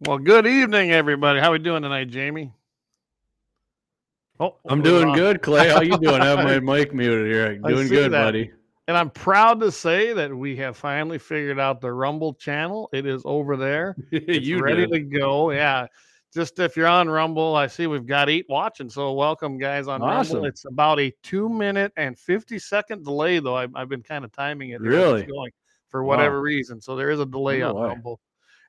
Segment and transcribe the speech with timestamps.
[0.00, 1.40] Well, good evening, everybody.
[1.40, 2.52] How are we doing tonight, Jamie?
[4.38, 5.68] Oh, I'm doing good, Clay.
[5.70, 6.20] How you doing?
[6.20, 7.56] I have my mic muted here.
[7.58, 8.24] Doing good, that.
[8.24, 8.50] buddy.
[8.88, 12.90] And I'm proud to say that we have finally figured out the Rumble channel.
[12.92, 13.96] It is over there.
[14.12, 14.92] It's you ready did.
[14.92, 15.50] to go.
[15.50, 15.86] Yeah.
[16.34, 18.90] Just if you're on Rumble, I see we've got eight watching.
[18.90, 20.34] So welcome, guys, on Awesome.
[20.36, 20.48] Rumble.
[20.48, 23.56] It's about a two minute and 50 second delay, though.
[23.56, 25.22] I've, I've been kind of timing it here as it's Really?
[25.26, 25.50] going
[25.88, 26.16] for Wow.
[26.16, 26.80] whatever reason.
[26.82, 27.88] So there is a delay No on way.
[27.88, 28.20] Rumble.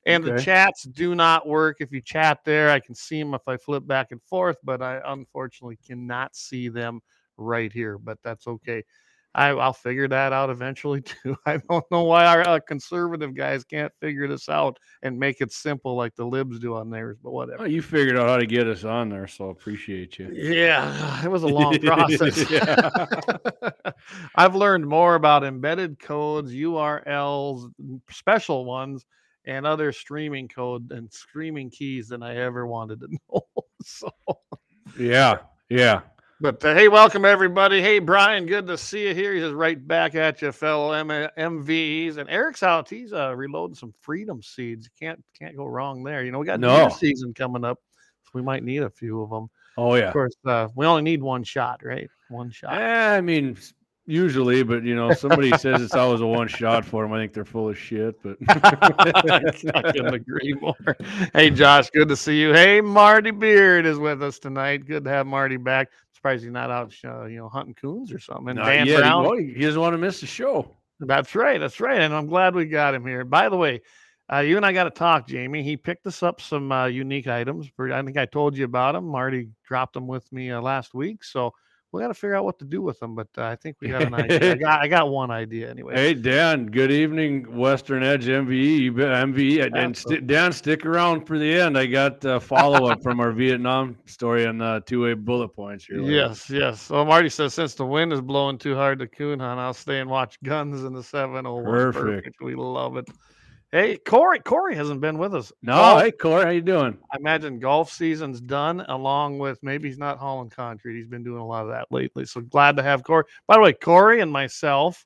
[0.08, 1.78] And the chats do not work.
[1.80, 4.82] If you chat there, I can see them if I flip back and forth, but
[4.82, 7.02] I unfortunately cannot see them
[7.38, 7.98] right here.
[7.98, 8.84] But that's okay.
[9.38, 11.38] I, I'll figure that out eventually too.
[11.46, 15.52] I don't know why our uh, conservative guys can't figure this out and make it
[15.52, 17.68] simple like the libs do on theirs, but whatever.
[17.68, 20.32] You figured out how to get us on there, so I appreciate you.
[20.34, 22.46] Yeah, it was a long process.
[24.36, 27.72] I've learned more about embedded codes, URLs,
[28.10, 29.06] special ones,
[29.48, 33.42] and other streaming code and streaming keys than I ever wanted to know.
[33.82, 34.12] so,
[35.00, 35.38] Yeah,
[35.70, 36.02] yeah.
[36.42, 37.82] but uh, hey, welcome everybody.
[37.82, 39.34] Hey, Brian, good to see you here.
[39.34, 42.18] He's right back at you, fellow M- MVs.
[42.18, 42.90] And Eric's out.
[42.90, 44.90] He's uh, reloading some freedom seeds.
[45.00, 46.24] Can't can't go wrong there.
[46.26, 46.90] You know, we got deer No.
[46.90, 47.80] season coming up,
[48.26, 49.50] so we might need a few of them.
[49.78, 50.08] Oh yeah.
[50.08, 52.10] Of course, uh, we only need one shot, right?
[52.30, 52.74] One shot.
[52.74, 53.58] Eh, I mean,
[54.08, 57.14] usually, but you know, somebody says it's always a one shot for them.
[57.14, 60.98] I think they're full of shit, but I couldn't agree more.
[61.34, 62.54] Hey, Josh, good to see you.
[62.54, 64.86] Hey, Marty Beard is with us tonight.
[64.86, 65.90] Good to have Marty back.
[66.14, 68.50] Surprised he's not out, uh, you know, hunting coons or something.
[68.50, 68.96] And Not Dan yet.
[68.96, 69.24] He, Brown.
[69.24, 70.76] well, he doesn't want to miss the show.
[71.00, 71.60] That's right.
[71.60, 72.02] That's right.
[72.02, 73.24] And I'm glad we got him here.
[73.24, 73.82] By the way,
[74.32, 75.62] uh, you and I got to talk, Jamie.
[75.62, 77.70] He picked us up some uh, unique items.
[77.80, 79.06] I think I told you about them.
[79.06, 81.24] Marty dropped them with me uh, last week.
[81.24, 81.54] So
[81.92, 83.16] we got to figure out what to do with them.
[83.16, 84.52] But uh, I think we got an idea.
[84.52, 85.96] I got, I got one idea anyway.
[85.96, 88.80] Hey Dan, good evening, Western Edge MVE.
[88.80, 91.78] You bet MVE and- sti- Dan, stick around for the end.
[91.78, 95.86] I got a follow up from our Vietnam story on uh, two A bullet points
[95.86, 96.02] here.
[96.02, 96.12] later.
[96.12, 96.90] Yes, yes.
[96.90, 100.00] Well, Marty says since the wind is blowing too hard to coon hunt, I'll stay
[100.00, 101.64] and watch guns in the 701.
[101.66, 102.36] Perfect.
[102.42, 103.08] We love it.
[103.78, 104.40] Hey, Corey.
[104.40, 105.54] Corey hasn't been with us.
[105.62, 106.98] No, Golf- hey Corey, how you doing?
[107.12, 110.98] I imagine golf season's done, along with maybe he's not hauling concrete.
[110.98, 112.26] He's been doing a lot of that lately.
[112.26, 113.26] So glad to have Corey.
[113.46, 115.06] By the way, Corey and myself,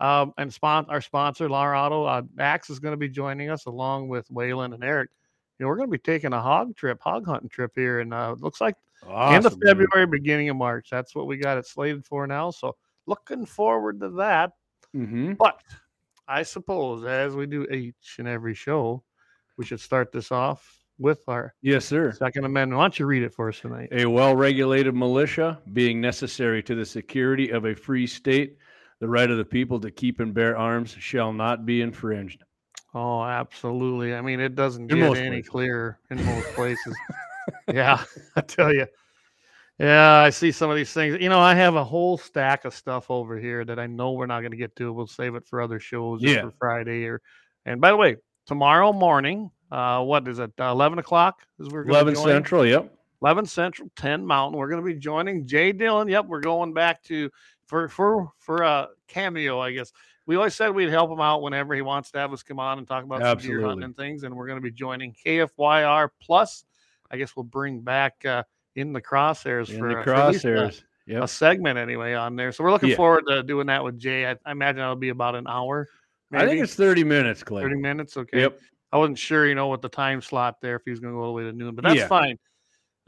[0.00, 3.66] um, and spon- our sponsor, Lauer Auto, uh, Max is going to be joining us
[3.66, 5.10] along with Waylon and Eric.
[5.60, 8.12] You know, we're going to be taking a hog trip, hog hunting trip here, and
[8.12, 8.74] uh, it looks like
[9.04, 9.12] end
[9.46, 9.76] of Awesome, man.
[9.76, 10.88] February, beginning of March.
[10.90, 12.50] That's what we got it slated for now.
[12.50, 12.74] So
[13.06, 14.54] looking forward to that.
[14.92, 15.38] Mhm.
[15.38, 15.60] But
[16.28, 19.02] I suppose as we do each and every show,
[19.56, 22.12] we should start this off with our Yes, sir.
[22.12, 22.76] Second Amendment.
[22.78, 23.88] Why don't you read it for us tonight?
[23.92, 28.58] A well regulated militia being necessary to the security of a free state,
[29.00, 32.42] the right of the people to keep and bear arms shall not be infringed.
[32.94, 34.14] Oh, absolutely.
[34.14, 35.48] I mean, it doesn't In get any places.
[35.48, 36.96] clearer in most places.
[37.72, 38.02] yeah,
[38.36, 38.86] I tell you.
[39.78, 41.18] Yeah, I see some of these things.
[41.20, 44.26] You know, I have a whole stack of stuff over here that I know we're
[44.26, 44.92] not going to get to.
[44.92, 46.42] We'll save it for other shows Yeah.
[46.42, 47.04] for Friday.
[47.04, 47.20] Or,
[47.64, 48.16] and by the way,
[48.46, 50.50] tomorrow morning, uh, what is it?
[50.58, 52.24] Uh, Eleven o'clock is we're going 11 join?
[52.26, 52.92] Central, yep.
[53.22, 54.58] 11 Central, 10 Mountain.
[54.58, 56.08] We're going to be joining Jay Dillon.
[56.08, 57.30] Yep, we're going back to
[57.66, 59.92] for for for a cameo, I guess.
[60.26, 62.78] We always said we'd help him out whenever he wants to have us come on
[62.78, 64.24] and talk about some deer hunting and things.
[64.24, 66.64] And we're going to be joining KFYR Plus.
[67.10, 68.42] I guess we'll bring back uh,
[68.78, 70.82] in the crosshairs In for, the uh, for a- crosshairs.
[71.08, 72.52] a, segment anyway on there.
[72.52, 72.96] So we're looking Yeah.
[72.96, 74.26] forward to doing that with Jay.
[74.26, 75.88] I, I imagine that'll be about an hour.
[76.32, 77.62] I think it's 30 minutes, Clay.
[77.62, 78.16] 30 minutes.
[78.16, 78.40] Okay.
[78.40, 78.60] Yep.
[78.92, 81.18] I wasn't sure, you know, what the time slot there if he was going to
[81.18, 82.06] go all the way to noon, but that's Yeah.
[82.08, 82.38] fine.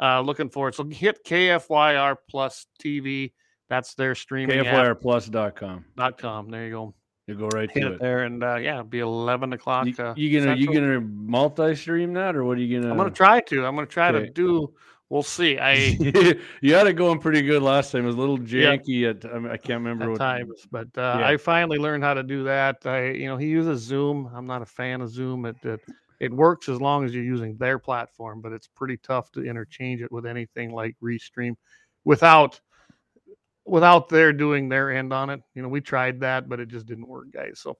[0.02, 0.74] Uh, looking forward.
[0.74, 3.32] So hit KFYR Plus TV.
[3.68, 4.64] That's their streaming.
[4.64, 5.84] KFYRplus.com.
[5.96, 6.50] Dot com.
[6.50, 6.94] There you go.
[7.26, 8.00] You go right Hit to it it.
[8.00, 9.86] there, and uh, yeah, it'll be eleven o'clock.
[9.86, 10.86] You, uh, you gonna you Central.
[10.86, 12.90] gonna multi-stream that or what are you gonna?
[12.90, 13.64] I'm gonna try to.
[13.66, 14.74] I'm gonna try to do.
[15.10, 15.58] We'll see.
[15.58, 15.74] I
[16.60, 18.04] you had it going pretty good last time.
[18.04, 18.76] It was a little Yeah.
[18.76, 21.26] janky at I, can't remember at what times, but uh, Yeah.
[21.26, 22.86] I finally learned how to do that.
[22.86, 24.30] I, you know, he uses Zoom.
[24.32, 25.44] I'm not a fan of Zoom.
[25.46, 25.80] It, it
[26.20, 30.00] it works as long as you're using their platform, but it's pretty tough to interchange
[30.00, 31.56] it with anything like Restream,
[32.04, 32.60] without
[33.64, 35.40] without their doing their end on it.
[35.54, 37.58] You know, we tried that, but it just didn't work, guys.
[37.60, 37.76] So.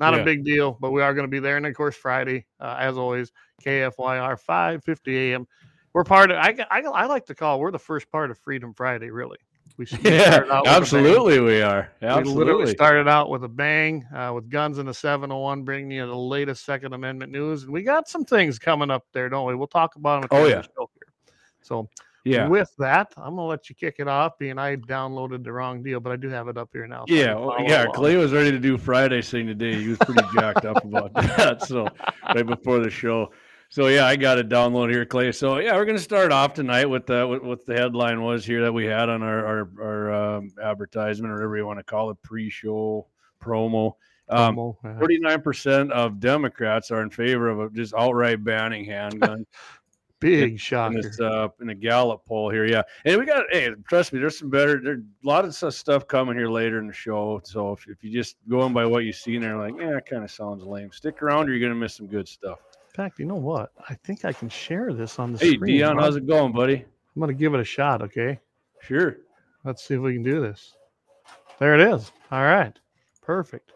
[0.00, 0.20] Not Yeah.
[0.20, 1.58] a big deal, but we are going to be there.
[1.58, 3.30] And of course, Friday, uh, as always,
[3.62, 5.46] KFYR 5:50 a.m.
[5.94, 6.38] We're part of.
[6.38, 7.60] I, I I like to call.
[7.60, 9.10] We're the first part of Freedom Friday.
[9.10, 9.38] Really,
[9.76, 10.76] we Yeah, started out with a bang.
[10.82, 11.90] absolutely we are.
[12.00, 12.70] We literally Absolutely.
[12.72, 16.64] started out with a bang, uh, with guns in the 701, bringing you the latest
[16.64, 19.54] Second Amendment news, and we got some things coming up there, don't we?
[19.54, 20.28] We'll talk about them.
[20.32, 20.62] Oh, yeah.
[21.60, 21.88] So
[22.24, 22.48] Yeah.
[22.48, 24.38] with that, I'm gonna let you kick it off.
[24.38, 27.04] Being I downloaded the wrong deal, but I do have it up here now.
[27.06, 27.82] so Yeah, well, yeah.
[27.84, 27.94] along.
[27.94, 29.74] Clay was ready to do Friday's thing today.
[29.80, 31.62] He was pretty jacked up about that.
[31.62, 31.86] So
[32.34, 33.30] right before the show.
[33.72, 35.32] So yeah, I got it downloaded here, Clay.
[35.32, 38.60] So yeah, we're gonna start off tonight with the what, what the headline was here
[38.60, 42.10] that we had on our our, our um, advertisement or whatever you want to call
[42.10, 43.06] it, pre-show
[43.42, 43.94] promo.
[44.28, 44.98] Um, Promo, yeah.
[44.98, 49.46] Forty-nine percent of Democrats are in favor of just outright banning handguns
[50.20, 51.00] Big in shocker.
[51.00, 52.66] this uh, in a Gallup poll here.
[52.66, 54.82] Yeah, and we got hey, trust me, there's some better.
[54.84, 57.40] There's a lot of stuff coming here later in the show.
[57.42, 60.04] So if, if you just going by what you see and they're like, yeah, it
[60.04, 60.92] kind of sounds lame.
[60.92, 62.58] Stick around, or you're gonna miss some good stuff.
[62.92, 63.72] In fact, you know what?
[63.88, 65.72] I think I can share this on the Hey, screen.
[65.72, 66.84] Hey, Dion, how's it going, buddy?
[67.14, 68.02] I'm gonna give it a shot.
[68.02, 68.38] Okay,
[68.82, 69.16] Sure.
[69.64, 70.74] let's see if we can do this.
[71.58, 72.12] There it is.
[72.30, 72.78] All right,
[73.22, 73.72] perfect.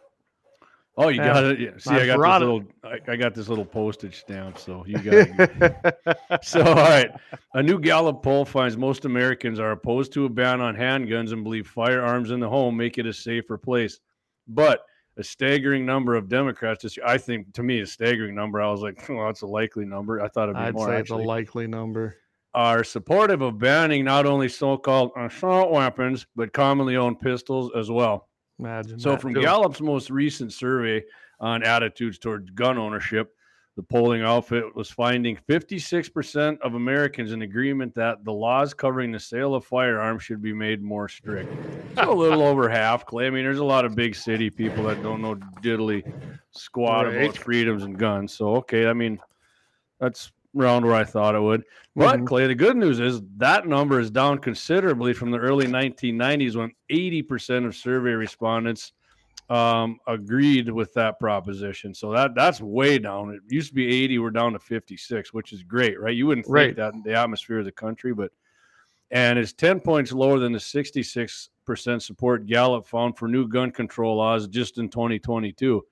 [0.98, 1.32] Oh, you Yeah.
[1.32, 1.60] got uh, it.
[1.60, 1.70] Yeah.
[1.78, 2.62] See, I I, got this little.
[2.84, 5.76] I, I got this little postage stamp, so you got it.
[6.42, 7.10] so, all right.
[7.54, 11.42] A new Gallup poll finds most Americans are opposed to a ban on handguns and
[11.42, 13.98] believe firearms in the home make it a safer place.
[14.46, 14.80] But
[15.18, 18.60] a staggering number of Democrats, this I think, to me, a staggering number.
[18.60, 20.20] I was like, well, that's a likely number.
[20.20, 20.88] I thought it'd be I'd more.
[20.88, 22.16] say actually it's a likely number.
[22.54, 28.28] are supportive of banning not only so-called assault weapons but commonly owned pistols as well.
[28.58, 28.98] Imagine.
[28.98, 29.42] So, from too.
[29.42, 31.04] Gallup's most recent survey
[31.38, 33.35] on attitudes toward gun ownership,
[33.76, 39.20] the polling outfit was finding 56% of Americans in agreement that the laws covering the
[39.20, 41.50] sale of firearms should be made more strict.
[41.98, 43.26] So, a little over half, Clay.
[43.26, 46.04] I mean, there's a lot of big city people that don't know diddly
[46.52, 47.20] squat Right.
[47.20, 48.32] about freedoms and guns.
[48.34, 49.20] So, okay, I mean,
[50.00, 51.64] that's around where I thought it would.
[51.94, 52.26] But Mhm.
[52.26, 56.72] Clay, the good news is that number is down considerably from the early 1990s when
[56.90, 58.92] 80% of survey respondents
[59.48, 61.94] um, agreed with that proposition.
[61.94, 63.30] So that that's way down.
[63.34, 66.14] It used to be 80, we're down to 56, which is great, right?
[66.16, 66.76] You wouldn't think Right.
[66.76, 68.32] that in the atmosphere of the country, but
[69.12, 74.16] and it's 10 points lower than the 66% support Gallup found for new gun control
[74.16, 75.84] laws just in 2022.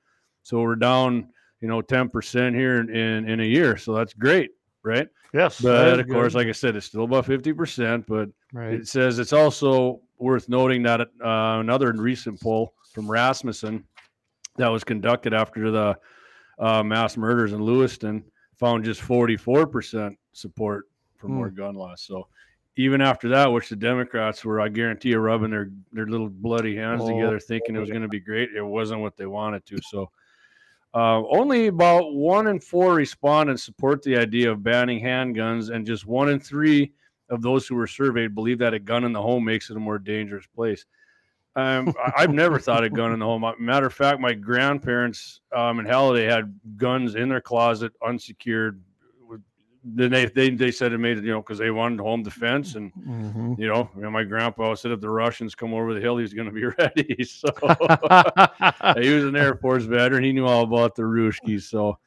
[0.42, 1.28] So we're down,
[1.60, 3.76] you know, 10% here in, in, in a year.
[3.76, 4.50] So that's great,
[4.82, 5.08] right?
[5.32, 6.38] yes, But of course, good.
[6.40, 8.74] like I said, it's still about 50%, but right.
[8.74, 11.06] it says it's also worth noting that uh,
[11.60, 13.84] another recent poll from Rasmussen
[14.56, 15.98] that was conducted after the
[16.58, 18.24] uh, mass murders in Lewiston
[18.56, 22.02] found just 44% support for more gun laws.
[22.02, 22.28] So
[22.76, 26.76] even after that, which the Democrats were, I guarantee you, rubbing their, their little bloody
[26.76, 29.64] hands Oh, together thinking it was going to be great, it wasn't what they wanted
[29.66, 29.78] to.
[29.82, 30.10] So
[30.94, 36.06] uh, only about one in four respondents support the idea of banning handguns, and just
[36.06, 36.92] one in three
[37.30, 39.80] of those who were surveyed believe that a gun in the home makes it a
[39.80, 40.84] more dangerous place.
[41.56, 43.44] Um, I've never thought a gun in the home.
[43.60, 48.80] Matter of fact, my grandparents um, in Halliday had guns in their closet, unsecured.
[49.84, 52.74] Then they, they they said it made it, you know, because they wanted home defense,
[52.74, 53.58] and Mhm.
[53.58, 56.32] you know, you know, my grandpa said if the Russians come over the hill, he's
[56.34, 57.22] going to be ready.
[57.24, 57.48] So
[58.98, 60.24] he was an Air Force veteran.
[60.24, 61.62] He knew all about the Ruskies.
[61.64, 61.98] So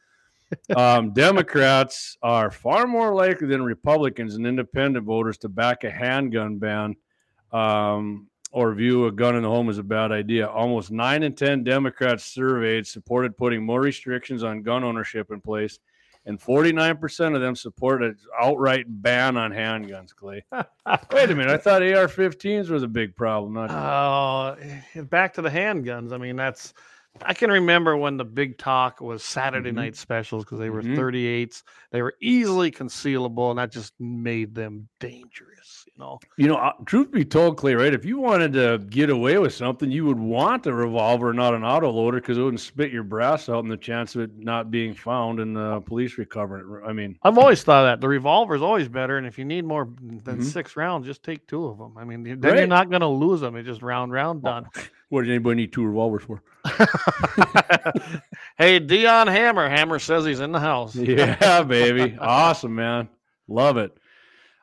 [0.75, 6.57] um, Democrats are far more likely than Republicans and independent voters to back a handgun
[6.57, 6.95] ban
[7.51, 10.47] um, or view a gun in the home as a bad idea.
[10.47, 15.79] Almost nine in 10 Democrats surveyed supported putting more restrictions on gun ownership in place.
[16.25, 20.43] And 49% of them support an outright ban on handguns, Clay.
[20.51, 21.49] Wait a minute.
[21.49, 23.53] I thought AR 15s were the big problem.
[23.53, 24.57] Not Oh,
[25.03, 26.11] back to the handguns.
[26.11, 26.73] I mean, that's.
[27.25, 29.75] I can remember when the big talk was Saturday Mhm.
[29.75, 30.95] night specials because they were Mhm.
[30.95, 31.63] 38s.
[31.91, 35.86] They were easily concealable, and that just made them dangerous.
[35.97, 37.91] You know, You know, uh, truth be told, Clay, right?
[37.93, 41.63] If you wanted to get away with something, you would want a revolver, not an
[41.63, 44.69] auto loader, because it wouldn't spit your brass out and the chance of it not
[44.69, 46.87] being found and the police recovering it.
[46.87, 49.65] I mean, I've always thought that the revolver is always better, and if you need
[49.65, 49.89] more
[50.23, 50.43] than Mhm.
[50.43, 51.93] six rounds, just take two of them.
[51.97, 53.55] I mean, then you're not going to lose them.
[53.55, 54.67] It's just round, round, done.
[55.09, 56.43] what did anybody need two revolvers for?
[58.57, 59.67] hey, Dion Hammer.
[59.69, 60.95] Hammer says he's in the house.
[61.07, 62.17] Yeah, baby.
[62.19, 63.09] Awesome, man.
[63.47, 63.97] Love it.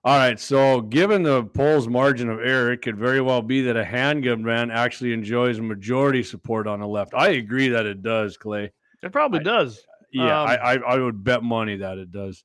[0.05, 0.39] All right.
[0.39, 4.43] So, given the poll's margin of error, it could very well be that a handgun
[4.43, 7.15] ban actually enjoys majority support on the left.
[7.15, 8.71] I agree that it does, Clay.
[9.03, 9.83] It probably I- does.
[10.13, 12.45] Yeah, Um, I, I I would bet money that it does.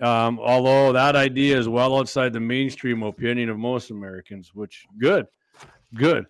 [0.00, 5.26] Um, although that idea is well outside the mainstream opinion of most Americans, which good,
[5.94, 6.24] good,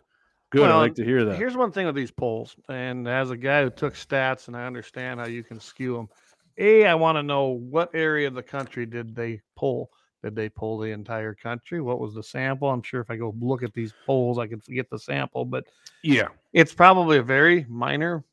[0.50, 0.68] good.
[0.68, 1.36] I like to hear that.
[1.36, 4.66] Here's one thing with these polls, and as a guy who took stats, and I
[4.66, 6.08] understand how you can skew them.
[6.56, 9.90] A, I want to know what area of the country did they poll?
[10.22, 11.80] Did they poll the entire country?
[11.80, 12.68] What was the sample?
[12.70, 15.64] I'm sure if I go look at these polls, I could get the sample, but
[16.02, 18.24] Yeah, it's probably a very minor,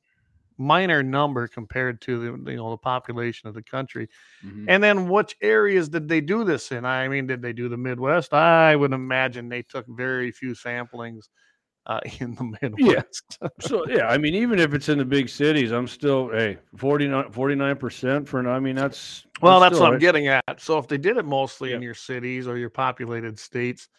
[0.57, 4.09] minor number compared to the you know the population of the country.
[4.43, 4.65] Mhm.
[4.69, 6.85] And then which areas did they do this in?
[6.85, 8.33] I mean, did they do the Midwest?
[8.33, 11.29] I would imagine they took very few samplings
[11.87, 13.37] uh, in the Midwest.
[13.41, 13.47] Yeah.
[13.59, 17.75] so yeah, I mean, even if it's in the big cities, I'm still hey 49
[17.77, 18.47] percent for.
[18.47, 20.43] I mean, that's well, that's what I'm getting at.
[20.57, 23.89] So if they did it mostly in your cities or your populated states,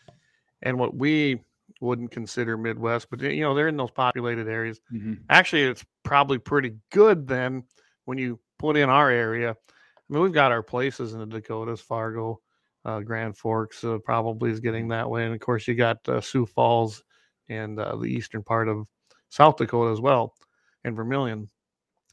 [0.62, 1.40] and what we
[1.80, 4.80] wouldn't consider Midwest, but you know they're in those populated areas.
[4.92, 5.20] Mhm.
[5.28, 7.64] Actually, it's probably pretty good then
[8.04, 9.50] when you put in our area.
[9.50, 12.40] I mean, we've got our places in the Dakotas, Fargo,
[12.84, 16.20] uh, Grand Forks, uh, probably is getting that way, and of course you got uh,
[16.20, 17.02] Sioux Falls
[17.48, 18.86] and uh, the eastern part of
[19.28, 20.34] South Dakota as well,
[20.84, 21.48] and Vermillion.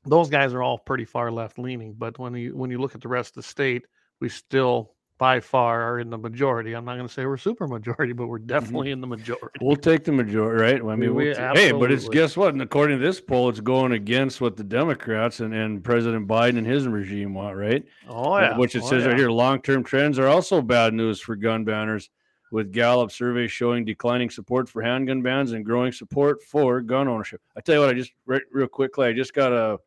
[0.05, 3.01] Those guys are all pretty far left leaning, but when you when you look at
[3.01, 3.85] the rest of the state,
[4.19, 6.73] we still by far are in the majority.
[6.73, 9.59] I'm not going to say we're super majority, but we're definitely in the majority.
[9.61, 10.81] We'll take the majority, right?
[10.81, 12.53] I mean, We- we'll hey, but it's guess what?
[12.53, 16.57] And according to this poll, it's going against what the Democrats and, and President Biden
[16.57, 17.85] and his regime want, right?
[18.07, 21.21] Oh yeah, Which it oh, says right here long term trends are also bad news
[21.21, 22.09] for gun banners,
[22.53, 27.41] with Gallup surveys showing declining support for handgun bans and growing support for gun ownership.
[27.57, 29.79] I tell you what, I just, re- real quickly, I just got a,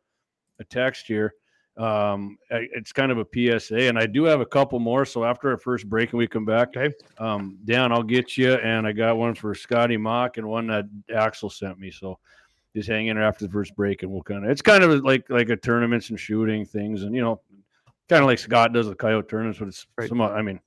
[0.59, 1.33] a text here.
[1.77, 3.25] Um, it's kind of a
[3.59, 5.05] PSA, and I do have a couple more.
[5.05, 6.93] So after our first break and we come back, Okay.
[7.19, 10.87] um, Dan, I'll get you, and I got one for Scotty Mock and one that
[11.15, 11.89] Axel sent me.
[11.89, 12.19] So
[12.75, 14.51] just hang in there after the first break, and we'll kind of.
[14.51, 17.39] It's kind of like like a tournaments and shooting things, and you know,
[18.09, 20.09] kind of like Scott does the coyote tournaments, but it's Right.
[20.09, 20.19] some.
[20.21, 20.59] I mean,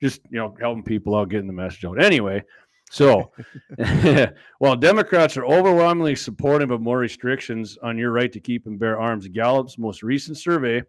[0.00, 2.02] just you know, helping people out, getting the message out.
[2.02, 2.42] Anyway,
[2.90, 3.30] so
[4.58, 9.00] while Democrats are overwhelmingly supportive of more restrictions on your right to keep and bear
[9.00, 10.82] arms, Gallup's most recent survey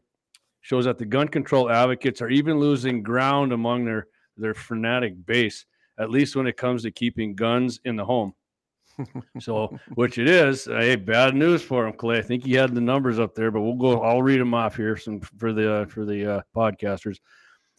[0.62, 5.65] shows that the gun control advocates are even losing ground among their their fanatic base,
[6.00, 8.34] at least when it comes to keeping guns in the home.
[9.39, 12.20] So, which it is, hey, bad news for him, Clay.
[12.20, 14.01] I think he had the numbers up there, but we'll go.
[14.01, 17.18] I'll read them off here some for the uh, for the uh, podcasters.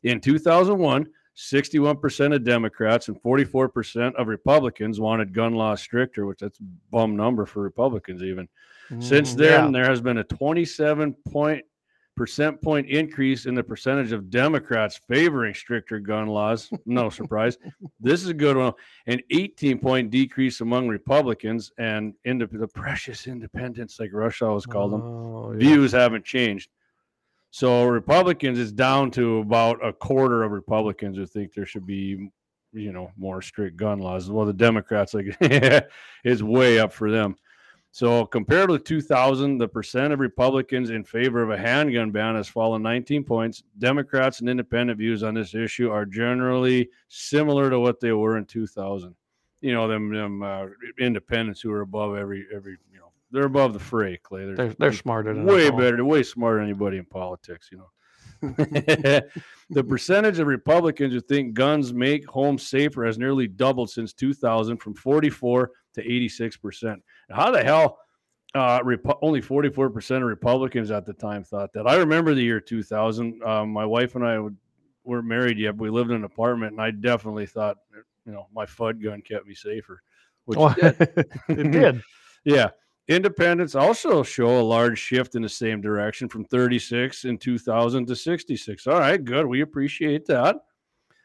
[0.03, 6.61] In 2001, 61% of Democrats and 44% of Republicans wanted gun laws stricter, which that's
[6.61, 8.49] a bum number for Republicans even.
[9.01, 9.71] Since Mhm, then, yeah.
[9.71, 11.65] there has been a 27 point
[12.15, 16.71] percent point increase in the percentage of Democrats favoring stricter gun laws.
[16.85, 17.57] No surprise.
[18.01, 18.75] this is a good one.
[19.07, 24.93] An 18 point decrease among Republicans and into the precious independents, like Rush always called
[24.93, 25.01] them.
[25.03, 25.59] Oh, yeah.
[25.59, 26.69] Views haven't changed.
[27.55, 32.31] So Republicans is down to about a quarter of Republicans who think there should be,
[32.73, 34.31] you know, more strict gun laws.
[34.31, 35.37] Well, the Democrats like
[36.25, 37.37] is way up for them.
[37.91, 42.49] So compared with 2000, the percent of Republicans in favor of a handgun ban has
[42.49, 43.63] fallen 19 points.
[43.79, 48.47] Democrats and independent views on this issue are generally similar to what they were in
[48.47, 49.15] 2000.
[49.61, 50.69] You know, them them uh,
[50.99, 54.19] independents who are above every every you know they're above the fray.
[54.23, 57.69] Clay, They're- They're, they're smarter than way better, they're way smarter than anybody in politics,
[57.73, 57.89] you know.
[59.71, 64.79] the percentage of Republicans who think guns make homes safer has nearly doubled since 2000
[64.79, 67.03] from 44 to 86 percent.
[67.31, 67.99] How the hell?
[68.55, 68.81] Uh,
[69.23, 71.87] only 44 percent of Republicans at the time thought that.
[71.87, 73.43] I remember the year 2000.
[73.45, 74.57] Um, my wife and I would,
[75.05, 77.77] weren't married yet, but we lived in an apartment, and I definitely thought,
[78.27, 80.03] you know, my FUD gun kept me safer.
[80.45, 81.27] Which it did.
[81.59, 82.03] it did.
[82.45, 82.71] Yeah.
[83.13, 88.17] Independents also show a large shift in the same direction from 36 in 2000 to
[88.17, 88.87] 66.
[88.87, 89.47] All right, good.
[89.47, 90.57] We appreciate that.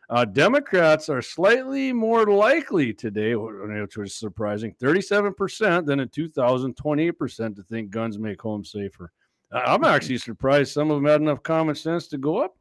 [0.09, 7.55] Uh, Democrats are slightly more likely today, which was surprising 37% than in 2000, 28%
[7.55, 9.11] to think guns make homes safer.
[9.51, 12.57] I'm actually surprised some of them had enough common sense to go up.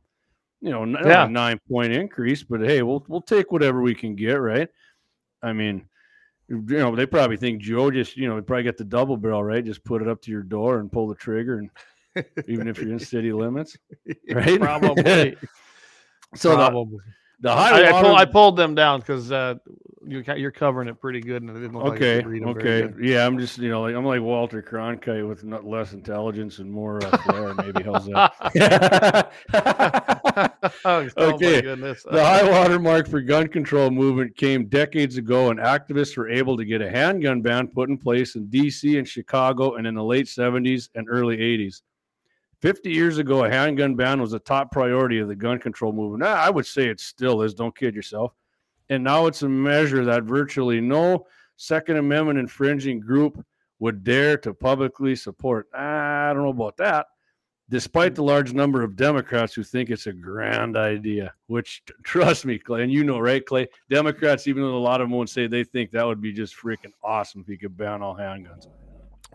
[0.60, 1.26] You know, Yeah.
[1.26, 4.68] a nine point increase, but hey, we'll we'll take whatever we can get, right?
[5.42, 5.86] I mean,
[6.48, 9.42] you know, they probably think Joe just, you know, they probably got the double barrel,
[9.42, 9.64] right?
[9.64, 11.70] Just put it up to your door and pull the trigger, and
[12.48, 13.76] even if you're in city limits,
[14.30, 14.60] right?
[14.60, 15.36] Probably.
[16.34, 16.98] So probably.
[16.98, 17.04] the
[17.44, 19.54] high I, I, pull, I pulled them down because uh,
[20.06, 22.92] you, you're covering it pretty good, and it didn't look like you okay, very okay,
[23.00, 26.70] yeah, I'm just, you know, like I'm like Walter Cronkite with not less intelligence and
[26.70, 27.54] more uh, flair.
[27.54, 29.32] Maybe how's that?
[30.84, 32.02] oh, Okay, my goodness.
[32.04, 36.56] The high water mark for gun control movement came decades ago, and activists were able
[36.56, 38.98] to get a handgun ban put in place in D.C.
[38.98, 41.82] and Chicago, and in the late 70s and early 80s.
[42.62, 46.22] 50 years ago, a handgun ban was a top priority of the gun control movement.
[46.22, 47.54] I would say it still is.
[47.54, 48.32] Don't kid yourself.
[48.88, 53.44] And now it's a measure that virtually no Second Amendment infringing group
[53.78, 55.68] would dare to publicly support.
[55.74, 57.06] I don't know about that
[57.68, 62.58] despite the large number of Democrats who think it's a grand idea, which trust me,
[62.58, 63.68] Clay, and you know, right, Clay?
[63.90, 66.56] Democrats, even though a lot of them won't say they think that would be just
[66.56, 68.66] freaking awesome if you could ban all handguns.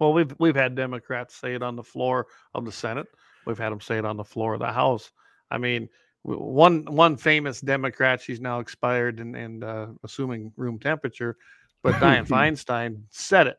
[0.01, 3.05] Well, we've we've had Democrats say it on the floor of the Senate.
[3.45, 5.11] We've had them say it on the floor of the House.
[5.51, 5.87] I mean,
[6.23, 11.37] one one famous Democrat, she's now expired and and uh, assuming room temperature,
[11.83, 13.57] But Dianne Feinstein said it.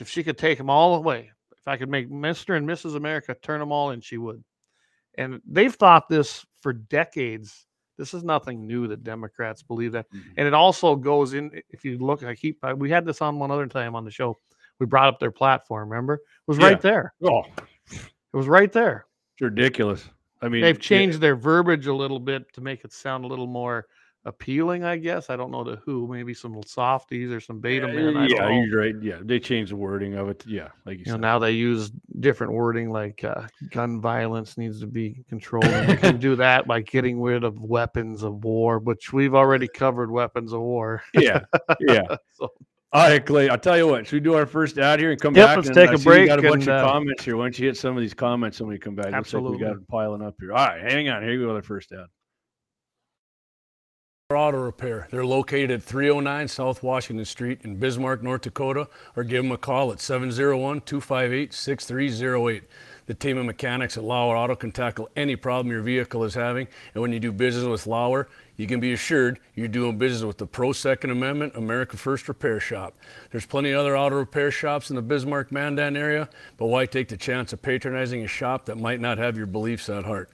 [0.00, 2.56] If she could take them all away, if I could make Mr.
[2.56, 2.96] and Mrs.
[2.96, 4.42] America turn them all in, she would.
[5.16, 7.66] And they've thought this for decades.
[7.96, 10.10] This is nothing new that Democrats believe that.
[10.10, 10.22] Mhm.
[10.38, 13.52] And it also goes in, if you look, I keep, we had this on one
[13.52, 14.38] other time on the show.
[14.78, 16.14] We brought up their platform, remember?
[16.14, 16.66] It was Yeah.
[16.66, 17.14] right there.
[17.24, 17.42] Oh,
[17.90, 19.06] It was right there.
[19.34, 20.08] it's ridiculous.
[20.40, 23.26] I mean, They've yeah, changed their verbiage a little bit to make it sound a
[23.28, 23.86] little more
[24.24, 25.30] appealing, I guess.
[25.30, 28.16] I don't know to who, maybe some softies or some beta men.
[28.16, 28.94] I yeah, you're right.
[29.00, 30.44] Yeah, they changed the wording of it.
[30.46, 31.20] Yeah, like you, You know, said.
[31.22, 35.64] now they use different wording like uh, gun violence needs to be controlled.
[35.64, 39.66] And you can do that by getting rid of weapons of war, which we've already
[39.66, 41.02] covered weapons of war.
[41.14, 41.40] yeah,
[41.80, 42.16] yeah.
[42.32, 42.52] So-
[42.90, 43.50] All right, Clay.
[43.50, 44.06] I'll tell you what.
[44.06, 45.56] Should we do our first ad here and come Yep, back?
[45.56, 47.22] let's and, take I a see we break Got a bunch and, of uh, comments
[47.22, 47.36] here.
[47.36, 49.06] Why don't you hit some of these comments when we come back?
[49.06, 49.58] Looks like Absolutely.
[49.58, 50.52] we got it piling up here.
[50.52, 51.22] All right, hang on.
[51.22, 51.54] Here you go.
[51.54, 52.06] The first ad.
[54.30, 55.08] Auto Repair.
[55.10, 59.56] They're located at 309 South Washington Street in Bismarck, North Dakota, or give them a
[59.56, 62.62] call at 701 258 6308.
[63.06, 66.68] The team of mechanics at Lauer Auto can tackle any problem your vehicle is having.
[66.94, 68.28] And when you do business with Lauer,
[68.58, 72.60] you can be assured you're doing business with the Pro Second Amendment America First Repair
[72.60, 72.94] Shop.
[73.30, 77.08] There's plenty of other auto repair shops in the Bismarck Mandan area, but why take
[77.08, 80.30] the chance of patronizing a shop that might not have your beliefs at heart?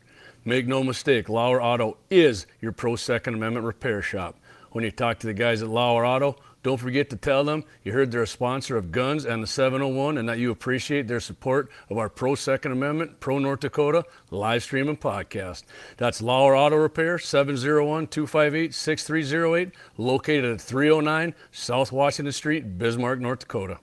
[0.47, 4.37] Make no mistake, Lauer Auto is your pro Second Amendment repair shop.
[4.73, 7.93] When you talk to the guys at Lauer Auto, don't forget to tell them you
[7.93, 11.71] heard they're a sponsor of Guns and the 701 and that you appreciate their support
[11.91, 15.65] of our pro Second Amendment, pro North Dakota live stream and podcast.
[15.99, 23.41] That's Lauer Auto Repair, 701 258 6308, located at 309 South Washington Street, Bismarck, North
[23.41, 23.79] Dakota.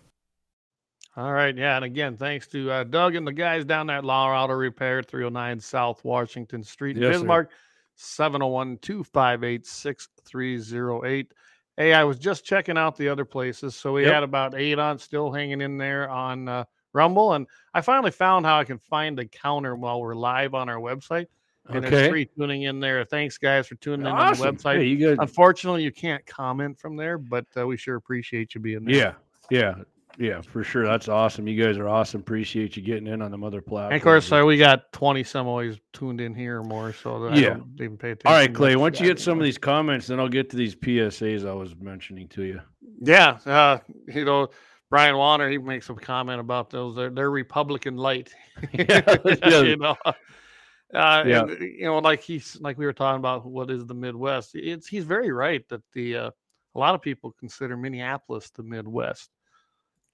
[1.15, 1.55] All right.
[1.55, 1.75] Yeah.
[1.75, 5.03] And again, thanks to uh, Doug and the guys down there at Lauer Auto Repair,
[5.03, 7.17] 309 South Washington Street, Yes.
[7.17, 7.51] Bismarck,
[7.95, 11.31] 701 258 6308.
[11.77, 13.75] Hey, I was just checking out the other places.
[13.75, 14.13] So we Yep.
[14.13, 17.33] had about eight on still hanging in there on uh, Rumble.
[17.33, 20.79] And I finally found how I can find the counter while we're live on our
[20.79, 21.27] website.
[21.69, 22.09] And there's Okay.
[22.09, 23.05] free tuning in there.
[23.05, 24.47] Thanks, guys, for tuning in Awesome.
[24.47, 24.77] on the website.
[24.79, 25.15] Hey, you.
[25.19, 28.95] Unfortunately, you can't comment from there, but uh, we sure appreciate you being there.
[28.95, 29.13] Yeah,
[29.49, 29.75] yeah,
[30.17, 30.85] yeah, for sure.
[30.85, 31.47] That's awesome.
[31.47, 32.21] You guys are awesome.
[32.21, 33.93] Appreciate you getting in on the mother platform.
[33.93, 36.93] And of course, uh, we got 20 some always tuned in here or more.
[36.93, 37.49] So I Yeah.
[37.55, 38.27] don't even pay attention.
[38.27, 38.75] All right, Clay.
[38.75, 41.53] Once you that get some of these comments, then I'll get to these PSAs I
[41.53, 42.61] was mentioning to you.
[43.01, 43.39] Yeah.
[43.45, 44.49] Uh, you know,
[44.89, 46.95] Brian Warner, he makes a comment about those.
[46.95, 48.33] They're, they're Republican light.
[48.73, 49.61] Yeah, yeah.
[49.61, 49.95] you know.
[50.05, 51.41] Uh, Yeah.
[51.43, 54.51] and, you know, like he's like we were talking about what is the Midwest.
[54.53, 56.31] It's he's very right that the uh,
[56.75, 59.29] a lot of people consider Minneapolis the Midwest.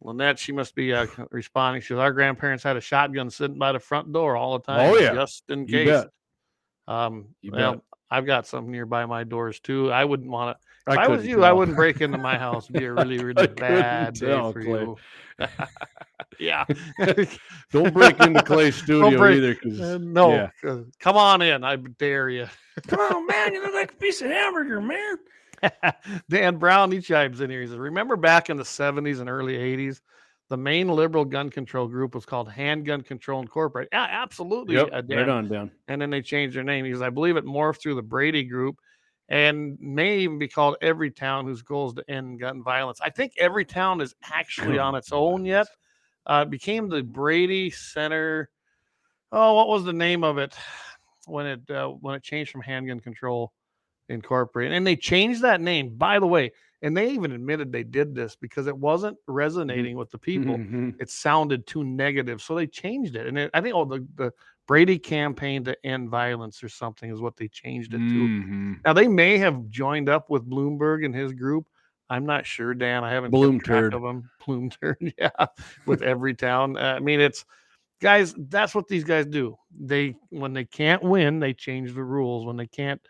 [0.02, 1.82] Lynette, she must be uh, responding.
[1.82, 4.92] She says, Our grandparents had a shotgun sitting by the front door all the time.
[4.94, 5.14] Oh, yeah.
[5.14, 5.74] Just in case.
[5.74, 6.04] You case.
[6.88, 6.94] bet.
[6.96, 7.82] Um, You well, bet.
[8.10, 9.92] I've got some nearby my doors too.
[9.92, 10.92] I wouldn't want to.
[10.94, 12.70] If I I, was couldn't you, I wouldn't break into my house.
[12.70, 14.64] It'd be a really, really couldn't bad day for Clay.
[14.82, 14.98] you.
[16.40, 16.64] yeah.
[17.74, 20.50] Don't break into Clay's studio break- either, because Uh, no, yeah.
[20.72, 21.64] uh, come on in.
[21.66, 22.48] I dare you.
[22.88, 23.54] Come on, man!
[23.54, 25.18] You look like a piece of hamburger, man.
[26.30, 27.62] Dan Brown, he chimes in here.
[27.62, 30.02] He says, Remember back in the 70s and early 80s,
[30.50, 33.90] the main liberal gun control group was called Handgun Control Incorporated.
[33.92, 34.76] Yeah, absolutely.
[34.76, 35.18] Yep, uh, Dan.
[35.18, 35.72] right on, Dan.
[35.88, 38.78] and then they changed their name because I believe it morphed through the Brady Group
[39.30, 43.00] and may even be called Every Town whose goal is to end gun violence.
[43.02, 45.68] I think Every Town is actually on its own yet.
[46.26, 48.50] Uh, it became the Brady Center.
[49.32, 50.56] Oh, what was the name of it
[51.26, 53.52] when it uh, when it changed from Handgun Control
[54.10, 54.74] Incorporated?
[54.74, 56.52] And they changed that name, by the way.
[56.84, 60.96] And they even admitted they did this because it wasn't resonating with the people Mhm.
[61.02, 63.26] it sounded too negative, so they changed it.
[63.26, 64.32] And it, I think oh the the
[64.68, 68.04] Brady campaign to end violence or something is what they changed it to.
[68.04, 68.80] Mhm.
[68.86, 71.68] Now they may have joined up with Bloomberg and his group.
[72.10, 73.04] I'm not sure, Dan.
[73.04, 73.94] I haven't Bloom turd.
[73.94, 74.30] of them.
[74.46, 75.48] Bloom turd, yeah.
[75.88, 77.44] With every town, uh, I mean, it's
[78.02, 78.36] guys.
[78.38, 79.58] That's what these guys do.
[79.80, 82.46] They when they can't win, they change the rules.
[82.46, 83.02] When they can't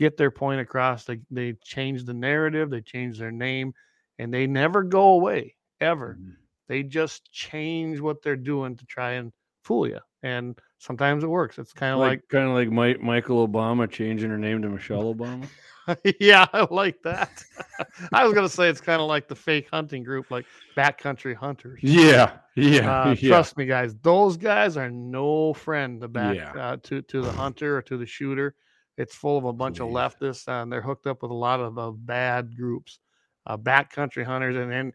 [0.00, 2.70] get their point across, they they change the narrative.
[2.70, 3.74] They change their name,
[4.18, 6.36] and they never go away ever Mhm.
[6.68, 9.32] they just change what they're doing to try and
[9.64, 13.46] fool you and sometimes it works it's kind of Like, kind of like Mike, Michael
[13.48, 15.48] Obama changing her name to Michelle Obama.
[16.20, 17.44] yeah i like that
[18.12, 21.34] i was going to say it's kind of like the fake hunting group like backcountry
[21.34, 23.28] hunters Yeah, yeah, uh, yeah.
[23.28, 26.52] trust me guys those guys are no friend to back Yeah.
[26.54, 28.54] uh, to to the hunter or to the shooter
[29.00, 31.78] it's full of a bunch of leftists and they're hooked up with a lot of
[31.78, 32.98] uh, bad groups
[33.46, 34.92] uh, backcountry hunters and then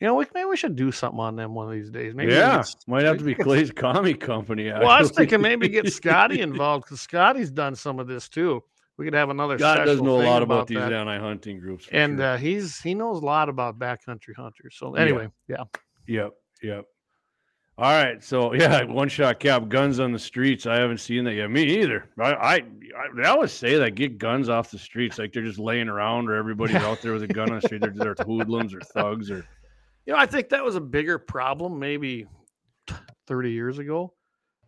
[0.00, 2.32] you know we, maybe we should do something on them one of these days maybe
[2.32, 4.68] yeah, get might have to be Clay's commie company.
[4.68, 8.62] Well, I was thinking maybe get Scotty involved because Scotty's done some of this too.
[8.98, 9.56] we could have another.
[9.56, 10.92] God does know a lot about, these that.
[10.92, 11.88] anti-hunting groups.
[11.92, 12.26] and sure.
[12.26, 14.76] uh, he's he knows a lot about backcountry hunters.
[14.76, 15.64] So anyway, yeah.
[16.08, 16.32] Yep,
[16.62, 16.84] yep.
[17.78, 20.66] All right, so yeah, one shot cap guns on the streets.
[20.66, 21.50] I haven't seen that yet.
[21.50, 22.08] Me either.
[22.18, 22.62] I, I, I
[23.14, 26.36] they always say that get guns off the streets, like they're just laying around, or
[26.36, 27.82] everybody's out there with a gun on the street.
[27.82, 29.46] They're, they're hoodlums or thugs, or
[30.06, 32.26] You know, I think that was a bigger problem maybe
[33.26, 34.14] 30 years ago.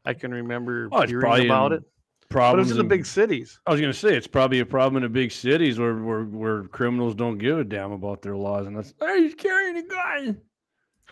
[0.05, 1.85] I can remember Oh, it's hearing about in it,
[2.31, 3.59] but it was in the big cities.
[3.67, 6.65] I was gonna say it's probably a problem in the big cities where where, where
[6.65, 10.41] criminals don't give a damn about their laws, and that's hey, he's carrying a gun.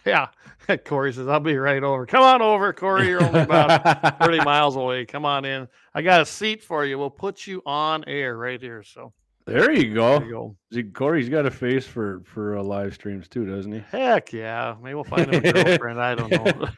[0.06, 0.28] Yeah.
[0.84, 2.06] Corey says, I'll be right over.
[2.06, 3.08] Come on over, Corey.
[3.08, 5.04] You're only about 30 miles away.
[5.04, 5.68] Come on in.
[5.94, 6.98] I got a seat for you.
[6.98, 8.82] We'll put you on air right here.
[8.82, 9.12] So
[9.46, 10.18] There you go.
[10.18, 10.56] there you go.
[10.72, 13.78] See, Corey's got a face for for uh, live streams too, doesn't he?
[13.90, 14.74] Heck yeah.
[14.82, 16.00] Maybe we'll find him a girlfriend.
[16.00, 16.68] I don't know.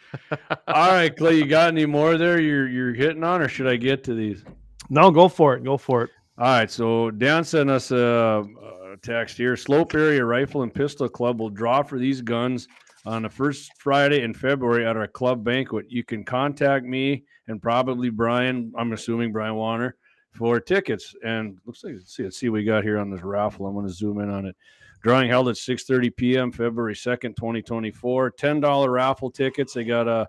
[0.69, 2.41] All right, Clay, you got any more there?
[2.41, 4.45] You're you're hitting on, or should I get to these?
[4.91, 5.65] no, go for it.
[5.65, 6.11] Go for it.
[6.39, 8.45] All right, so Dan sent us a,
[8.93, 9.57] a text here.
[9.57, 12.69] Slope Area Rifle and Pistol Club will draw for these guns
[13.07, 15.87] on the first Friday in February at our club banquet.
[15.89, 18.73] You can contact me and probably Brian.
[18.77, 19.97] I'm assuming Brian Warner
[20.33, 21.15] for tickets.
[21.25, 23.67] And looks like let's see, let's see what we got here on this raffle.
[23.67, 24.57] I'm going to zoom in on it.
[25.03, 26.51] Drawing held at 6:30 p.m.
[26.51, 28.31] February 2nd, 2024.
[28.33, 29.73] Ten dollar raffle tickets.
[29.75, 30.29] They got a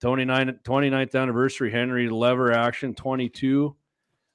[0.00, 3.74] 29 29th anniversary Henry Lever Action 22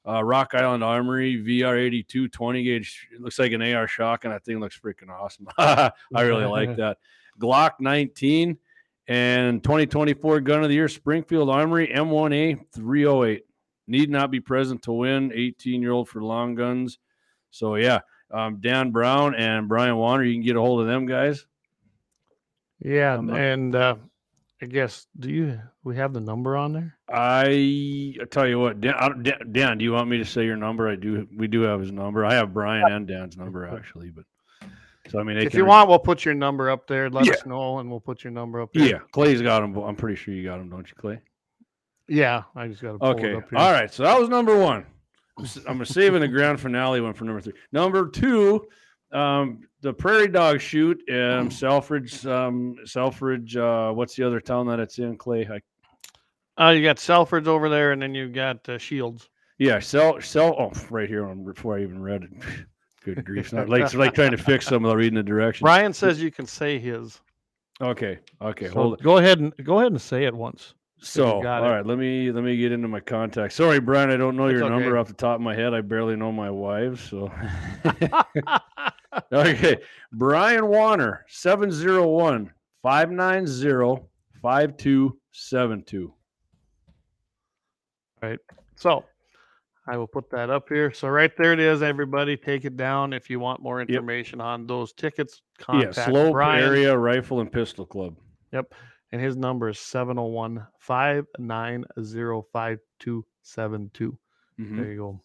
[0.07, 3.07] uh, Rock Island Armory VR82 20 gauge.
[3.19, 4.31] Looks like an AR shotgun.
[4.31, 5.47] That thing looks freaking awesome.
[5.57, 6.97] I really like that.
[7.41, 8.57] Glock 19
[9.07, 13.43] and 2024 Gun of the Year Springfield Armory M1A 308.
[13.87, 15.31] Need not be present to win.
[15.33, 16.99] 18 year old for long guns.
[17.49, 17.99] So yeah,
[18.31, 20.23] um, Dan Brown and Brian Warner.
[20.23, 21.45] You can get a hold of them guys.
[22.79, 23.15] Yeah.
[23.17, 23.95] I'm And uh,
[24.61, 26.95] I guess, do you, we have the number on there?
[27.09, 30.25] I, I tell you what, Dan, I, don't- Dan, Dan, do you want me to
[30.25, 30.87] say your number?
[30.87, 31.27] I do.
[31.35, 32.23] We do have his number.
[32.25, 34.25] I have Brian and Dan's number actually, but
[35.11, 37.09] so I mean, If you re- want, we'll put your number up there.
[37.09, 37.33] Let Yeah.
[37.33, 38.87] us know and we'll put your number up there.
[38.87, 39.75] Yeah, Clay's got him.
[39.77, 41.19] I'm pretty sure you got him, don't you, Clay?
[42.07, 42.43] Yeah.
[42.55, 43.31] I just got to pull Okay.
[43.31, 43.59] it up here.
[43.59, 43.91] All right.
[43.93, 44.85] So that was number one.
[45.67, 47.53] I'm saving the grand finale one for number three.
[47.71, 48.67] Number two,
[49.11, 53.57] um, the Prairie Dog shoot, um, Selfridge, um, Selfridge.
[53.57, 55.47] Uh, what's the other town that it's in, Clay?
[55.49, 55.59] I,
[56.63, 59.29] Uh, you got Selfridge over there, and then you got uh, Shields.
[59.57, 60.55] yeah, sell, sell.
[60.59, 62.31] Oh, right here on before I even read it.
[63.03, 63.45] Good grief!
[63.45, 65.63] It's not like it's like trying to fix some without reading the directions.
[65.63, 67.19] Brian says you can say his.
[67.81, 68.19] Okay.
[68.41, 68.67] Okay.
[68.67, 69.03] So hold it.
[69.03, 70.75] Go ahead and go ahead and say it once.
[71.03, 71.67] So, all got it.
[71.67, 73.55] right, let me let me get into my contacts.
[73.55, 75.73] Sorry, Brian, I don't know It's your number off the top of my head.
[75.73, 77.31] I barely know my wife, so.
[79.33, 79.77] okay,
[80.11, 82.51] Brian Warner, 701
[82.83, 84.03] 590
[84.43, 86.13] 5272.
[88.75, 89.03] so
[89.87, 90.93] I will put that up here.
[90.93, 92.37] So right there it is, everybody.
[92.37, 95.41] Take it down if you want more information on those tickets.
[95.57, 98.15] Contact Yeah, Slope Brian, Area Rifle and Pistol Club.
[98.53, 98.73] Yep.
[99.11, 104.17] And his number is 701 590 5272.
[104.59, 104.77] Mhm.
[104.77, 105.21] There you go.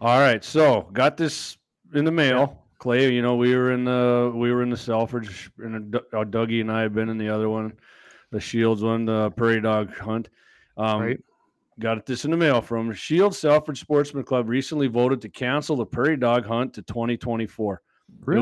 [0.00, 1.56] All right, so got this
[1.94, 2.60] in the mail.
[2.78, 6.70] Clay, you know we were in the we were in the Selfridge, and Dougie and
[6.70, 7.72] I have been in the other one,
[8.30, 10.28] the Shields one, the Prairie Dog Hunt.
[10.76, 11.20] Um, Right.
[11.80, 14.48] Got this in the mail from Shield Selfridge Sportsman Club.
[14.48, 17.82] Recently voted to cancel the Prairie Dog Hunt to 2024.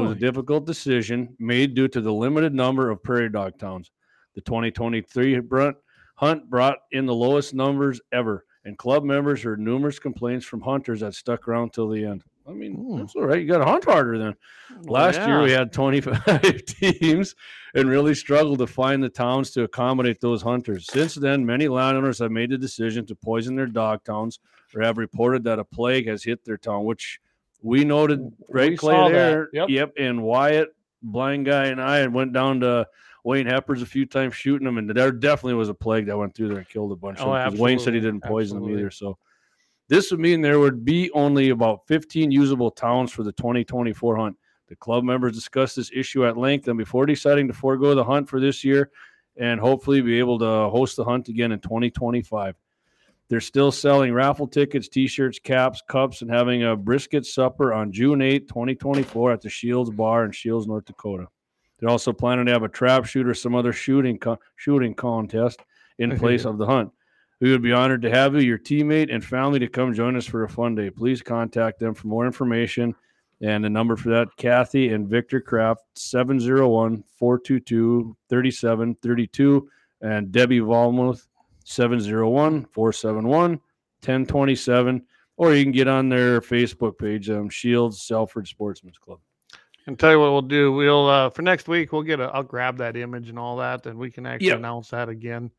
[0.05, 3.91] It was a difficult decision made due to the limited number of prairie dog towns.
[4.35, 5.77] The 2023 brunt
[6.17, 11.01] hunt brought in the lowest numbers ever, and club members heard numerous complaints from hunters
[11.01, 12.25] that stuck around till the end.
[12.49, 12.99] I mean, Hmm.
[12.99, 13.41] that's all right.
[13.41, 14.35] You got to hunt harder then.
[14.85, 17.35] Last year we had 25 teams
[17.75, 20.87] and really struggled to find the towns to accommodate those hunters.
[20.91, 24.41] Since then, many landowners have made the decision to poison their dog towns
[24.75, 27.21] or have reported that a plague has hit their town, which
[27.63, 29.49] we noted right We Clay there.
[29.53, 29.69] Yep.
[29.69, 29.93] Yep.
[29.99, 32.87] And Wyatt, blind guy, and I had went down to
[33.25, 36.35] Wayne Heppers a few times shooting them, and there definitely was a plague that went
[36.35, 37.61] through there and killed a bunch Oh, of them.
[37.61, 38.91] Wayne said he didn't poison them either.
[38.91, 39.17] So
[39.93, 44.37] this would mean there would be only about 15 usable towns for the 2024 hunt.
[44.69, 48.27] The club members discussed this issue at length, and before deciding to forego the hunt
[48.27, 48.91] for this year,
[49.37, 52.57] and hopefully be able to host the hunt again in 2025.
[53.29, 58.23] They're still selling raffle tickets, T-shirts, caps, cups, and having a brisket supper on June
[58.23, 61.27] 8, 2024, at the Shields Bar in Shields, North Dakota.
[61.79, 65.61] They're also planning to have a trap shoot or some other shooting co- shooting contest
[65.99, 66.93] in place of the hunt.
[67.43, 70.25] We would be honored to have you, your teammate, and family to come join us
[70.25, 70.91] for a fun day.
[70.91, 72.95] Please contact them for more information.
[73.41, 79.69] And the number for that, Kathy and Victor Kraft, 701 422 3732.
[80.03, 81.27] And Debbie Volmuth,
[81.65, 83.51] 701 471
[84.05, 85.05] 1027.
[85.37, 89.19] or you can get on their Facebook page, um, Shields Selfridge Sportsman's Club.
[89.89, 90.71] And tell you what we'll do.
[90.71, 92.27] We'll uh, for next week we'll get a.
[92.27, 94.59] I'll grab that image and all that, and we can actually Yep.
[94.59, 95.51] announce that again.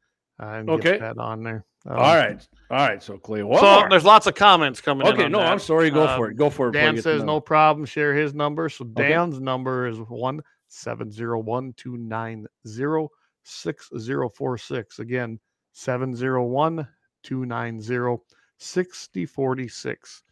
[0.42, 0.92] Uh, and Okay.
[0.92, 1.66] get that on there.
[1.86, 3.04] Um, All right, all right.
[3.04, 5.14] So Clay, one So there's lots of comments coming in.
[5.14, 5.52] Okay, on no, that.
[5.52, 5.90] I'm sorry.
[5.90, 6.36] Go Um, for it.
[6.38, 6.72] Go for it.
[6.72, 7.86] Dan says no problem.
[7.86, 8.70] Share his number.
[8.70, 9.10] So Okay.
[9.10, 13.10] Dan's number is one seven zero one two nine zero
[13.44, 15.00] six zero four six.
[15.00, 15.40] Again,
[15.74, 16.88] seven zero one
[17.22, 18.24] two nine zero
[18.58, 20.24] sixty forty six.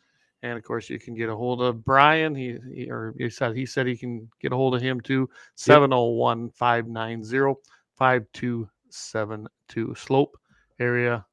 [0.44, 2.34] And of course, you can get a hold of Brian.
[2.34, 5.30] He, he or he said he said he can get a hold of him too.
[5.56, 7.60] 701 590
[7.98, 9.96] 5272.
[9.96, 10.38] Slope
[10.80, 11.26] area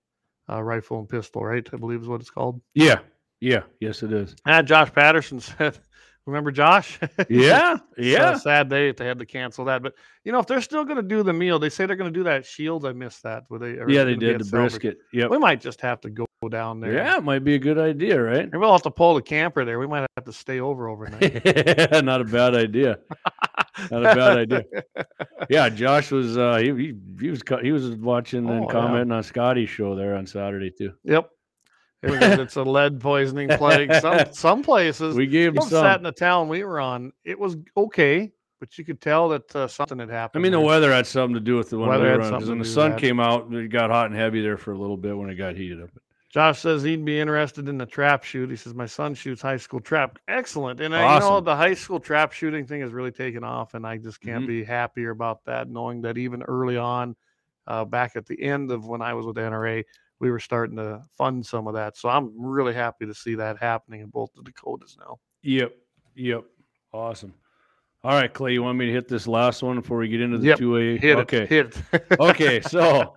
[0.51, 1.67] uh, rifle and pistol, right?
[1.73, 2.61] I believe is what it's called.
[2.75, 2.99] Yeah,
[3.41, 4.35] yeah, yes, it is.
[4.47, 5.79] Ah, Josh Patterson said,
[6.27, 6.99] "Remember Josh?
[7.29, 8.37] Yeah, yeah.
[8.37, 9.83] sad day if they had to cancel that.
[9.83, 12.13] But you know, if they're still going to do the meal, they say they're going
[12.13, 12.85] to do that at Shields.
[12.85, 13.45] I missed that.
[13.49, 14.99] Where they Yeah, they did the brisket.
[15.13, 15.31] Yep.
[15.31, 16.93] We might just have to go down there.
[16.93, 18.49] Yeah, it might be a good idea, right?
[18.53, 19.79] We'll have to pull the camper there.
[19.79, 21.45] We might have to stay over overnight.
[22.05, 22.99] Not a bad idea.
[23.91, 24.63] Not a bad idea.
[25.51, 28.71] Yeah, Josh was uh he he, he was he was watching Oh, and yeah.
[28.73, 30.93] commenting on Scotty's show there on Saturday too.
[31.05, 31.31] yep.
[32.03, 33.93] It it's a lead poisoning plague.
[33.95, 35.17] Some some places.
[35.17, 37.13] We gave him Some sat in the town we were on.
[37.25, 40.41] It was okay, but you could tell that uh, something had happened.
[40.41, 42.51] I mean, the weather had something to do with the one Weather we had something
[42.51, 43.01] when the sun that.
[43.01, 45.57] came out, it got hot and heavy there for a little bit when it got
[45.57, 45.91] heated up.
[46.31, 48.51] Josh says he'd be interested in the trap shoot.
[48.51, 50.19] He says my son shoots high school trap.
[50.29, 53.73] Excellent, and uh, you know the high school trap shooting thing has really taken off,
[53.75, 54.49] and I just can't Mhm.
[54.49, 55.71] be happier about that.
[55.71, 57.17] Knowing that even early on,
[57.67, 59.85] uh, back at the end of when I was with NRA,
[60.21, 61.97] we were starting to fund some of that.
[61.97, 65.19] So I'm really happy to see that happening in both the Dakotas now.
[65.43, 65.75] Yep,
[66.15, 66.45] yep,
[66.93, 67.33] awesome.
[68.05, 70.39] All right, Clay, you want me to hit this last one before we get into
[70.39, 70.97] the Yep, two A?
[70.99, 71.43] Hit okay.
[71.43, 72.21] it, hit it.
[72.21, 73.17] okay, so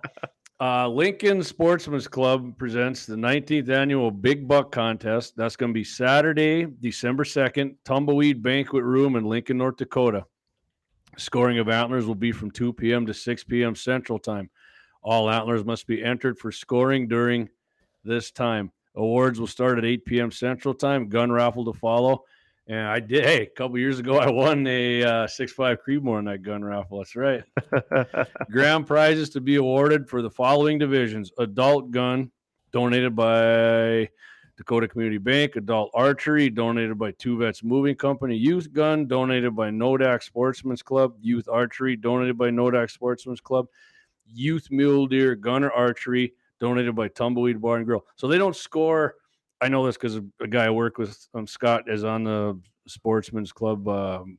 [0.62, 5.34] uh, Lincoln Sportsman's Club presents the 19th annual Big Buck Contest.
[5.36, 10.24] That's going to be Saturday, December 2nd, Tumbleweed Banquet Room in Lincoln, North Dakota.
[11.18, 13.06] Scoring of antlers will be from 2 p.m.
[13.06, 13.74] to 6 p.m.
[13.74, 14.50] Central Time.
[15.02, 17.48] All antlers must be entered for scoring during
[18.04, 18.70] this time.
[18.94, 20.30] Awards will start at 8 p.m.
[20.30, 21.08] Central Time.
[21.08, 22.22] Gun raffle to follow.
[22.72, 23.26] And I did.
[23.26, 27.00] Hey, a couple years ago, I won a uh, 6.5 Creedmoor in that gun raffle.
[27.00, 27.44] That's right.
[28.50, 32.30] Grand prizes to be awarded for the following divisions adult gun,
[32.72, 34.08] donated by
[34.56, 39.68] Dakota Community Bank, adult archery, donated by Two Vets Moving Company, youth gun, donated by
[39.68, 43.66] Nodak Sportsman's Club, youth archery, donated by Nodak Sportsman's Club,
[44.24, 48.06] youth mule deer, gunner archery, donated by Tumbleweed Bar and Grill.
[48.16, 49.16] So they don't score.
[49.62, 53.52] I know this because a guy I work with, um, Scott, is on the Sportsman's
[53.52, 53.86] Club.
[53.86, 54.38] Um,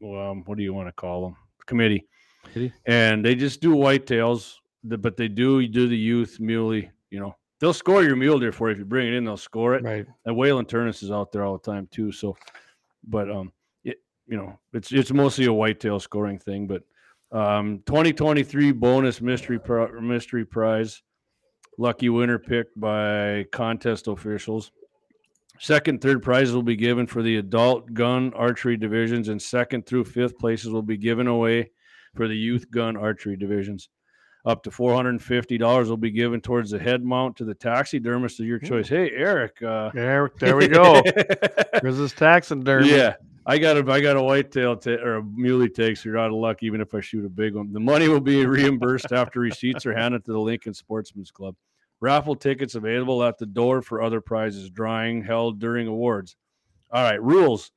[0.00, 1.36] well, um, what do you want to call them?
[1.66, 2.06] Committee
[2.42, 2.72] Committee?
[2.86, 6.90] and they just do whitetails, but they do do the youth muley.
[7.10, 9.24] You know, they'll score your mule deer for you if you bring it in.
[9.24, 9.84] They'll score it.
[9.84, 10.06] right.
[10.24, 12.10] And Waylon Turnus is out there all the time too.
[12.10, 12.36] So,
[13.06, 13.52] but um,
[13.84, 16.66] it, you know, it's it's mostly a whitetail scoring thing.
[16.66, 16.82] But
[17.30, 21.02] um, 2023 bonus mystery pri- mystery prize,
[21.78, 24.70] lucky winner picked by contest officials.
[25.60, 30.04] Second, third prizes will be given for the adult gun archery divisions, and second through
[30.04, 31.70] fifth places will be given away
[32.14, 33.88] for the youth gun archery divisions.
[34.44, 37.44] Up to four hundred and fifty dollars will be given towards the head mount to
[37.44, 38.88] the taxidermist of your choice.
[38.88, 39.60] Hey, Eric.
[39.60, 41.02] Uh, There, there we go.
[41.82, 42.88] There's this taxidermy.
[42.88, 46.04] yeah, I got a I got a whitetail ta- or a muley takes.
[46.04, 47.72] You're out of luck, even if I shoot a big one.
[47.72, 51.56] The money will be reimbursed after receipts are handed to the Lincoln Sportsman's Club.
[52.00, 54.70] Raffle tickets available at the door for other prizes.
[54.70, 56.36] Drawing held during awards.
[56.92, 57.70] All right, rules.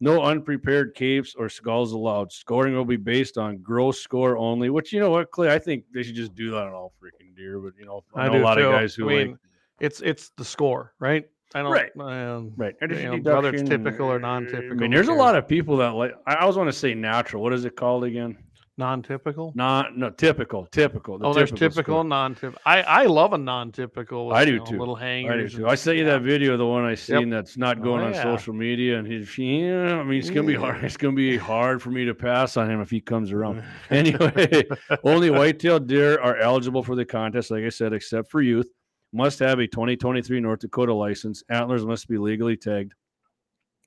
[0.00, 2.30] No unprepared capes or skulls allowed.
[2.32, 4.68] Scoring will be based on gross score only.
[4.70, 5.52] Which you know what, Clay?
[5.52, 7.58] I think they should just do that on all freaking deer.
[7.58, 8.66] But you know, I, I know do a lot too.
[8.66, 9.36] of guys who I like
[9.80, 11.24] it's it's the score, right?
[11.54, 11.90] I don't Right.
[11.98, 12.74] Um, Right.
[12.82, 12.88] you
[13.20, 14.72] know, whether it's typical or non-typical.
[14.72, 16.12] I mean, there's a lot of people that like.
[16.26, 17.42] I always want to say natural.
[17.42, 18.36] What is it called again?
[18.76, 19.52] Non-typical.
[19.54, 20.66] Not no typical.
[20.66, 21.18] Typical.
[21.18, 22.60] the oh, there's typical, and non-typical.
[22.66, 24.28] I I love a non-typical.
[24.28, 24.78] With, I do you know, too.
[24.78, 25.68] Little I do too.
[25.68, 28.14] I sent you that video, the one I seen that's not oh, going Oh, on
[28.14, 28.22] yeah.
[28.22, 29.98] social media, and he's yeah.
[29.98, 30.82] I mean, it's gonna be hard.
[30.82, 33.62] It's gonna be hard for me to pass on him if he comes around.
[33.90, 34.64] anyway,
[35.04, 37.50] only white-tailed deer are eligible for the contest.
[37.50, 38.68] Like I said, except for youth.
[39.12, 41.44] Must have a 2023 North Dakota license.
[41.48, 42.94] Antlers must be legally tagged.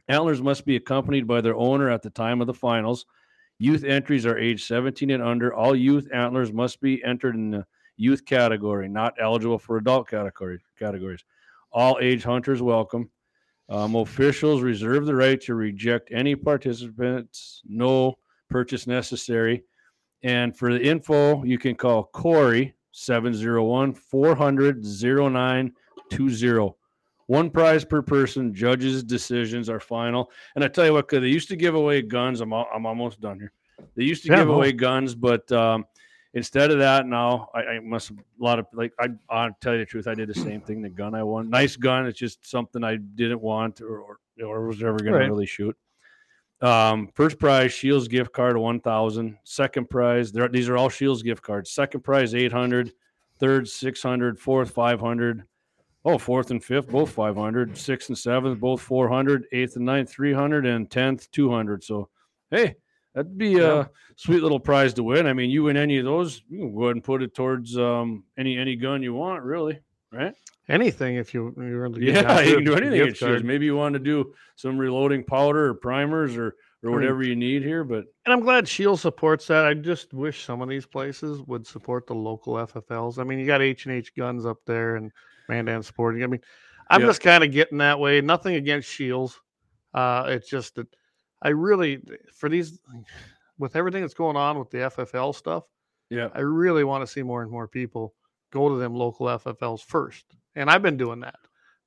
[0.08, 3.06] Antlers must be accompanied by their owner at the time of the finals.
[3.60, 5.54] Youth entries are age 17 and under.
[5.54, 7.66] All youth antlers must be entered in the
[7.98, 11.24] youth category, not eligible for adult category categories.
[11.72, 13.10] All age hunters welcome.
[13.70, 17.62] Um, officials reserve the right to reject any participants.
[17.68, 18.16] No
[18.50, 19.64] purchase necessary.
[20.24, 26.76] And for the info, you can call Corey 701 400 0920.
[27.28, 28.54] One prize per person.
[28.54, 30.32] Judges' decisions are final.
[30.56, 32.42] And I tell you what, 'cause they used to give away guns.
[32.42, 33.52] I'm I'm almost done here.
[33.96, 34.56] They used to Yeah, give no.
[34.56, 35.86] away guns, but um,
[36.34, 39.80] instead of that, now I, I must a lot of like I I'll tell you
[39.80, 40.08] the truth.
[40.08, 40.82] I did the same thing.
[40.82, 42.06] The gun I won, nice gun.
[42.08, 45.26] It's just something I didn't want or or, or was never going Right.
[45.26, 45.76] to really shoot.
[46.62, 49.38] Um, first prize Shields gift card one thousand.
[49.44, 51.70] Second prize, these are all Shields gift cards.
[51.72, 52.94] Second prize eight hundred.
[53.38, 54.40] Third six hundred.
[54.40, 55.44] Fourth five hundred.
[56.06, 57.78] Oh, fourth and fifth, both 500.
[57.78, 59.46] Sixth and seventh, both 400.
[59.52, 60.66] Eighth and ninth, 300.
[60.66, 61.84] And 10th, 200.
[61.84, 62.10] So,
[62.50, 62.76] hey,
[63.14, 63.82] that'd be Yeah.
[63.82, 65.26] a sweet little prize to win.
[65.26, 67.78] I mean, you win any of those, you can go ahead and put it towards
[67.78, 69.80] um, any any gun you want, really,
[70.12, 70.34] right?
[70.70, 73.34] Anything if you you really get Yeah, you can do anything.
[73.36, 73.46] It.
[73.46, 77.64] Maybe you want to do some reloading powder or primers or or whatever you need
[77.64, 79.66] here, but And I'm glad Shield supports that.
[79.66, 83.18] I just wish some of these places would support the local FFLs.
[83.18, 85.12] I mean, you got H and H Guns up there and
[85.50, 86.24] Mandan supporting.
[86.24, 86.42] I mean,
[86.90, 87.08] I'm Yeah.
[87.08, 88.22] just kind of getting that way.
[88.22, 89.40] Nothing against Scheels.
[89.94, 90.88] Uh, it's just that
[91.42, 92.02] I really,
[92.34, 92.80] for these,
[93.58, 95.64] with everything that's going on with the FFL stuff,
[96.10, 98.14] yeah, I really want to see more and more people
[98.52, 100.26] go to them local FFLs first.
[100.56, 101.36] And I've been doing that.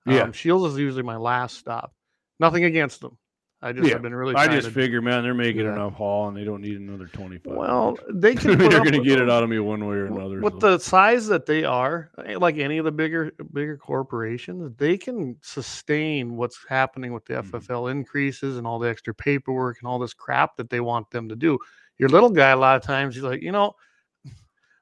[0.06, 0.22] Yeah.
[0.22, 1.94] Um, Scheels is usually my last stop.
[2.38, 3.16] Nothing against them.
[3.62, 3.94] I just Yeah.
[3.94, 4.34] have been really.
[4.34, 5.74] I just to- figure, man, they're making that.
[5.74, 7.54] enough haul and they don't need another 25.
[7.54, 8.56] Well, they can.
[8.58, 10.40] they're going to get it out of me one way or another.
[10.40, 10.78] With so.
[10.78, 15.36] the size that they are, eh, like any of the bigger bigger corporations, they can
[15.42, 17.34] sustain what's happening with the.
[17.34, 21.28] FFL increases and all the extra paperwork and all this crap that they want them
[21.28, 21.58] to do.
[21.98, 23.74] Your little guy, a lot of times, he's like, you know,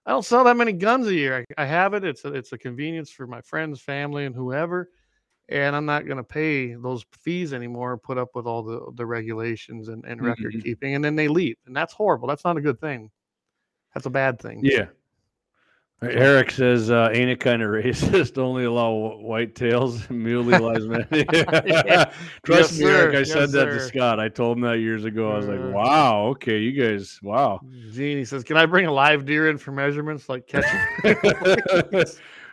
[0.07, 1.45] I don't sell that many guns a year.
[1.57, 2.05] I, I have it.
[2.05, 4.88] It's a, it's a convenience for my friends, family, and whoever.
[5.51, 7.97] And I'm not going to pay those fees anymore.
[7.97, 10.63] Put up with all the the regulations and, and record Mhm.
[10.63, 12.29] keeping, and then they leave, and that's horrible.
[12.29, 13.11] That's not a good thing.
[13.95, 14.61] That's a bad thing.
[14.63, 14.89] Yeah.
[16.01, 18.39] Eric says, uh, "Ain't it kind of racist?
[18.39, 22.05] Only allow white tails, muley lies matter." Yeah.
[22.45, 23.17] Trust Yes, me, Eric.
[23.17, 23.81] I said Yes, that to.
[23.81, 24.21] Scott.
[24.21, 25.33] I told him that years ago.
[25.33, 27.61] I was like, Uh, "Wow, okay, you guys, wow."
[27.93, 30.79] Gene, he says, "Can I bring a live deer in for measurements, like catching?"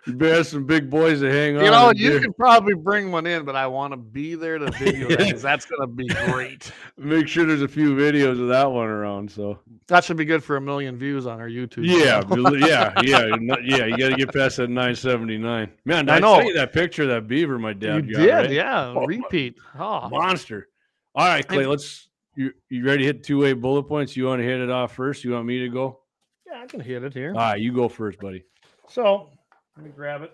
[0.07, 1.63] you better have some big boys to hang on.
[1.65, 4.57] you know, you do- can probably bring one in, but I want to be there
[4.57, 6.71] to video that 'cause that's going to be great.
[6.97, 9.31] make sure there's a few videos of that one around.
[9.31, 11.85] So That should be good for a million views on our YouTube.
[11.85, 12.21] yeah,
[12.65, 13.85] yeah, yeah, yeah.
[13.85, 15.71] You got to get past that 979.
[15.85, 16.39] Man, I I know.
[16.39, 18.19] know that picture of that beaver my you dad got.
[18.19, 18.51] did, right?
[18.51, 18.93] yeah.
[18.95, 19.57] Oh, Repeat.
[19.79, 20.69] Oh, monster.
[21.15, 22.09] All right, Clay, And- let's.
[22.37, 24.17] You you ready to hit two A bullet points?
[24.17, 25.23] You want to hit it off first?
[25.23, 26.01] You want me to go?
[26.45, 27.29] yeah, I can hit it here.
[27.29, 28.43] All right, you go first, buddy.
[28.89, 29.29] So
[29.75, 30.31] let me grab it.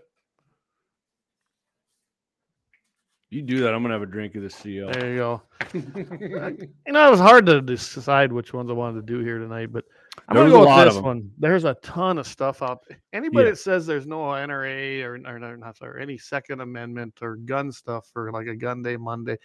[3.29, 3.73] You do that.
[3.73, 4.91] I'm gonna have a drink of the CL.
[4.91, 5.41] There you go.
[5.73, 9.71] You know, it was hard to decide which ones I wanted to do here tonight,
[9.71, 9.85] but
[10.27, 11.31] I'm There gonna go with this one.
[11.37, 13.01] There's a ton of stuff out there.
[13.13, 13.51] Anybody Yeah.
[13.51, 18.09] that says there's no NRA or, or not sorry, any Second Amendment or gun stuff
[18.11, 19.37] for like a gun day Monday,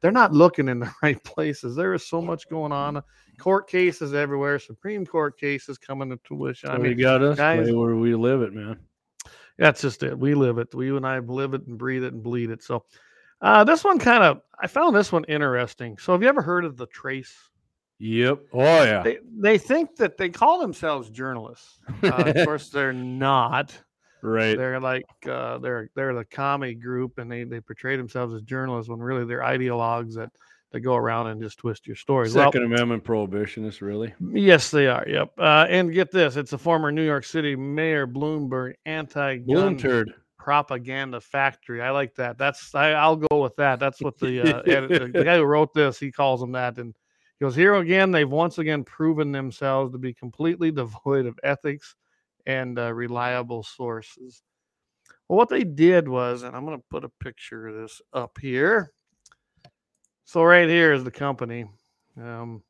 [0.00, 1.76] they're not looking in the right places.
[1.76, 3.02] There is so much going on.
[3.38, 6.70] Court cases everywhere, Supreme Court cases coming to tuition.
[6.70, 8.78] I I mean, mean, you got us, guys- Clay, where we live it, man.
[9.58, 10.18] That's just it.
[10.18, 10.74] We live it.
[10.74, 12.62] We you and I live it and breathe it and bleed it.
[12.62, 12.84] So
[13.40, 15.98] uh, this one kind of I found this one interesting.
[15.98, 17.34] So have you ever heard of the trace?
[17.98, 18.40] Yep.
[18.52, 19.02] Oh yeah.
[19.02, 21.78] they they think that they call themselves journalists.
[22.02, 23.76] Uh, of course, they're not.
[24.22, 24.56] right.
[24.56, 28.90] They're like uh, they're they're the commie group, and they they portray themselves as journalists
[28.90, 30.30] when really they're ideologues that
[30.72, 32.34] that go around and just twist your stories.
[32.34, 34.12] Well, Second Amendment prohibitionists, really.
[34.32, 35.04] yes, they are.
[35.08, 35.32] Yep.
[35.38, 39.78] Uh, and get this: it's a former New York City Mayor Bloomberg anti-gun
[40.46, 41.82] propaganda factory.
[41.82, 42.38] I like that.
[42.38, 43.80] That's I, I'll go with that.
[43.80, 46.78] That's what the uh, edit- the guy who wrote this he calls them that.
[46.78, 46.94] And
[47.38, 48.12] he goes here again.
[48.12, 51.96] They've once again proven themselves to be completely devoid of ethics
[52.46, 54.40] and uh, reliable sources.
[55.28, 58.38] Well, what they did was, and I'm going to put a picture of this up
[58.40, 58.92] here.
[60.26, 61.66] So right here is the company.
[62.20, 62.62] Um,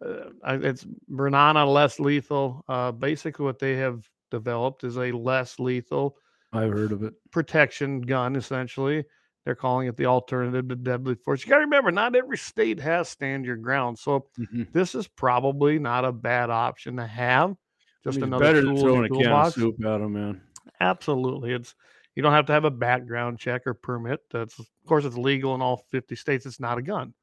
[0.00, 2.62] uh, it's Byrna Less Lethal.
[2.68, 6.16] Uh, basically, what they have developed is a less lethal
[6.52, 7.14] I've heard of it.
[7.32, 9.04] protection gun, essentially.
[9.44, 11.42] They're calling it the alternative to deadly force.
[11.42, 13.98] You got to remember, not every state has stand your ground.
[13.98, 14.70] So Mhm.
[14.72, 17.56] this is probably not a bad option to have.
[18.04, 20.42] Just I mean, another better tool than throwing a can of soup at them, man.
[20.80, 21.74] Absolutely, it's
[22.18, 24.18] you don't have to have a background check or permit.
[24.32, 26.46] That's of course it's legal in all fifty states.
[26.46, 27.14] It's not a gun,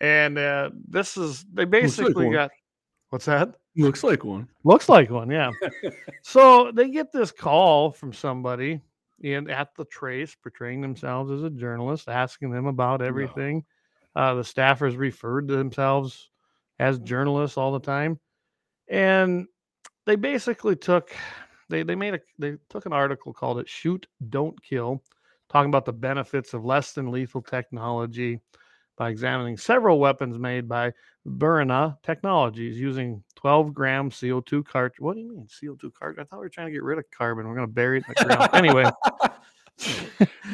[0.00, 2.32] and uh, this is they basically one.
[2.32, 2.52] got
[3.10, 3.56] what's that?
[3.74, 4.46] Looks like one.
[4.62, 5.50] Looks like one, yeah.
[6.22, 8.80] so they get this call from somebody
[9.22, 13.64] in at the trace, portraying themselves as a journalist, asking them about everything.
[14.14, 16.30] Uh, the staffers referred to themselves
[16.78, 18.20] as journalists all the time,
[18.88, 19.48] and
[20.06, 21.10] they basically took
[21.68, 25.02] they they made a they took an article called it "Shoot, Don't Kill."
[25.50, 28.40] talking about the benefits of less than lethal technology
[28.96, 30.90] by examining several weapons made by
[31.26, 35.00] Byrna Technologies using 12 gram CO2 cartridge.
[35.00, 36.18] What do you mean CO2 cartridge?
[36.18, 37.46] I thought we were trying to get rid of carbon.
[37.46, 38.50] We're going to bury it in the ground.
[38.54, 38.84] anyway,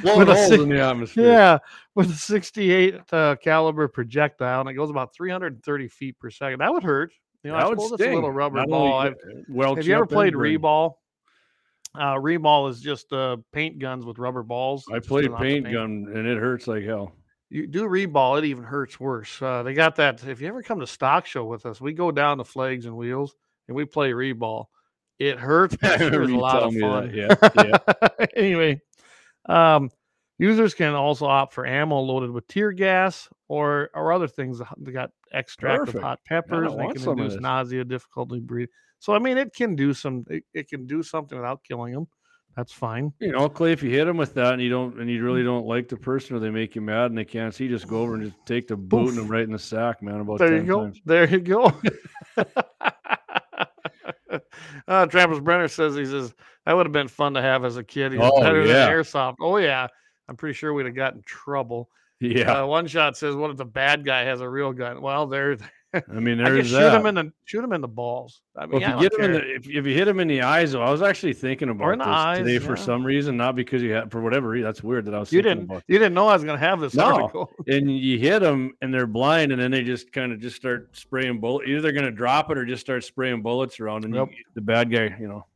[0.02, 1.26] With a holes si- in the atmosphere.
[1.26, 1.58] yeah,
[1.94, 6.60] with a 68 uh, caliber projectile, and it goes about 330 feet per second.
[6.60, 7.12] That would hurt.
[7.42, 8.92] You know, I that suppose it's a little rubber Not ball.
[8.92, 10.94] only- I've- well, have you ever played reball?
[11.94, 14.84] Uh, reball is just uh, paint guns with rubber balls.
[14.92, 17.12] I played of paint gun and it hurts like hell.
[17.48, 19.40] You do reball, it even hurts worse.
[19.42, 20.22] Uh, they got that.
[20.24, 22.96] If you ever come to stock show with us, we go down to flags and
[22.96, 23.34] wheels
[23.66, 24.66] and we play reball.
[25.18, 27.10] It hurts, but I it sure a lot of fun.
[27.12, 27.54] that.
[28.06, 28.80] Yeah, anyway,
[29.46, 29.90] um,
[30.38, 34.62] users can also opt for ammo loaded with tear gas or or other things.
[34.78, 35.96] They got extract Perfect.
[35.98, 36.70] of hot peppers.
[36.70, 38.72] They want can induce nausea, difficulty breathing.
[38.98, 40.24] So I mean, it can do some.
[40.28, 42.08] It, it can do something without killing them.
[42.56, 43.12] That's fine.
[43.20, 45.24] You know, Clay, if you hit them with that and you don't and you Mm.
[45.24, 47.86] really don't like the person or they make you mad and they can't see, just
[47.86, 49.08] go over and just take the boot Poof.
[49.10, 50.20] and them right in the sack, man.
[50.20, 50.80] About There 10 you go.
[50.82, 51.00] times.
[51.06, 51.72] There you go.
[54.88, 56.34] uh, Travis Brenner says he says
[56.66, 58.12] that would have been fun to have as a kid.
[58.12, 58.86] He's Oh, better yeah.
[58.86, 59.36] than airsoft.
[59.40, 59.86] Oh yeah,
[60.28, 61.88] I'm pretty sure we'd have gotten trouble.
[62.20, 62.62] Yeah.
[62.62, 65.56] Uh, one shot says, "What if the bad guy has a real gun?" Well, there,
[65.94, 67.00] I mean, I there's shoot that.
[67.00, 68.42] him in the shoot him in the balls.
[68.54, 70.20] I mean, Well, if I you get him in the if, if you hit him
[70.20, 73.38] in the eyes, though, I was actually thinking about this eyes, today for some reason,
[73.38, 74.64] not because you had for whatever reason.
[74.66, 76.78] That's weird that I was you didn't you didn't know I was going to have
[76.78, 77.04] this No.
[77.06, 77.50] article.
[77.66, 80.90] And you hit them, and they're blind, and then they just kind of just start
[80.94, 81.68] spraying bullets.
[81.68, 84.60] Either they're going to drop it or just start spraying bullets around, and you- the
[84.60, 85.46] bad guy, you know,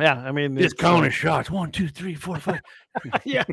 [0.00, 1.50] Yeah, I mean, just counting shots.
[1.50, 2.60] One, two, three, four, five.
[3.26, 3.44] yeah.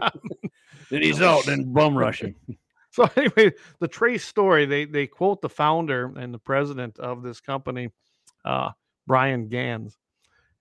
[0.89, 1.47] Then he's out.
[1.47, 2.35] and bum rushing.
[2.91, 7.41] So anyway, the Trace story, they they quote the founder and the president of this
[7.41, 7.89] company,
[8.45, 8.69] uh,
[9.05, 9.97] Bryan Ganz,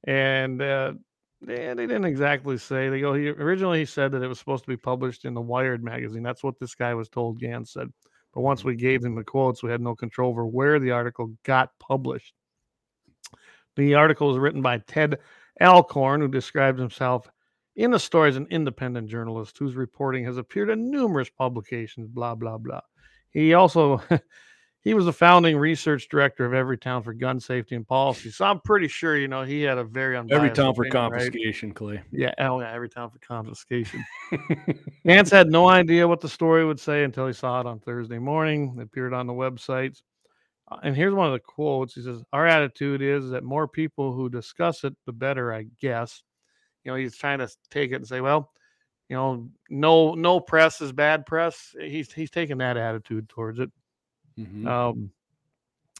[0.02, 0.94] and uh,
[1.40, 2.88] they, they didn't exactly say.
[2.88, 3.14] They go.
[3.14, 6.24] He originally he said that it was supposed to be published in the Wired magazine.
[6.24, 7.38] That's what this guy was told.
[7.38, 7.88] Ganz said,
[8.34, 11.32] but once we gave him the quotes, we had no control over where the article
[11.44, 12.34] got published.
[13.76, 15.18] The article was written by Ted
[15.60, 17.28] Alcorn, who describes himself
[17.76, 22.34] in the story as an independent journalist whose reporting has appeared in numerous publications, blah,
[22.34, 22.80] blah, blah.
[23.30, 24.00] He also
[24.82, 28.30] he was the founding research director of Everytown for Gun Safety and Policy.
[28.30, 31.10] So I'm pretty sure, you know, he had a very unbiased Every town for opinion,
[31.10, 31.20] right?
[31.20, 32.02] confiscation, Clay.
[32.12, 34.04] Yeah, oh yeah, every town for confiscation.
[35.04, 38.18] Nance had no idea what the story would say until he saw it on Thursday
[38.18, 38.76] morning.
[38.78, 40.02] It appeared on the websites.
[40.70, 41.94] Uh, And here's one of the quotes.
[41.94, 46.22] He says, Our attitude is that more people who discuss it, the better, I guess.
[46.84, 48.52] You know, he's trying to take it and say, well,
[49.08, 51.74] you know, no, no press is bad press.
[51.78, 53.70] He's he's taking that attitude towards it.
[54.38, 54.66] Mhm.
[54.66, 55.10] Um,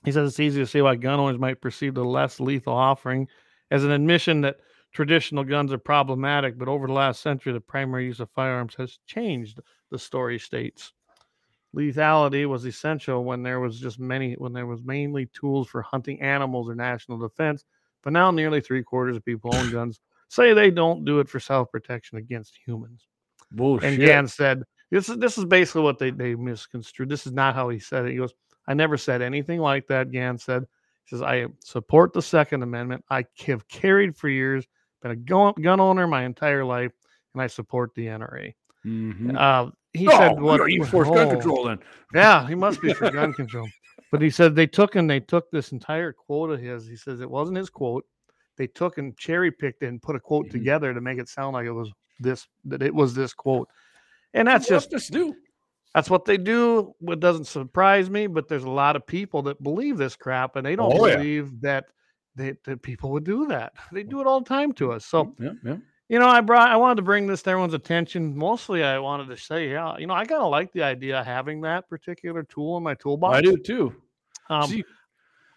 [0.05, 3.29] he says it's easy to see why gun owners might perceive the less lethal offering
[3.71, 4.59] as an admission that
[4.93, 8.99] traditional guns are problematic, but over the last century, the primary use of firearms has
[9.07, 9.61] changed,
[9.91, 10.93] the story states.
[11.75, 16.21] Lethality was essential when there was just many when there was mainly tools for hunting
[16.23, 17.65] animals or national defense,
[18.03, 20.01] but now nearly three quarters of people own guns
[20.35, 23.07] say they don't do it for self-protection against humans.
[23.53, 23.91] Bullshit.
[23.91, 27.09] And Gan said, "This is this is basically what they they misconstrued.
[27.09, 28.35] This is not how he said it." He goes,
[28.67, 30.63] "I never said anything like that." Gan said,
[31.05, 33.05] "He says I support the Second Amendment.
[33.11, 34.67] I have carried for years,
[35.03, 36.93] been a gun, gun owner my entire life,
[37.35, 38.55] and I support the NRA."
[38.85, 39.39] Mhm.
[39.39, 41.79] Uh, he oh, said, "What gotta use force gun oh, control then.
[42.13, 43.69] Yeah, he must be for gun control."
[44.11, 46.87] But he said they took and they took this entire quote of his.
[46.87, 48.05] He says it wasn't his quote.
[48.57, 50.51] They took and cherry picked and put a quote Mhm.
[50.53, 51.91] together to make it sound like it was
[52.21, 53.69] this that it was this quote.
[54.33, 55.35] And that's just just do.
[55.95, 56.93] that's what they do.
[57.03, 60.67] It doesn't surprise me, but there's a lot of people that believe this crap and
[60.67, 61.17] they don't Oh, yeah.
[61.17, 61.85] believe that,
[62.35, 63.73] they, that people would do that.
[63.93, 65.07] They do it all the time to us.
[65.07, 65.77] So, yeah, yeah.
[66.09, 68.37] you know, I brought I wanted to bring this to everyone's attention.
[68.37, 71.27] Mostly I wanted to say, yeah, you know, I kind of like the idea of
[71.27, 73.37] having that particular tool in my toolbox.
[73.39, 73.95] I do too.
[74.51, 74.85] Um, See,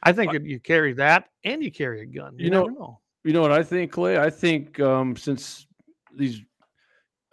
[0.08, 2.36] I think it, you carry that and you carry a gun.
[2.38, 3.00] You, You know, know.
[3.26, 4.18] you know what I think, Clay?
[4.18, 5.68] I think um, since
[6.16, 6.42] these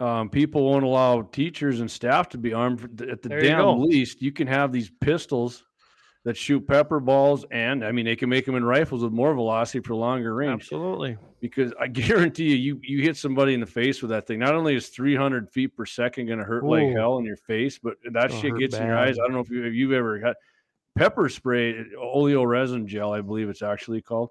[0.01, 3.81] um, people won't allow teachers and staff to be armed at the There you damn
[3.81, 5.62] least, you can have these pistols
[6.25, 9.33] that shoot pepper balls, and I mean they can make them in rifles with more
[9.35, 10.62] velocity for longer range.
[10.62, 11.16] Absolutely.
[11.41, 14.41] Because I guarantee you, you you hit somebody in the face with that thing.
[14.41, 17.79] Not only is 300 feet per second going to hurt like hell in your face,
[17.81, 19.16] but that It'll shit gets in your eyes.
[19.16, 20.35] I don't know if, you, if you've ever had
[20.97, 24.31] pepper spray, oleo resin gel, I believe it's actually called.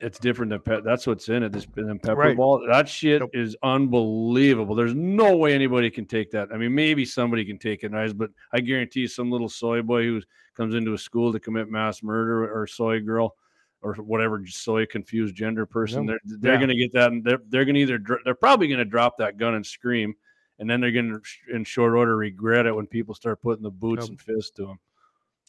[0.00, 0.82] It's different than.
[0.84, 1.52] That's what's in it.
[1.52, 2.36] This than pepper Right.
[2.36, 2.66] ball.
[2.68, 3.30] That shit Yep.
[3.34, 4.74] is unbelievable.
[4.74, 6.48] There's no way anybody can take that.
[6.52, 10.02] I mean, maybe somebody can take it, nice, but I guarantee some little soy boy
[10.04, 10.20] who
[10.56, 13.36] comes into a school to commit mass murder or soy girl
[13.80, 16.20] or whatever soy confused gender person, Yep.
[16.24, 16.60] they're they're Yeah.
[16.60, 19.54] gonna get that, and they're they're gonna either dr- they're probably gonna drop that gun
[19.54, 20.14] and scream,
[20.58, 23.70] and then they're going to, in short order, regret it when people start putting the
[23.70, 24.10] boots Yep.
[24.10, 24.78] and fists to them.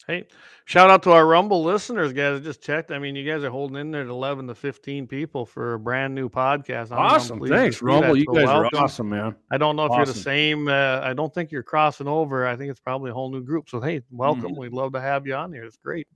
[0.06, 0.26] Hey,
[0.66, 2.38] shout out to our Rumble listeners, guys.
[2.38, 2.90] I just checked.
[2.90, 5.78] I mean, you guys are holding in there at 11 to 15 people for a
[5.78, 6.92] brand new podcast.
[6.92, 8.14] I'm- Awesome, thanks, Rumble.
[8.14, 9.34] You So guys are awesome, man.
[9.50, 10.68] I don't know if you're the same.
[10.68, 12.46] Uh, I don't think you're crossing over.
[12.46, 13.70] I think it's probably a whole new group.
[13.70, 14.50] So, hey, welcome.
[14.50, 14.60] Mm-hmm.
[14.60, 15.64] We'd love to have you on here.
[15.64, 16.06] It's great.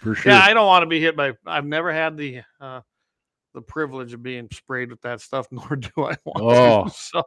[0.00, 0.32] For sure.
[0.32, 1.34] Yeah, I don't want to be hit by.
[1.46, 2.80] I've never had the uh,
[3.54, 6.84] the privilege of being sprayed with that stuff, nor do I want Oh.
[6.84, 6.90] to.
[6.94, 7.22] So,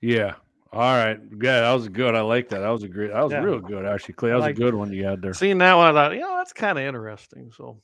[0.00, 0.34] yeah.
[0.72, 1.18] All right.
[1.42, 2.14] Yeah, that was good.
[2.14, 2.58] I like that.
[2.58, 3.12] That was a great.
[3.12, 3.42] That was Yeah.
[3.42, 4.30] real good, actually, Clay.
[4.30, 5.32] That was Like- a good one you had there.
[5.32, 7.50] seeing that one, I thought, you know, that's kind of interesting.
[7.52, 7.80] So,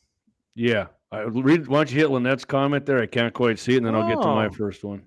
[0.55, 0.87] Yeah.
[1.11, 1.67] I read.
[1.69, 3.01] Why don't you hit Lynette's comment there?
[3.01, 4.51] I can't quite see it, and then I'll get to my Oh.
[4.51, 5.03] first one.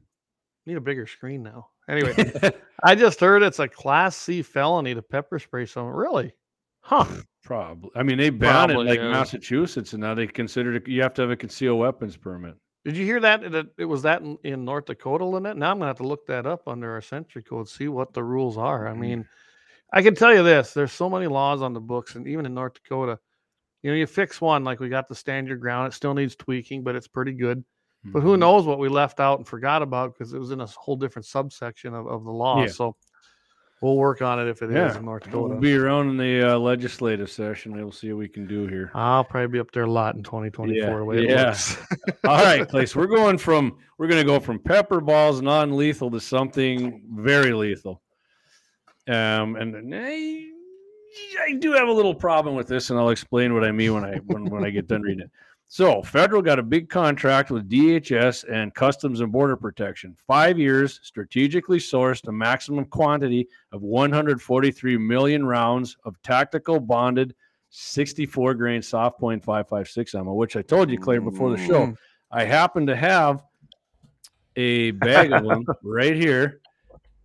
[0.67, 1.67] need a bigger screen now.
[1.88, 2.11] Anyway,
[2.84, 5.93] I just heard it's a Class C felony to pepper spray someone.
[5.93, 6.34] Really?
[6.82, 7.05] Huh?
[7.43, 7.91] Probably.
[7.95, 9.03] I mean, they banned it like is.
[9.11, 10.88] Massachusetts, and now they consider it.
[10.88, 12.55] You have to have a concealed weapons permit.
[12.86, 13.51] Did you hear that?
[13.51, 15.57] That it was that in, in North Dakota, Lynette?
[15.57, 18.23] Now I'm gonna have to look that up under our century code, see what the
[18.23, 18.88] rules are.
[18.88, 18.99] I Mhm.
[18.99, 19.25] mean,
[19.93, 22.53] I can tell you this: there's so many laws on the books, and even in
[22.53, 23.19] North Dakota,
[23.83, 25.88] you know, you fix one, like we got the stand your ground.
[25.88, 27.65] It still needs tweaking, but it's pretty good.
[28.13, 28.39] But who Mhm.
[28.39, 31.25] knows what we left out and forgot about because it was in a whole different
[31.25, 32.65] subsection of, of the law.
[32.65, 32.67] Yeah.
[32.67, 32.95] So
[33.86, 34.97] we'll work on it if it is Yeah.
[34.97, 35.61] in North We'll Dakota.
[35.61, 37.73] be around in the uh, legislative session.
[37.75, 38.89] We'll see what we can do here.
[38.95, 40.97] I'll probably be up there a lot in 2024.
[40.99, 41.45] the way yeah.
[41.49, 41.77] looks.
[42.23, 42.88] All right, Clay.
[42.88, 47.53] So we're going from we're going to go from pepper balls non-lethal to something very
[47.53, 48.01] lethal.
[49.07, 50.45] Um, and and I,
[51.47, 54.03] I do have a little problem with this, and I'll explain what I mean when
[54.03, 55.31] I when, when I get done reading it.
[55.68, 60.16] So, federal got a big contract with DHS and Customs and Border Protection.
[60.28, 67.36] Five years, strategically sourced a maximum quantity of 143 million rounds of tactical bonded
[67.72, 71.88] 64 grain soft point 556 ammo, which I told you, Clay, before the show.
[71.88, 71.97] Mm.
[72.32, 73.43] I happen to have
[74.55, 76.61] a bag of them right here.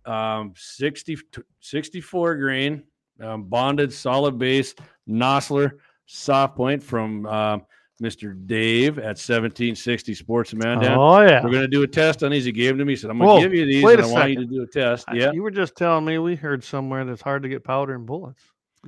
[0.05, 1.17] Um, 60,
[1.61, 2.83] 64 grain,
[3.21, 4.73] um, bonded solid base
[5.07, 5.73] Nosler
[6.05, 7.65] soft point from um,
[8.01, 8.33] Mr.
[8.47, 10.93] Dave at 1760 Sports Mandan.
[10.93, 11.43] Oh yeah.
[11.43, 12.45] We're going to do a test on these.
[12.45, 12.93] He gave them to me.
[12.93, 13.83] He said, I'm going to give you these.
[13.83, 15.05] and I want you to do a test.
[15.07, 15.31] I- Yeah.
[15.31, 18.41] You were just telling me we heard somewhere that's hard to get powder and bullets.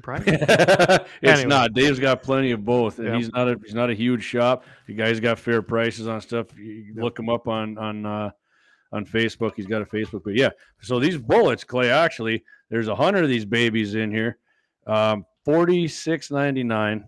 [0.08, 0.24] Right?
[0.28, 1.46] it's Anyway.
[1.48, 1.74] not.
[1.74, 3.16] Dave's got plenty of both, and Yep.
[3.18, 4.64] he's not a he's not a huge shop.
[4.88, 6.48] The guy's got fair prices on stuff.
[6.58, 7.04] You Yep.
[7.04, 8.32] look him up on on uh,
[8.92, 9.52] on Facebook.
[9.56, 10.50] He's got a Facebook, but yeah.
[10.82, 14.40] So these bullets, Clay, actually, there's a hundred of these babies in here,
[14.88, 17.08] um, forty six ninety nine,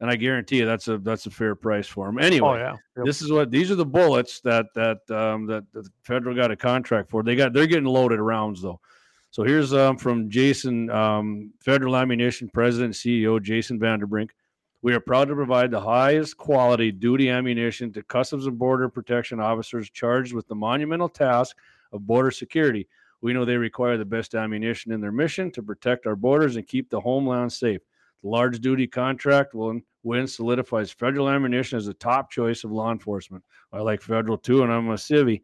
[0.00, 2.18] and I guarantee you that's a that's a fair price for them.
[2.18, 2.76] Anyway, oh yeah.
[2.96, 3.06] Yep.
[3.06, 6.56] this is what these are the bullets that that um, that the federal got a
[6.56, 7.22] contract for.
[7.22, 8.80] They got they're getting loaded rounds though.
[9.32, 14.30] So here's um, from Jason, um, Federal Ammunition President and CEO Jason Vanderbrink.
[14.82, 19.38] We are proud to provide the highest quality duty ammunition to Customs and Border Protection
[19.38, 21.56] officers charged with the monumental task
[21.92, 22.88] of border security.
[23.20, 26.66] We know they require the best ammunition in their mission to protect our borders and
[26.66, 27.82] keep the homeland safe.
[28.22, 32.90] The large duty contract will win solidifies federal ammunition as a top choice of law
[32.92, 33.44] enforcement.
[33.72, 35.42] I like federal too, and I'm a civvy.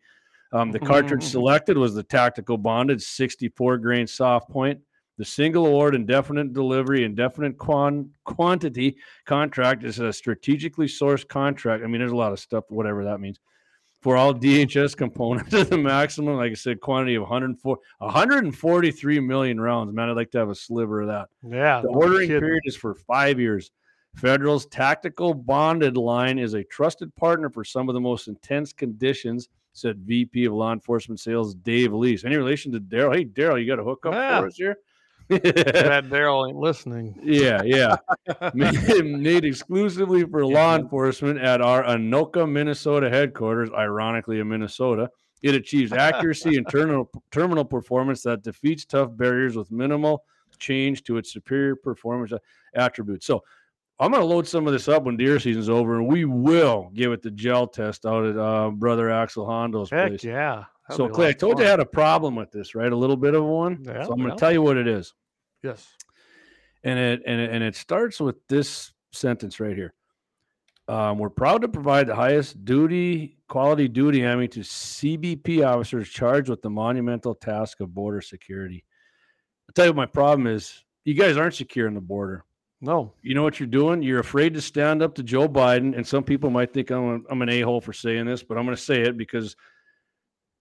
[0.52, 4.80] Um, the cartridge selected was the tactical bonded 64 grain soft point.
[5.18, 11.82] The single award indefinite delivery, indefinite quan- quantity contract is a strategically sourced contract.
[11.82, 13.40] I mean, there's a lot of stuff, whatever that means.
[14.02, 19.92] For all DHS components, the maximum, like I said, quantity of 104, 143 million rounds.
[19.92, 21.28] Man, I'd like to have a sliver of that.
[21.42, 21.80] yeah.
[21.80, 23.70] The ordering period is for five years.
[24.16, 29.48] Federal's tactical bonded line is a trusted partner for some of the most intense conditions,
[29.74, 32.24] said VP of Law Enforcement Sales Dave Lease.
[32.24, 33.14] Any relation to Daryl?
[33.14, 34.40] Hey, Daryl, you got a hookup Yeah.
[34.40, 34.78] for us here?
[35.28, 37.18] That Daryl ain't listening.
[37.22, 37.96] yeah, yeah.
[38.54, 45.10] made, made exclusively for law enforcement at our Anoka, Minnesota headquarters, ironically in Minnesota.
[45.42, 50.24] It achieves accuracy and terminal, terminal performance that defeats tough barriers with minimal
[50.58, 52.32] change to its superior performance
[52.74, 53.26] attributes.
[53.26, 53.42] So
[53.98, 56.90] I'm going to load some of this up when deer season's over, and we will
[56.94, 60.24] give it the gel test out at uh, Brother Axel Hondo's Heck place.
[60.24, 60.64] yeah.
[60.90, 62.92] So, Clay, I told you I had a problem with this, right?
[62.92, 63.82] A little bit of one.
[63.82, 65.14] Yeah, so I'm going to tell you what it is
[65.62, 65.84] Yes.
[66.84, 69.94] and it and it, and it starts with this sentence right here.
[70.86, 76.48] Um, we're proud to provide the highest duty quality duty ammo to CBP officers charged
[76.48, 78.84] with the monumental task of border security.
[79.68, 80.84] I'll tell you what my problem is.
[81.04, 82.44] You guys aren't securing the border.
[82.86, 83.12] No.
[83.20, 84.00] You know what you're doing?
[84.00, 87.18] You're afraid to stand up to Joe Biden, and some people might think I'm, a,
[87.32, 89.56] I'm an a hole for saying this, but I'm going to say it because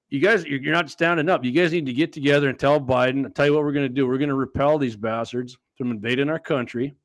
[0.09, 1.45] you guys you're you're not standing up.
[1.45, 3.34] You guys need to get together and tell Biden.
[3.36, 4.07] tell you what we're going to do.
[4.07, 6.95] We're going to repel these bastards from invading our country,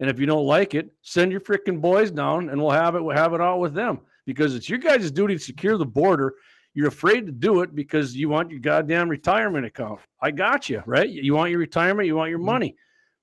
[0.00, 3.02] and if you don't like it, send your freaking boys down, and we'll have it.
[3.02, 6.34] We'll have it out with them because it's your guys' duty to secure the border.
[6.74, 9.98] you're afraid to do it because you want your goddamn retirement account.
[10.22, 11.08] I got you, right?
[11.08, 12.44] You want your retirement, you want your Mhm.
[12.44, 12.76] money.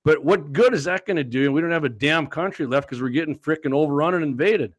[0.06, 1.46] But what good is that going to do?
[1.46, 4.72] And we don't have a damn country left because we're getting freaking overrun and invaded.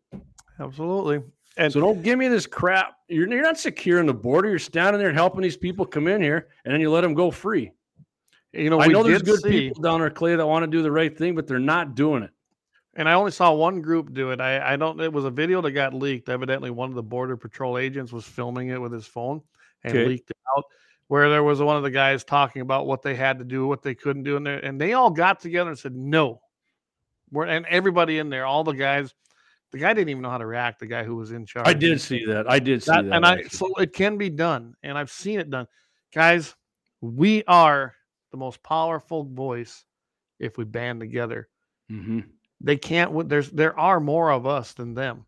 [0.57, 1.21] Absolutely.
[1.57, 2.95] And So don't give me this crap.
[3.09, 4.47] You're, you're not securing the border.
[4.47, 7.29] You're standing there helping these people come in here, and then you let them go
[7.29, 7.71] free.
[8.53, 10.67] you know, I we know there's good see, people down there, Clay, that want to
[10.67, 12.31] do the right thing, but they're not doing it.
[12.95, 14.39] and I only saw one group do it.
[14.39, 14.97] I, I don't.
[15.01, 16.29] It was a video that got leaked.
[16.29, 19.41] Evidently, one of the border patrol agents was filming it with his phone
[19.83, 20.05] and Okay.
[20.07, 20.63] leaked it out.
[21.09, 23.81] Where there was one of the guys talking about what they had to do, what
[23.81, 26.41] they couldn't do, and they, and they all got together and said no.
[27.31, 29.13] We're, and everybody in there, all the guys,
[29.71, 30.79] the guy didn't even know how to react.
[30.79, 31.67] The guy who was in charge.
[31.67, 32.49] I did see that.
[32.49, 33.15] I did see That- that.
[33.15, 35.67] and I so it can be done, and I've seen it done,
[36.13, 36.55] guys.
[36.99, 37.93] We are
[38.31, 39.85] the most powerful voice
[40.39, 41.47] if we band together.
[41.91, 42.25] Mhm.
[42.59, 43.29] They can't.
[43.29, 45.25] There's there are more of us than them.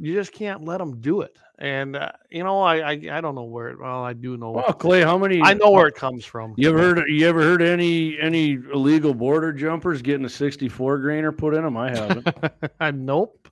[0.00, 1.36] You just can't let them do it.
[1.58, 3.68] And uh, you know, I, I I don't know where.
[3.68, 4.50] It, well, I do know.
[4.52, 5.40] Well, Clay, how many?
[5.40, 6.54] I know where it comes from.
[6.56, 7.04] You ever heard?
[7.08, 11.76] You ever heard any any illegal border jumpers getting a 64 grainer put in them?
[11.76, 12.26] I haven't.
[12.94, 13.48] nope.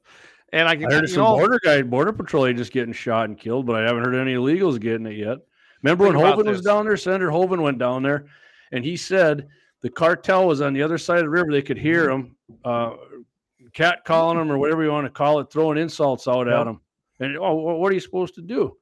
[0.53, 0.91] And I can.
[0.91, 3.77] I heard you some know, border guy, border patrol agents getting shot and killed, but
[3.77, 5.39] I haven't heard any illegals getting it yet.
[5.83, 6.97] Remember when Hoeven was down there?
[6.97, 8.27] Senator Hoeven went down there,
[8.73, 9.47] and he said
[9.83, 11.53] the cartel was on the other side of the river.
[11.53, 12.21] They could hear Mm-hmm.
[12.27, 12.91] him, uh,
[13.73, 16.57] cat calling them or whatever you want to call it, throwing insults out Yep.
[16.57, 16.81] at him.
[17.21, 18.77] And oh, what are you supposed to do?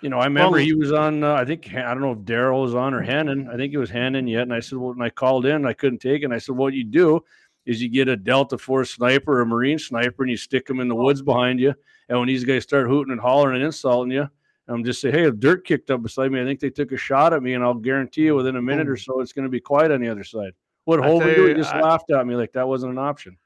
[0.00, 1.22] You know, I remember Well- he was on.
[1.22, 3.48] Uh, I think I don't know if Daryl was on or Hennen.
[3.48, 4.42] I think it was Hennen yet.
[4.42, 6.26] And I said, well, and I called in, I couldn't take it.
[6.26, 7.22] And I said, what you do
[7.64, 10.80] is you get a Delta Force sniper or a Marine sniper, and you stick them
[10.80, 11.74] in the woods behind you.
[12.08, 14.28] And when these guys start hooting and hollering and insulting you,
[14.68, 16.40] I'm just say, hey, a dirt kicked up beside me.
[16.40, 18.36] I think they took a shot at me, and I'll guarantee you mm.
[18.36, 19.04] within a minute or mm.
[19.04, 20.52] so, it's going to be quiet on the other side.
[20.84, 21.46] What I Hoeven do?
[21.46, 23.36] He just I- laughed at me like that wasn't an option.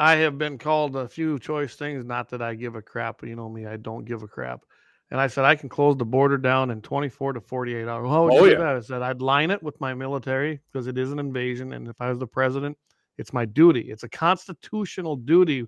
[0.00, 2.04] I have been called a few choice things.
[2.06, 4.62] Not that I give a crap, but you know me, I don't give a crap.
[5.10, 8.08] And I said I can close the border down in 24 to 48 hours.
[8.08, 8.58] How would you Oh, do yeah.
[8.58, 8.76] that?
[8.76, 12.00] I said I'd line it with my military because it is an invasion, and if
[12.00, 12.78] I was the president,
[13.18, 13.90] it's my duty.
[13.90, 15.66] It's a constitutional duty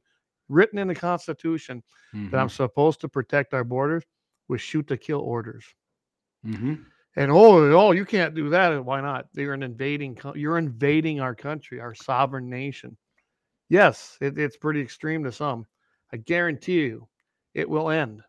[0.48, 1.82] written in the Constitution
[2.30, 4.04] that I'm supposed to protect our borders
[4.48, 5.64] with shoot to kill orders.
[6.46, 6.74] Mm-hmm.
[7.16, 8.82] And oh, oh, you can't do that.
[8.84, 9.26] Why not?
[9.34, 10.18] You're an invading.
[10.34, 12.96] You're invading our country, our sovereign nation.
[13.72, 15.64] Yes, it, it's pretty extreme to some.
[16.12, 17.08] I guarantee you,
[17.54, 18.20] it will end.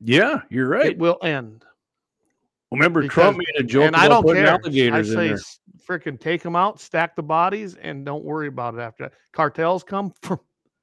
[0.00, 0.86] Yeah, you're right.
[0.86, 1.64] It will end.
[2.72, 4.52] Remember, Trump made a joke and about I don't putting care.
[4.52, 5.38] I alligators in say, there.
[5.86, 9.12] freaking take them out, stack the bodies, and don't worry about it after that.
[9.32, 10.12] Cartels come,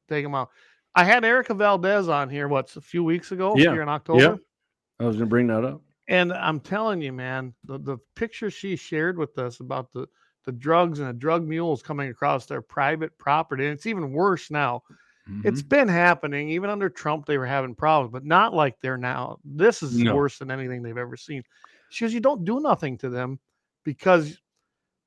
[0.07, 0.49] take them out.
[0.95, 2.47] I had Erica Valdez on here.
[2.47, 3.53] What's a few weeks ago?
[3.57, 4.21] Yeah, here in October.
[4.21, 4.35] Yeah.
[5.01, 5.81] I was going to bring that up.
[6.07, 10.07] And I'm telling you, man, the, the picture she shared with us about the,
[10.47, 14.49] the drugs and the drug mules coming across their private property, and it's even worse
[14.49, 14.81] now.
[15.43, 15.67] It's Mm-hmm.
[15.67, 16.49] been happening.
[16.51, 19.39] Even under Trump, they were having problems, but not like they're now.
[19.43, 20.15] This is No.
[20.15, 21.43] worse than anything they've ever seen.
[21.89, 23.37] She goes, You don't do nothing to them
[23.83, 24.39] because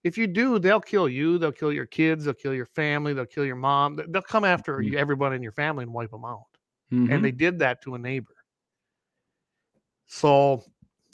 [0.05, 1.39] if you do, they'll kill you.
[1.39, 2.27] They'll kill your kids.
[2.27, 3.15] They'll kill your family.
[3.15, 3.97] They'll kill your mom.
[3.97, 4.85] they- They'll come after Mm.
[4.93, 6.45] you, everybody in your family and wipe them out
[6.93, 7.11] Mhm.
[7.11, 8.35] and they did that to a neighbor.
[10.07, 10.63] So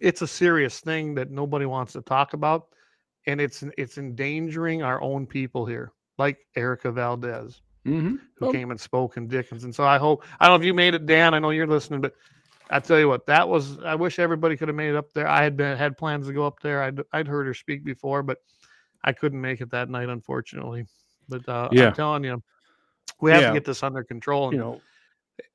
[0.01, 2.69] it's a serious thing that nobody wants to talk about,
[3.27, 8.19] and it's it's endangering our own people here, like Erica Valdez, Mhm.
[8.37, 9.69] who Well, came and spoke in Dickinson.
[9.69, 11.35] And so I hope I don't know if you made it, Dan.
[11.35, 12.15] I know you're listening, but
[12.71, 15.29] I tell you what, that was I wish everybody could have made it up there.
[15.29, 16.83] I had been had plans to go up there.
[16.83, 18.39] I'd I'd heard her speak before, but
[19.05, 20.87] I couldn't make it that night, unfortunately.
[21.29, 21.89] But uh, Yeah.
[21.89, 22.43] I'm telling you,
[23.21, 23.49] we have Yeah.
[23.49, 24.45] to get this under control.
[24.47, 24.81] And you know,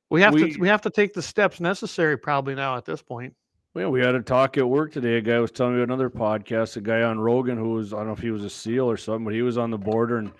[0.09, 3.01] we have we- to we have to take the steps necessary probably now at this
[3.01, 3.35] point.
[3.73, 5.17] Well, we had a talk at work today.
[5.17, 6.77] A guy was telling me about another podcast.
[6.77, 8.97] A guy on Rogan who was I don't know if he was a SEAL or
[8.97, 10.31] something, but he was on the border and.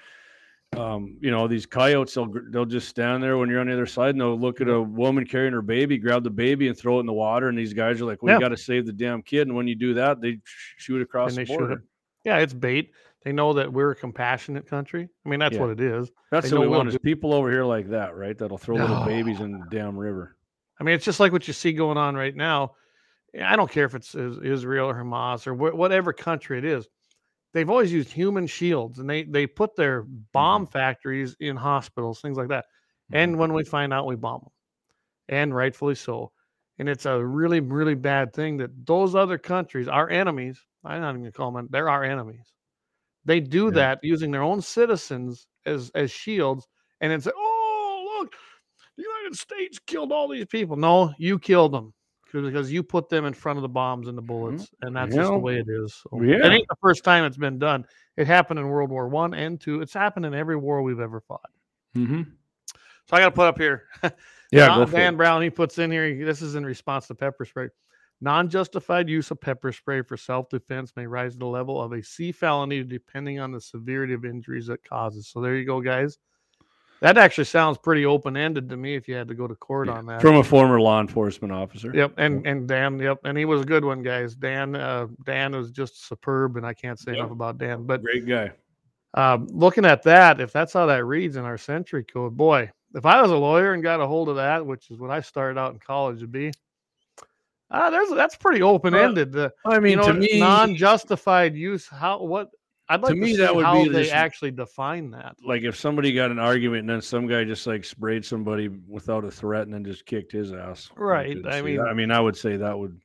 [0.78, 2.14] Um, you know these coyotes.
[2.14, 4.70] they'll, they'll just stand there when you're on the other side, and they'll look at
[4.70, 7.50] a woman carrying her baby, grab the baby, and throw it in the water.
[7.50, 8.40] And these guys are like, "We Yeah.
[8.40, 10.40] got to save the damn kid." And when you do that, they
[10.78, 11.84] shoot across and the border.
[12.24, 12.94] Yeah, it's bait.
[13.26, 15.10] They know that we're a compassionate country.
[15.26, 15.60] I mean, that's Yeah.
[15.60, 16.10] what it is.
[16.32, 18.38] That's They what we want is people over here like that, right?
[18.38, 20.38] That'll throw little babies in the damn river.
[20.80, 22.76] I mean, it's just like what you see going on right now.
[23.40, 26.88] I don't care if it's Israel or Hamas or wh- whatever country it is.
[27.54, 30.72] They've always used human shields, and they they put their bomb mm-hmm.
[30.72, 32.66] factories in hospitals, things like that.
[33.12, 33.40] And mm-hmm.
[33.42, 34.52] when we find out, we bomb them,
[35.30, 36.32] and rightfully so.
[36.80, 41.10] And it's a really really bad thing that those other countries, our enemies, I'm not
[41.12, 41.68] even gonna call them.
[41.70, 42.54] They're our enemies.
[43.26, 43.72] They do Yeah.
[43.72, 46.68] that using their own citizens as as shields,
[47.02, 48.34] and it's oh look,
[48.98, 50.76] the United States killed all these people.
[50.76, 51.94] No, you killed them
[52.32, 55.30] because you put them in front of the bombs and the bullets, and that's just
[55.30, 55.94] the way it is.
[55.94, 56.46] So, Yeah.
[56.46, 57.86] It ain't the first time it's been done.
[58.18, 59.82] It happened in World War One and Two.
[59.82, 61.50] It's happened in every war we've ever fought.
[61.96, 62.22] Mm-hmm.
[63.08, 63.84] So I got to put up here.
[64.52, 65.18] Yeah, Don- Dan it.
[65.18, 66.26] Brown, he puts in here.
[66.26, 67.70] This is in response to pepper spray.
[68.20, 71.94] Non justified use of pepper spray for self defense may rise to the level of
[71.94, 75.30] a C felony depending on the severity of injuries it causes.
[75.30, 76.18] So there you go, guys.
[77.02, 79.88] That actually sounds pretty open ended to me if you had to go to court
[79.88, 80.22] Yeah, on that.
[80.22, 81.92] From a former law enforcement officer.
[81.96, 84.36] Yep, and and Dan, yep, and he was a good one, guys.
[84.36, 87.20] Dan, uh, Dan was just superb, and I can't say Yep.
[87.20, 87.88] enough about Dan.
[87.88, 88.52] But Great guy.
[89.16, 93.04] um, looking at that, if that's how that reads in our century code, boy, if
[93.06, 95.60] I was a lawyer and got a hold of that, which is what I started
[95.60, 96.52] out in college to be,
[97.72, 99.32] uh, there's that's pretty open ended.
[99.32, 101.88] The I mean, you know, to me, non-justified use.
[101.88, 102.52] How what?
[102.92, 105.36] I'd like to, me, see that would how be they this- actually define that.
[105.46, 109.24] like if somebody got an argument and then some guy just like sprayed somebody without
[109.26, 110.90] a threat and then just kicked his ass.
[110.96, 111.88] Right, couldn't I mean- that.
[111.88, 113.00] I mean, I would say that would,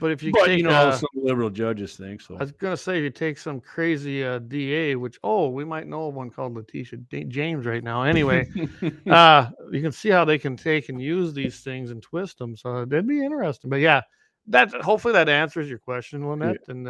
[0.00, 2.36] But if you but take, you know, uh, some liberal judges think so.
[2.36, 5.86] I was gonna say if you take some crazy uh, DA, which oh we might
[5.88, 8.02] know of one called Letitia Da- James right now.
[8.04, 8.48] Anyway,
[9.10, 12.56] uh, you can see how they can take and use these things and twist them.
[12.56, 13.68] So that'd be interesting.
[13.70, 14.02] But yeah,
[14.46, 16.68] that hopefully that answers your question, Lynette.
[16.68, 16.86] And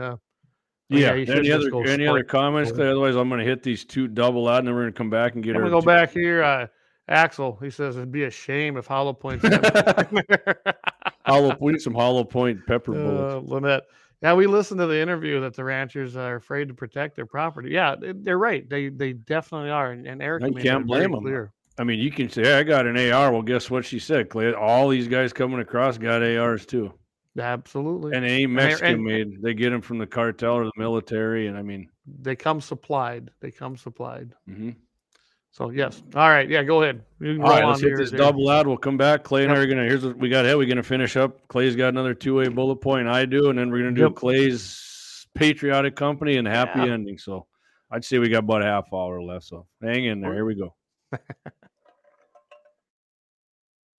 [0.90, 1.34] uh, but yeah.
[1.36, 2.70] any other any other comments?
[2.70, 2.76] for.
[2.76, 2.88] Clay?
[2.88, 5.10] Otherwise, I'm going to hit these two double out, and then we're going to come
[5.10, 6.42] back and get I'm gonna go two- back here.
[6.42, 6.66] Uh,
[7.08, 9.44] Axel, he says it'd be a shame if Hollow Points.
[11.26, 11.56] hollow.
[11.60, 13.34] We need some hollow point pepper bullets.
[13.34, 13.82] Uh, Lynette.
[14.22, 17.70] Yeah, we listened to the interview that the ranchers are afraid to protect their property.
[17.70, 18.68] Yeah, they- they're right.
[18.68, 19.92] They they definitely are.
[19.92, 21.22] And, and Eric You can't that very blame 'em.
[21.22, 21.52] clear.
[21.78, 23.32] I mean, you can say, hey, I got an AR.
[23.32, 24.52] Well, guess what she said, Clay?
[24.52, 26.92] All these guys coming across got ARs too.
[27.38, 28.16] Absolutely.
[28.16, 29.40] And they're- Mexican made.
[29.42, 31.46] They get them from the cartel or the military.
[31.46, 33.30] And I mean, they come supplied.
[33.40, 34.34] They come supplied.
[34.48, 34.76] mhm.
[35.52, 36.00] So yes.
[36.14, 36.48] All right.
[36.48, 36.62] Yeah.
[36.62, 37.02] Go ahead.
[37.20, 38.66] All right, let's hit this double ad.
[38.68, 39.24] We'll come back.
[39.24, 39.84] Clay and I are gonna.
[39.84, 40.44] Here's what we got.
[40.44, 41.46] Here we're gonna finish up.
[41.48, 43.08] Clay's got another two A bullet point.
[43.08, 44.14] I do, and then we're gonna do Yep.
[44.14, 46.92] Clay's patriotic company and happy Yeah.
[46.94, 47.18] ending.
[47.18, 47.46] So
[47.90, 49.44] I'd say we got about a half hour left.
[49.46, 50.34] So hang in there.
[50.34, 50.74] Here we go.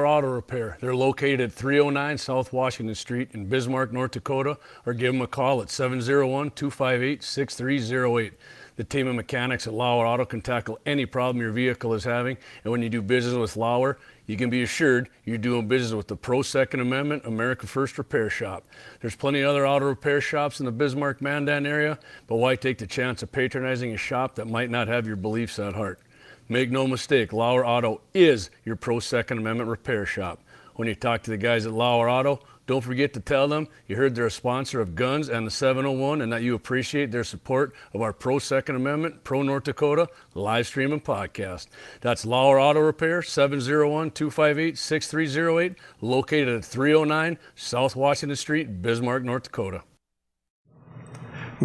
[0.05, 0.77] Auto Repair.
[0.81, 5.27] They're located at 309 South Washington Street in Bismarck, North Dakota, or give them a
[5.27, 8.33] call at 701 258 6308.
[8.77, 12.37] The team of mechanics at Lauer Auto can tackle any problem your vehicle is having.
[12.63, 13.97] And when you do business with Lauer,
[14.27, 18.29] you can be assured you're doing business with the Pro Second Amendment America First Repair
[18.29, 18.63] Shop.
[19.01, 22.77] There's plenty of other auto repair shops in the Bismarck Mandan area, but why take
[22.77, 25.99] the chance of patronizing a shop that might not have your beliefs at heart?
[26.51, 30.43] Make no mistake, Lauer Auto is your pro Second Amendment repair shop.
[30.75, 33.95] When you talk to the guys at Lauer Auto, don't forget to tell them you
[33.95, 37.73] heard they're a sponsor of Guns and the 701 and that you appreciate their support
[37.93, 41.67] of our pro Second Amendment, pro North Dakota live stream and podcast.
[42.01, 49.43] That's Lauer Auto Repair, 701 258 6308, located at 309 South Washington Street, Bismarck, North
[49.43, 49.83] Dakota.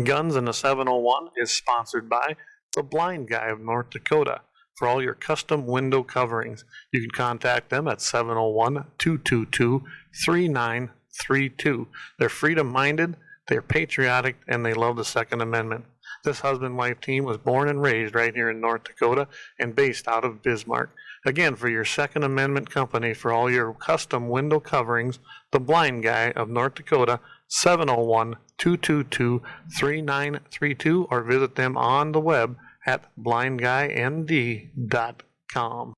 [0.05, 2.37] Guns and the 701 is sponsored by
[2.77, 4.43] the Blind Guy of North Dakota.
[4.77, 9.83] For all your custom window coverings, you can contact them at 701 222
[10.25, 11.89] 3932.
[12.19, 13.17] They're freedom minded,
[13.49, 15.87] they're patriotic, and they love the Second Amendment.
[16.25, 20.09] This husband wife team was born and raised right here in North Dakota and based
[20.09, 20.91] out of Bismarck.
[21.25, 25.19] Again, for your Second Amendment company, for all your custom window coverings,
[25.53, 29.43] the Blind Guy of North Dakota, 701 222
[29.79, 32.57] 3932, or visit them on the web
[32.87, 35.95] at blindguynd.com.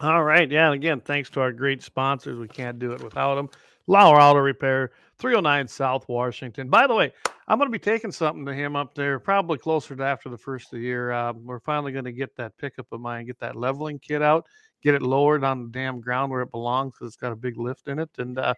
[0.00, 0.50] All right.
[0.50, 0.66] Yeah.
[0.66, 2.38] And again, thanks to our great sponsors.
[2.38, 3.48] We can't do it without them.
[3.86, 6.68] Lauer Auto Repair, 309 South Washington.
[6.68, 7.12] By the way,
[7.46, 10.38] I'm going to be taking something to him up there probably closer to after the
[10.38, 11.12] first of the year.
[11.12, 14.46] Uh, we're finally going to get that pickup of mine, get that leveling kit out,
[14.82, 17.58] get it lowered on the damn ground where it belongs because it's got a big
[17.58, 18.10] lift in it.
[18.18, 18.54] And, uh,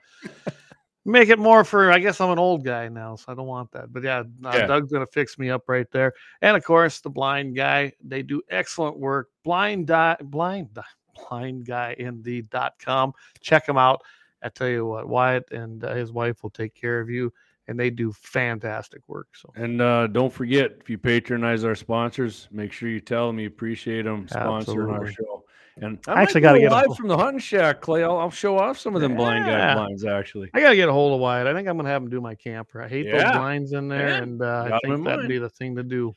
[1.04, 3.70] make it more for i guess i'm an old guy now so i don't want
[3.72, 4.66] that but yeah, uh, Yeah.
[4.66, 8.40] doug's gonna fix me up right there and of course the blind guy they do
[8.50, 10.70] excellent work blind di- blind
[11.28, 12.48] blind guy Indeed.
[12.50, 14.02] Dot com check them out
[14.42, 17.32] i tell you what wyatt and uh, his wife will take care of you
[17.68, 22.46] and they do fantastic work so And uh, don't forget, if you patronize our sponsors,
[22.50, 25.14] make sure you tell them you appreciate them sponsoring our Absolutely.
[25.14, 25.44] show.
[25.80, 28.04] And I actually gotta get a live whole- from the hunting shack, Clay.
[28.04, 29.74] I'll, I'll show off some of them blind guy Yeah.
[29.74, 30.04] blinds.
[30.04, 32.20] Actually, i gotta get a hold of wyatt i think i'm gonna have him do
[32.20, 33.24] my camper i hate Yeah.
[33.24, 34.22] those blinds in there Yeah.
[34.22, 35.28] and uh, i Got 'em in think that'd mind.
[35.28, 36.14] be the thing to do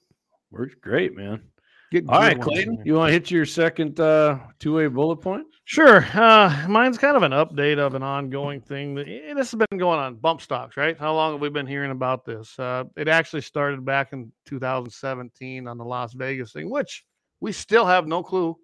[0.51, 1.41] works great, man.
[1.89, 4.77] Get All good right, ones in Clayton, you want to hit your second uh, two
[4.79, 5.47] A bullet point?
[5.63, 6.05] Sure.
[6.13, 8.93] Uh, mine's kind of an update of an ongoing thing.
[8.95, 10.97] That, eh, this has been going on bump stocks, right?
[10.99, 12.59] How long have we been hearing about this?
[12.59, 17.05] Uh, it actually started back in 2017 on the Las Vegas thing, which
[17.39, 18.57] we still have no clue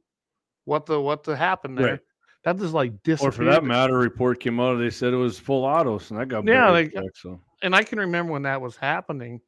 [0.66, 1.88] what the what the happened there.
[1.88, 2.00] Right.
[2.44, 4.76] That just like Or for that matter, a report came out.
[4.76, 8.00] They said it was full autos, and that got Yeah, they- so and I can
[8.00, 9.40] remember when that was happening.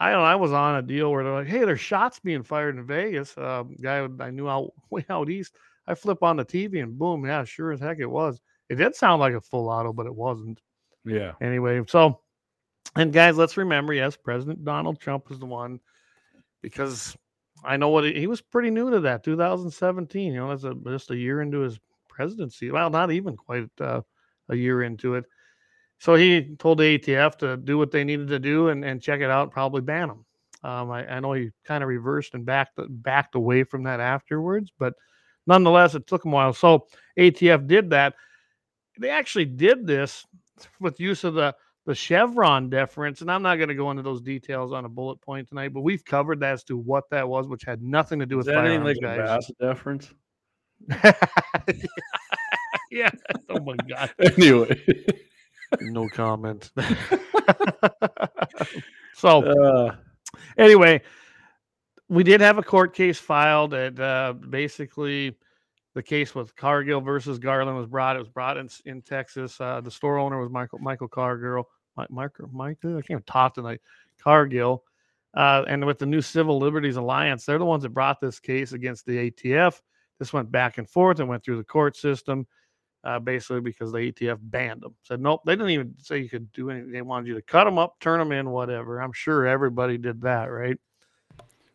[0.00, 2.42] I don't know, I was on a deal where they're like, "Hey, there's shots being
[2.42, 5.54] fired in Vegas." Uh, guy I knew out way out east.
[5.86, 8.40] I flip on the TV and boom, yeah, sure as heck it was.
[8.68, 10.60] It did sound like a full auto, but it wasn't.
[11.04, 11.32] Yeah.
[11.40, 12.20] Anyway, so
[12.96, 15.80] and guys, let's remember, yes, President Donald Trump was the one
[16.62, 17.16] because
[17.64, 20.32] I know what he, he was pretty new to that 2017.
[20.32, 22.70] You know, that's a, just a year into his presidency.
[22.70, 24.02] Well, not even quite uh,
[24.48, 25.24] a year into it.
[25.98, 29.20] So he told the ATF to do what they needed to do and, and check
[29.20, 30.24] it out, probably ban them.
[30.64, 34.70] Um, I, I, know he kind of reversed and backed backed away from that afterwards,
[34.78, 34.94] but
[35.46, 36.52] nonetheless, it took him a while.
[36.52, 36.86] So
[37.18, 38.14] ATF did that.
[38.98, 40.24] They actually did this
[40.80, 41.54] with use of the
[41.86, 45.20] the Chevron deference, and I'm not going to go into those details on a bullet
[45.20, 48.26] point tonight, but we've covered that as to what that was, which had nothing to
[48.26, 49.46] do with Is that anything firearms, like a guys.
[49.46, 50.14] bass deference?
[52.90, 53.10] yeah.
[53.48, 54.10] Oh my god.
[54.36, 54.80] Anyway.
[55.80, 56.70] No comment.
[59.14, 59.96] so Uh,
[60.58, 61.00] anyway,
[62.08, 65.34] we did have a court case filed that uh, basically
[65.94, 68.16] the case with Cargill versus Garland was brought.
[68.16, 69.60] It was brought in, in Texas.
[69.60, 71.68] Uh, the store owner was Michael Michael Cargill.
[71.96, 73.80] Mike, Mike, Mike I can't even talk tonight.
[74.18, 74.84] Cargill.
[75.34, 78.72] Uh, and with the new Civil Liberties Alliance, they're the ones that brought this case
[78.72, 79.80] against the ATF.
[80.18, 82.46] This went back and forth and went through the court system,
[83.02, 84.94] uh, basically because the ATF banned them.
[85.02, 86.92] Said nope, they didn't even say you could do anything.
[86.92, 89.00] They wanted you to cut them up, turn them in, whatever.
[89.00, 90.78] I'm sure everybody did that, right?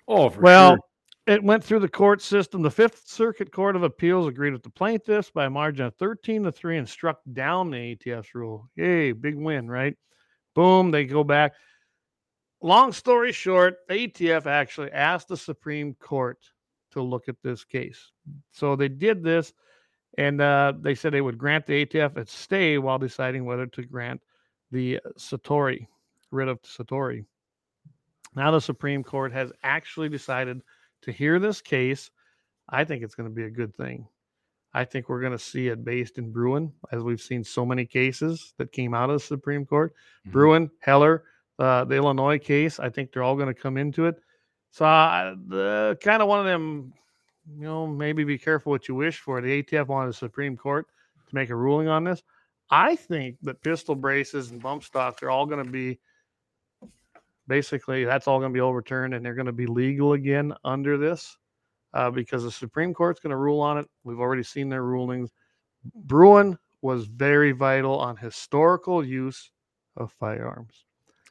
[0.08, 0.80] oh, for well, sure.
[1.28, 2.62] It went through the court system.
[2.62, 6.44] The Fifth Circuit Court of Appeals agreed with the plaintiffs by a margin of 13
[6.44, 8.70] to 3 and struck down the ATF's rule.
[8.76, 9.96] Yay, big win, right?
[10.56, 11.54] Boom, they go back.
[12.62, 16.40] Long story short, ATF actually asked the Supreme Court
[16.92, 18.12] to look at this case.
[18.52, 19.54] So they did this,
[20.18, 23.84] and uh, they said they would grant the ATF a stay while deciding whether to
[23.84, 24.22] grant
[24.72, 25.88] the Satori,
[26.32, 27.26] writ of Satori.
[28.34, 30.62] Now the Supreme Court has actually decided
[31.04, 32.10] to hear this case.
[32.70, 34.08] I think it's going to be a good thing.
[34.74, 37.86] I think we're going to see it based in Bruen, as we've seen so many
[37.86, 39.94] cases that came out of the Supreme Court.
[40.28, 40.32] Mhm.
[40.32, 41.24] Bruen, Heller,
[41.58, 42.80] uh, the Illinois case.
[42.80, 44.22] I think they're all going to come into it.
[44.72, 46.94] So uh, the kind of one of them,
[47.56, 49.42] you know, maybe be careful what you wish for.
[49.42, 50.86] The ATF wanted the Supreme Court
[51.30, 52.22] to make a ruling on this.
[52.70, 56.00] I think that pistol braces and bump stocks are all going to be
[57.48, 60.98] basically that's all going to be overturned and they're going to be legal again under
[60.98, 61.38] this
[61.94, 63.88] uh, because the Supreme Court's going to rule on it.
[64.04, 65.32] We've already seen their rulings.
[65.96, 69.52] Bruen was very vital on historical use
[69.96, 70.86] of firearms.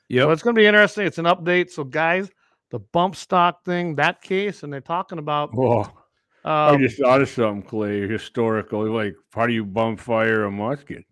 [0.08, 1.06] Yeah, So it's going to be interesting.
[1.06, 1.70] It's an update.
[1.70, 2.30] So, guys,
[2.70, 5.50] the bump stock thing, that case, and they're talking about.
[5.56, 5.90] Oh,
[6.44, 8.08] I Um, just thought of something, Clay.
[8.08, 11.04] Historical, like how do you bump fire a musket?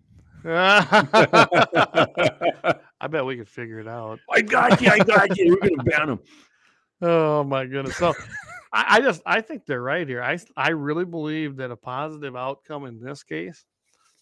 [3.04, 4.18] I bet we could figure it out.
[4.30, 4.90] I got you.
[4.90, 5.50] I got you.
[5.60, 6.20] We're gonna ban them.
[7.02, 7.96] Oh my goodness.
[7.96, 8.14] So
[8.72, 10.22] I, I just I think they're right here.
[10.22, 13.66] I I really believe that a positive outcome in this case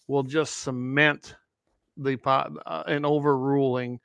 [0.09, 1.35] will just cement
[1.95, 4.01] the po- uh, an overruling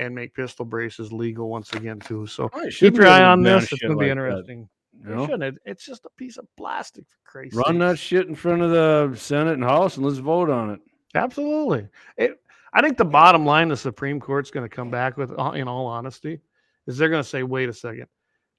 [0.00, 2.26] and make pistol braces legal once again too.
[2.26, 3.70] So keep your eye on this.
[3.70, 4.68] It's going to be interesting.
[5.04, 5.26] You It know?
[5.26, 5.58] shouldn't.
[5.64, 7.78] It's just a piece of plastic for Christ's Run sakes.
[7.78, 10.80] that shit in front of the Senate and House and let's vote on it.
[11.14, 11.86] Absolutely.
[12.16, 12.40] It,
[12.72, 15.68] I think the bottom line the Supreme Court's going to come back with, uh, in
[15.68, 16.40] all honesty,
[16.86, 18.06] is they're going to say, wait a second.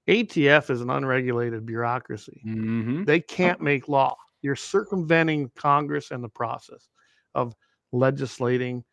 [0.08, 2.42] ATF is an unregulated bureaucracy.
[2.46, 3.04] Mm-hmm.
[3.04, 4.16] They can't make law.
[4.42, 6.90] You're circumventing Congress and the process
[7.36, 7.54] of
[7.92, 8.84] legislating,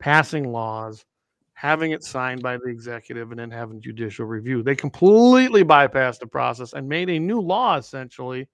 [0.00, 1.04] passing laws,
[1.52, 4.62] having it signed by the executive, and then having judicial review.
[4.62, 8.48] They completely bypassed the process and made a new law essentially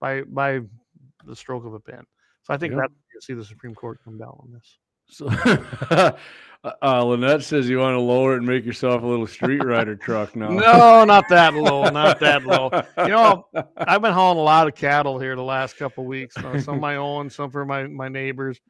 [0.00, 0.60] by by
[1.24, 2.04] the stroke of a pen.
[2.44, 2.82] So I think Yeah.
[2.82, 4.78] that you see the Supreme Court come down on this.
[5.10, 5.26] So,
[6.82, 9.96] uh, Lynette says you want to lower it and make yourself a little street rider
[9.96, 10.48] truck now.
[10.58, 12.70] No, not that low, not that low.
[12.98, 13.46] You know,
[13.76, 16.36] I've been hauling a lot of cattle here the last couple of weeks.
[16.36, 18.60] uh, some of my own, some for my my neighbors.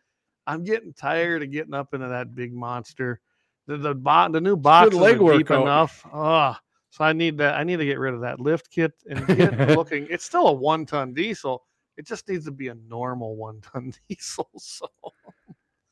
[0.47, 3.20] I'm getting tired of getting up into that big monster.
[3.66, 5.62] The the, bo- the new box is deep workout.
[5.62, 6.07] enough.
[6.12, 6.57] Oh,
[6.91, 7.57] so I need that.
[7.57, 10.07] I need to get rid of that lift kit and get looking.
[10.09, 11.64] It's still a one ton diesel.
[11.97, 14.49] It just needs to be a normal one ton diesel.
[14.57, 14.89] So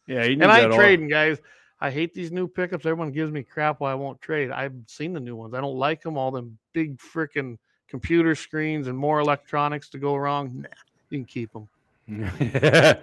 [0.07, 1.39] yeah, you and I ain't trading, guys.
[1.81, 2.87] I hate these new pickups.
[2.87, 4.51] Everyone gives me crap why I won't trade.
[4.51, 5.53] I've seen the new ones.
[5.55, 6.17] I don't like them.
[6.17, 10.63] All them big freaking computer screens and more electronics to go wrong.
[10.63, 10.69] Nah,
[11.11, 11.69] you can keep them.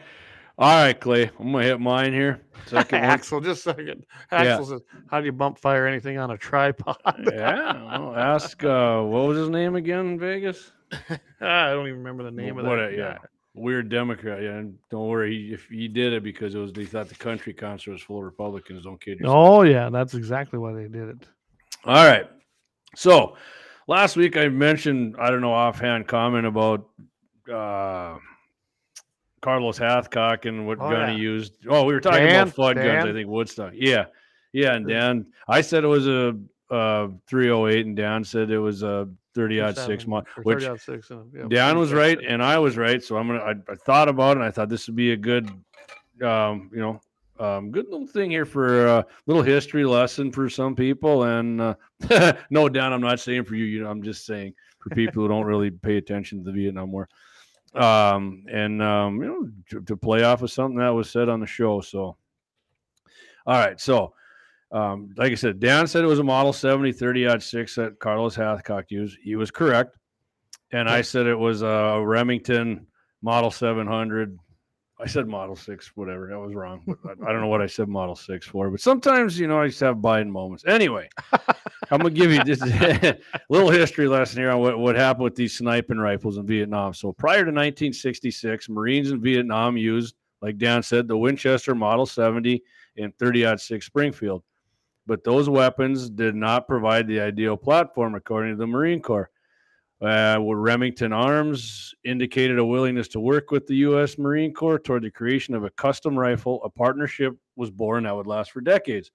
[0.58, 1.30] all right, Clay.
[1.39, 2.41] I'm gonna hit mine here.
[2.66, 2.99] Second.
[3.04, 4.06] Axel, just a second.
[4.32, 6.97] Axel says, "How do you bump fire anything on a tripod?"
[7.32, 7.99] yeah.
[7.99, 10.72] Well, ask uh, what was his name again in Vegas?
[11.41, 12.93] I don't even remember the name of What that.
[12.93, 13.18] a- yeah.
[13.56, 14.41] Weird Democrat.
[14.41, 15.32] Yeah, and don't worry.
[15.47, 18.18] He, if he did it because it was they thought the country concert was full
[18.18, 18.84] of Republicans.
[18.86, 19.36] Don't kid yourself.
[19.38, 21.28] Oh yeah, that's exactly why they did it.
[21.86, 22.28] All right.
[22.95, 23.36] So
[23.88, 26.88] last week I mentioned, I don't know, offhand comment about
[27.51, 28.18] uh,
[29.41, 31.14] Carlos Hathcock and what Oh, gun yeah.
[31.16, 31.54] he used.
[31.70, 32.43] Oh, we were talking Dan?
[32.47, 33.06] about Fudd guns.
[33.10, 33.74] I think Woodstock.
[33.76, 34.06] Yeah,
[34.51, 34.74] yeah.
[34.74, 36.39] And Dan, I said it was a
[36.72, 41.11] uh 308, and Dan said it was a 30 odd six Or which 30 six,
[41.11, 43.03] uh, yeah, Dan was right and I was right.
[43.03, 43.39] So I'm gonna.
[43.39, 44.41] I, I thought about it.
[44.41, 45.49] and I thought this would be a good,
[46.21, 47.01] um, you know,
[47.39, 51.23] um, good little thing here for a little history lesson for some people.
[51.23, 51.75] And uh,
[52.49, 53.65] no, Dan, I'm not saying for you.
[53.65, 56.91] You know, I'm just saying for people who don't really pay attention to the Vietnam
[56.91, 57.09] War.
[57.73, 61.39] Um, and um, you know, to, to play off of something that was said on
[61.39, 61.81] the show.
[61.81, 62.17] So,
[63.45, 64.13] all right, so.
[64.74, 67.99] Um, like I said, Dan said it was a Model 70 30 odd six that
[67.99, 69.17] Carlos Hathcock used.
[69.24, 69.97] He was correct
[70.74, 72.88] and I said it was a Remington
[73.21, 74.38] Model 700.
[74.99, 76.28] I said Model 6, whatever.
[76.28, 76.82] That was wrong.
[77.03, 79.61] But I, I don't know what I said Model 6 for, but sometimes, you know,
[79.61, 80.63] I just have Biden moments.
[80.65, 81.09] Anyway,
[81.91, 83.17] I'm going to give you just a
[83.49, 86.93] little history lesson here on what, what happened with these sniping rifles in Vietnam.
[86.93, 92.63] So prior to 1966, Marines in Vietnam used, like Dan said, the Winchester Model 70
[92.97, 94.43] and 30 6 Springfield.
[95.06, 99.30] But those weapons did not provide the ideal platform, according to the Marine Corps.
[100.01, 104.18] Uh, Remington Arms indicated a willingness to work with the U.S.
[104.18, 106.62] Marine Corps toward the creation of a custom rifle.
[106.64, 109.12] A partnership was born that would last for decades.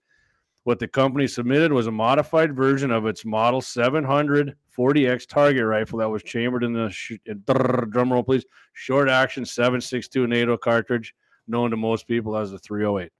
[0.64, 5.98] What the company submitted was a modified version of its Model 700 40X target rifle
[5.98, 11.14] that was chambered in the sh- drum roll, please short action 7.62 NATO cartridge,
[11.48, 13.10] known to most people as the 308.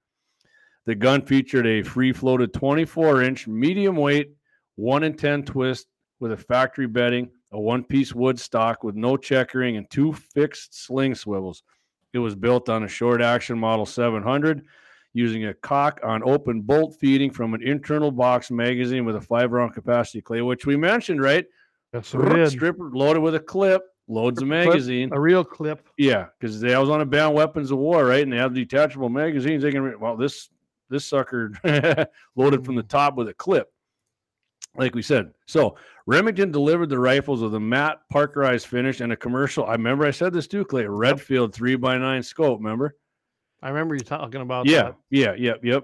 [0.85, 4.31] The gun featured a free floated 24 inch medium weight,
[4.75, 5.87] 1 in 10 twist
[6.19, 10.85] with a factory bedding, a one piece wood stock with no checkering, and two fixed
[10.85, 11.63] sling swivels.
[12.13, 14.65] It was built on a short action Model 700
[15.13, 19.51] using a cock on open bolt feeding from an internal box magazine with a five
[19.51, 21.45] round capacity clay, which we mentioned, right?
[21.93, 22.51] Yes, we did.
[22.51, 25.09] Stripper loaded with a clip, loads a magazine.
[25.11, 25.87] A real clip.
[25.97, 28.21] Yeah, because they was on a banned weapons of war, right?
[28.21, 29.63] And they have detachable magazines.
[29.63, 30.49] They can well, this
[30.89, 31.51] this sucker
[32.35, 33.71] loaded from the top with a clip,
[34.75, 35.31] like we said.
[35.47, 39.65] So Remington delivered the rifles with a matte parkerized finish and a commercial.
[39.65, 40.85] I remember I said this too, Clay.
[40.85, 42.59] Redfield three by nine scope.
[42.59, 42.95] Remember?
[43.61, 44.95] I remember you talking about Yeah, that.
[45.09, 45.83] yeah, yep, yep.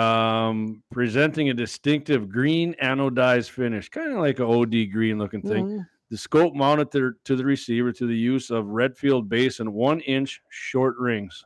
[0.00, 5.66] Um, presenting a distinctive green anodized finish, kind of like a OD green looking thing.
[5.66, 5.86] Mhm.
[6.10, 10.00] The scope mounted to, to the receiver to the use of Redfield base and one
[10.00, 11.44] inch short rings.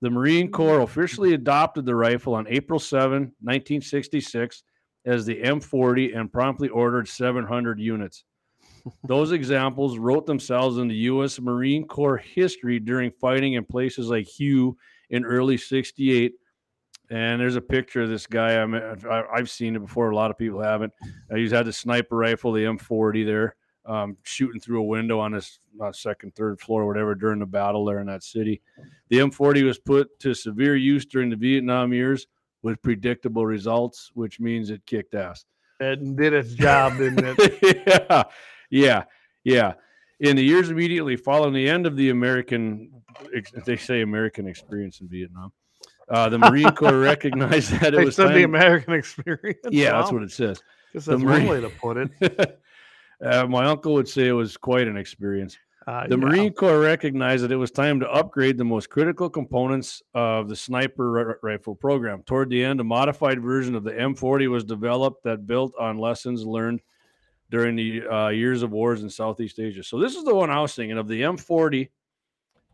[0.00, 4.62] The Marine Corps officially adopted the rifle on April 7, 1966,
[5.04, 8.24] as the M40 and promptly ordered 700 units.
[9.04, 11.40] Those examples wrote themselves into U.S.
[11.40, 14.76] Marine Corps history during fighting in places like Hue
[15.10, 16.34] in early 68.
[17.10, 18.60] And there's a picture of this guy.
[18.60, 20.10] I mean, I've, I've seen it before.
[20.10, 20.92] A lot of people haven't.
[21.30, 23.56] Uh, he's had the sniper rifle, the M40 there,
[23.88, 27.84] um, shooting through a window on his uh, second, third floor, whatever, during the battle
[27.84, 28.60] there in that city.
[29.08, 32.26] The M40 was put to severe use during the Vietnam years
[32.62, 35.44] with predictable results, which means it kicked ass.
[35.80, 37.98] It did its job, didn't it?
[38.08, 38.24] yeah,
[38.70, 39.04] yeah,
[39.44, 39.72] yeah.
[40.20, 42.90] In the years immediately following the end of the American,
[43.64, 45.52] they say American experience in Vietnam,
[46.10, 49.60] uh, the Marine Corps recognized that it They was said the American experience.
[49.70, 50.60] Yeah, that's what it says.
[50.92, 52.60] The that's one way to put it.
[53.24, 55.56] uh, my uncle would say it was quite an experience.
[55.86, 56.24] Uh, The yeah.
[56.24, 60.56] Marine Corps recognized that it was time to upgrade the most critical components of the
[60.56, 62.22] sniper ri- rifle program.
[62.24, 66.44] Toward the end, a modified version of the M40 was developed that built on lessons
[66.44, 66.80] learned
[67.50, 69.82] during the uh, years of wars in Southeast Asia.
[69.82, 71.08] So this is the one I was thinking of.
[71.08, 71.88] The M40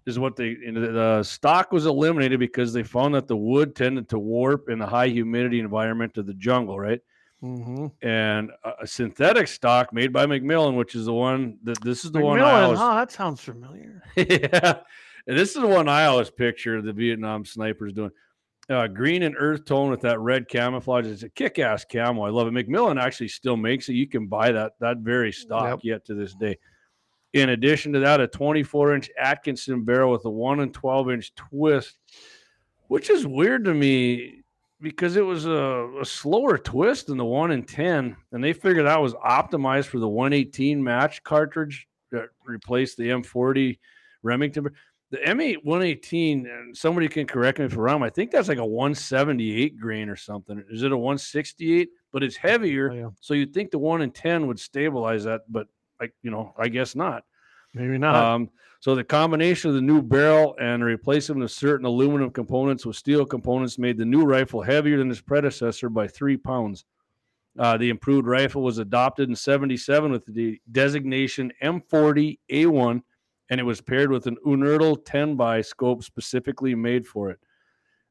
[0.07, 3.36] is what they you know, the the stock was eliminated because they found that the
[3.36, 7.01] wood tended to warp in the high humidity environment of the jungle, right?
[7.45, 7.92] Mhm.
[8.03, 12.20] And a, synthetic stock made by McMillan, which is the one that this is the
[12.20, 12.95] one I McMillan, always, huh?
[12.95, 14.03] That sounds familiar.
[14.16, 14.80] yeah.
[15.26, 18.11] And this is the one I always picture the Vietnam snipers doing.
[18.70, 21.07] Uh, green and earth tone with that red camouflage.
[21.07, 22.22] It's a kick-ass camo.
[22.22, 22.55] I love it.
[22.55, 23.92] McMillan actually still makes it.
[23.95, 25.78] You can buy that that very stock Yep.
[25.82, 26.57] yet to this day.
[27.34, 31.99] In addition to that, a 24-inch Atkinson barrel with a one and 12-inch twist,
[32.86, 34.43] which is weird to me
[34.85, 38.87] because it was a, a slower twist than the one in 10, and they figured
[38.87, 43.78] that was optimized for the 118 match cartridge that replaced the M40
[44.22, 44.68] Remington.
[45.11, 48.03] The M8 118, and somebody can correct me if I'm wrong.
[48.03, 50.62] I think that's like a 178 grain or something.
[50.70, 51.89] Is it a 168?
[52.12, 53.09] But it's heavier, Oh, yeah.
[53.20, 55.66] so you'd think the one in 10 would stabilize that, but
[56.01, 57.24] like you know, I guess not.
[57.75, 58.14] Maybe not.
[58.14, 58.51] Um,
[58.81, 62.97] so the combination of the new barrel and the replacement of certain aluminum components with
[62.97, 66.85] steel components made the new rifle heavier than its predecessor by three pounds.
[67.59, 73.03] Uh, the improved rifle was adopted in 77 with the designation M40A1
[73.51, 77.39] and it was paired with an Unertl 10 by scope specifically made for it.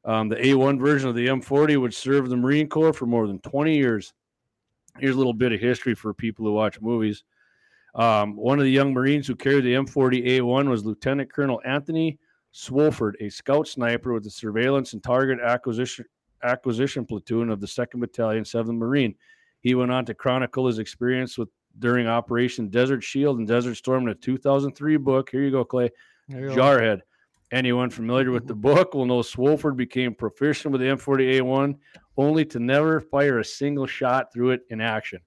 [0.04, 3.40] Um, the A1 version of the M40 would serve the Marine Corps for more than
[3.40, 4.12] 20 years.
[4.98, 7.24] Here's a little bit of history for people who watch movies.
[7.94, 12.18] Um, one of the young Marines who carried the M40A1 was Lieutenant Colonel Anthony
[12.52, 16.04] Swofford, a scout sniper with the surveillance and target acquisition
[16.42, 19.14] acquisition platoon of the 2nd Battalion, 7th Marine.
[19.60, 24.04] He went on to chronicle his experience with during Operation Desert Shield and Desert Storm
[24.04, 25.30] in a 2003 book.
[25.30, 25.90] Here you go, Clay.
[26.28, 26.54] You go.
[26.54, 27.00] Jarhead.
[27.50, 31.76] Anyone familiar with the book will know Swofford became proficient with the M40A1
[32.16, 35.20] only to never fire a single shot through it in action.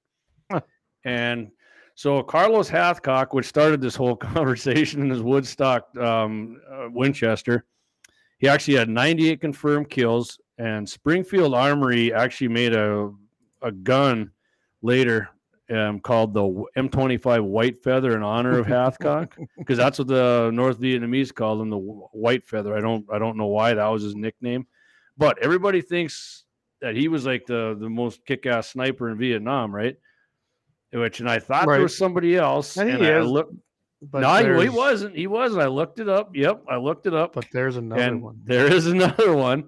[0.51, 0.61] Huh.
[1.03, 1.51] And
[1.98, 7.66] so Carlos Hathcock, which started this whole conversation in his Woodstock um, uh, Winchester,
[8.38, 10.39] he actually had 98 confirmed kills.
[10.60, 13.12] And Springfield Armory actually made a,
[13.64, 14.30] a gun
[14.84, 15.30] later
[15.72, 16.43] um, called the
[16.78, 21.72] M25 White Feather in honor of Hathcock because that's what the North Vietnamese called him,
[21.72, 22.78] the White Feather.
[22.78, 24.68] I don't I don't know why that was his nickname,
[25.18, 26.45] but everybody thinks
[26.80, 29.98] that he was like the the most kick-ass sniper in Vietnam, right?
[30.94, 31.76] Which and I thought Right.
[31.76, 32.78] there was somebody else.
[32.78, 33.54] And I looked,
[34.02, 34.28] But no,
[34.62, 35.16] he- wasn't.
[35.16, 35.62] He wasn't.
[35.62, 36.36] I looked it up.
[36.36, 38.40] Yep, I looked it up But there's another and one.
[38.44, 39.66] there is another one.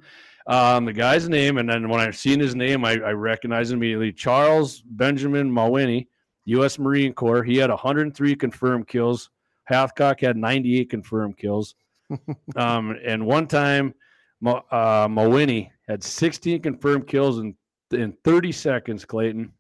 [0.48, 4.12] Um, the guy's name, and then when I seen his name, I, I recognized immediately.
[4.12, 6.08] Charles Benjamin Mawhinney,
[6.46, 6.80] U.S.
[6.80, 7.44] Marine Corps.
[7.44, 9.30] He had 103 confirmed kills.
[9.70, 11.76] Hathcock had 98 confirmed kills.
[12.56, 13.94] um, and one time,
[14.44, 15.08] uh,
[15.88, 17.56] had 16 confirmed kills in
[17.92, 19.06] in 30 seconds.
[19.06, 19.52] Clayton,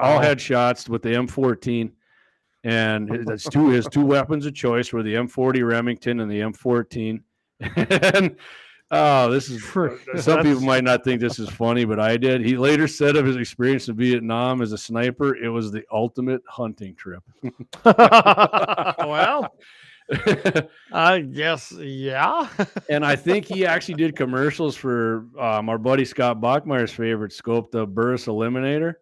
[0.00, 0.22] all Oh.
[0.22, 1.92] headshots with the M14.
[2.62, 7.22] And that's two his two weapons of choice were the M40 Remington and the M14.
[8.14, 8.36] and
[8.90, 9.64] oh, this is
[10.22, 12.44] some people might not think this is funny, but I did.
[12.44, 16.42] He later said of his experience in Vietnam as a sniper, it was the ultimate
[16.46, 17.22] hunting trip.
[17.84, 19.54] well,
[20.92, 22.48] I guess yeah.
[22.88, 27.70] and I think he actually did commercials for um, our buddy Scott Bachmeyer's favorite scope,
[27.70, 28.94] the Burris Eliminator.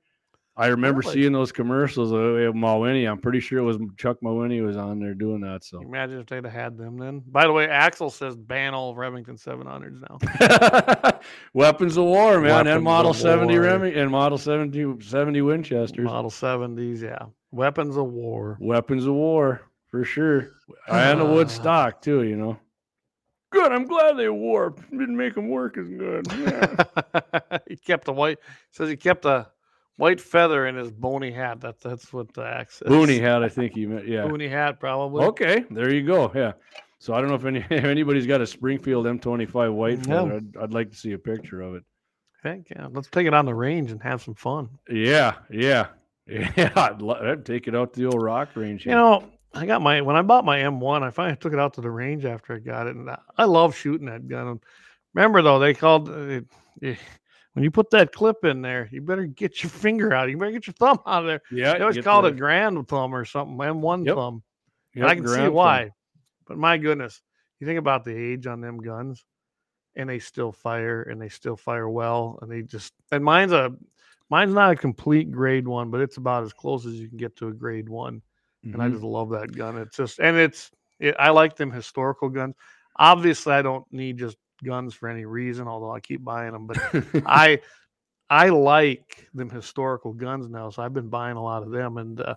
[0.59, 1.15] I remember Really?
[1.15, 2.19] seeing those commercials of
[2.53, 3.09] Mawhinney.
[3.09, 5.63] I'm pretty sure it was Chuck Mawhinney was on there doing that.
[5.63, 7.23] So Imagine if they'd have had them then.
[7.29, 11.21] By the way, Axel says ban all Remington 700s now.
[11.55, 13.63] weapons of war, man, Weapons and Model 70 war.
[13.63, 16.05] Remy and Model 70, 70 Winchesters.
[16.05, 17.27] Model 70s, yeah.
[17.53, 18.59] Weapons of war.
[18.61, 20.51] Weapons of war for sure.
[20.89, 21.33] And a ah.
[21.33, 22.59] wood stock too, you know.
[23.51, 23.71] Good.
[23.71, 24.91] I'm glad they warped.
[24.91, 26.27] Didn't make them work as good.
[26.33, 27.59] Yeah.
[27.69, 28.39] he kept a white
[28.71, 29.47] says he kept a
[29.99, 31.61] white feather in his bony hat.
[31.61, 32.88] That's that's what the axe says.
[32.88, 34.09] Booney hat, I think he meant.
[34.09, 34.26] Yeah.
[34.26, 35.26] Bony hat, probably.
[35.26, 36.32] Okay, there you go.
[36.34, 36.53] Yeah.
[36.99, 40.36] So I don't know if any if anybody's got a Springfield M25 white feather.
[40.36, 41.84] I'd, I'd like to see a picture of it.
[42.42, 42.86] Heck yeah.
[42.90, 44.70] Let's take it on the range and have some fun.
[44.88, 45.88] Yeah, yeah,
[46.26, 46.72] yeah.
[46.74, 48.86] I'd, lo- I'd take it out to the old rock range.
[48.86, 51.74] You know, I got my when I bought my M1, I finally took it out
[51.74, 54.61] to the range after I got it, and I- I love shooting that gun.
[55.14, 56.44] Remember though, they called it,
[56.82, 56.94] eh,
[57.55, 60.28] when you put that clip in there, you better get your finger out.
[60.30, 61.40] You better get your thumb out of there.
[61.51, 64.42] yeah, They always called the- it Garand thumb or something, M1 Yep, thumb.
[64.94, 65.53] And yep, I can see thumb.
[65.55, 65.90] why.
[66.46, 67.22] But my goodness,
[67.61, 69.24] you think about the age on them guns,
[69.96, 73.74] and they still fire, and they still fire well, and they just and mine's a
[74.30, 77.34] mine's not a complete grade one, but it's about as close as you can get
[77.36, 78.22] to a grade one.
[78.72, 78.92] And I Mhm.
[78.92, 79.76] just love that gun.
[79.78, 80.70] It's just and it's
[81.01, 82.55] it, I like them historical guns.
[82.96, 86.67] Obviously, I don't need just guns for any reason, although I keep buying them.
[86.67, 86.79] But
[87.27, 87.61] I
[88.30, 91.97] I like them historical guns now, so I've been buying a lot of them.
[91.97, 92.35] And uh,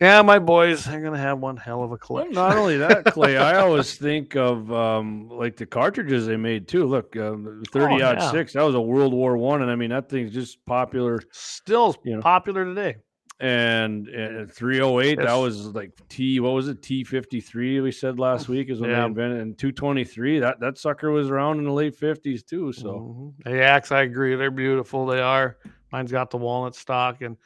[0.00, 3.36] yeah, my boys are gonna have one hell of a Well, not only that, Clay,
[3.36, 6.86] I always think of um, like the cartridges they made too.
[6.86, 8.30] Look, um, thirty odd Oh, yeah.
[8.30, 8.54] six.
[8.54, 11.20] That was a World War One, and I mean that thing's just popular.
[11.32, 12.22] Still You know.
[12.22, 12.96] popular today.
[13.42, 16.40] And, and three oh eight, that was like T.
[16.40, 16.82] What was it?
[16.82, 17.80] T fifty three.
[17.80, 19.00] We said last week is when Yeah.
[19.00, 19.40] they invented.
[19.40, 20.38] And two twenty three.
[20.40, 22.70] That that sucker was around in the late fifties too.
[22.72, 23.44] So Mhm.
[23.44, 24.36] the axe, I agree.
[24.36, 25.06] They're beautiful.
[25.06, 25.56] They are.
[25.90, 27.38] Mine's got the walnut stock, and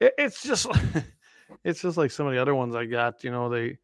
[0.00, 0.66] it, it's just
[1.64, 3.22] it's just like some of the other ones I got.
[3.22, 3.78] You know, they,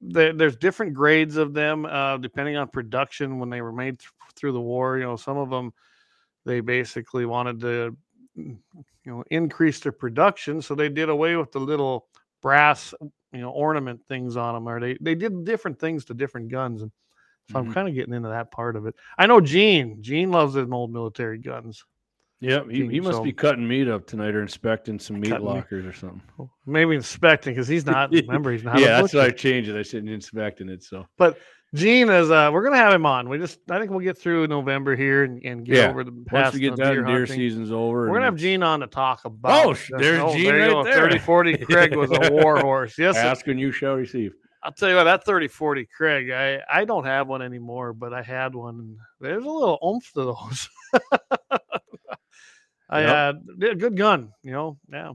[0.00, 4.10] they there's different grades of them uh, depending on production when they were made th-
[4.34, 4.98] through the war.
[4.98, 5.72] You know, some of them
[6.44, 7.96] they basically wanted to
[8.38, 8.58] you
[9.06, 12.06] know increase their production, so they did away with the little
[12.42, 12.94] brass
[13.32, 16.82] you know ornament things on them, or they they did different things to different guns
[16.82, 16.90] and.
[17.50, 17.72] So I'm Mhm.
[17.72, 18.94] kind of getting into that part of it.
[19.16, 20.02] I know Gene.
[20.02, 21.82] Gene loves them old military guns.
[22.40, 25.46] yeah, he, he must So- be cutting meat up tonight or inspecting some meat Cutting
[25.46, 25.54] meat.
[25.54, 26.20] lockers or something.
[26.66, 28.10] Maybe inspecting because he's not.
[28.12, 28.78] Remember, he's not.
[28.80, 29.78] yeah, a that's why I changed it.
[29.78, 30.82] I said inspecting it.
[30.82, 31.06] So
[31.74, 32.30] Gene is.
[32.30, 33.28] Uh, we're gonna have him on.
[33.28, 33.58] We just.
[33.70, 36.54] I think we'll get through November here and, and get Yeah, over the once past
[36.54, 39.24] we get uh, that deer deer season's over, We're gonna have Gene on to talk
[39.26, 39.66] about.
[39.66, 40.94] Oh, there's Gene you right go, there.
[40.94, 42.96] 30, 40 Krag was a war horse.
[42.98, 44.32] Yes, ask and you shall receive.
[44.62, 48.12] I'll tell you what, that 30 40 Krag, I, I don't have one anymore, but
[48.12, 48.96] I had one.
[49.20, 50.68] There's a little oomph to those.
[52.90, 53.08] I Yep.
[53.08, 54.78] had yeah, good gun, you know.
[54.90, 55.12] Yeah.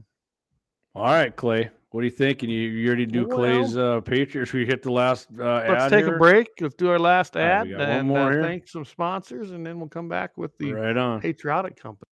[0.94, 1.70] All right, Clay.
[1.94, 2.42] What do you think?
[2.42, 4.52] And you, you already do Well- Clay's uh, Patriots.
[4.52, 6.16] We hit the last uh, Let's ad take here?
[6.16, 6.48] a break.
[6.60, 8.42] Let's do our last All right, ad we got one and more uh, here.
[8.42, 11.20] thank some sponsors, and then we'll come back with the Right on.
[11.20, 12.08] Patriotic Company.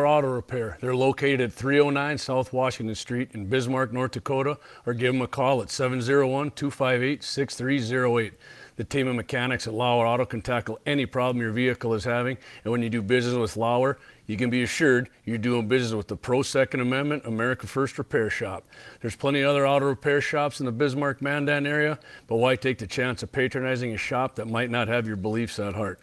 [0.00, 0.78] Auto Repair.
[0.80, 4.56] They're located at 309 South Washington Street in Bismarck, North Dakota,
[4.86, 8.34] or give them a call at 701 258 6308.
[8.78, 12.38] The team of mechanics at Lauer Auto can tackle any problem your vehicle is having.
[12.62, 13.98] And when you do business with Lauer,
[14.28, 18.30] you can be assured you're doing business with the Pro Second Amendment America First Repair
[18.30, 18.64] Shop.
[19.00, 21.98] There's plenty of other auto repair shops in the Bismarck Mandan area,
[22.28, 25.58] but why take the chance of patronizing a shop that might not have your beliefs
[25.58, 25.98] at heart?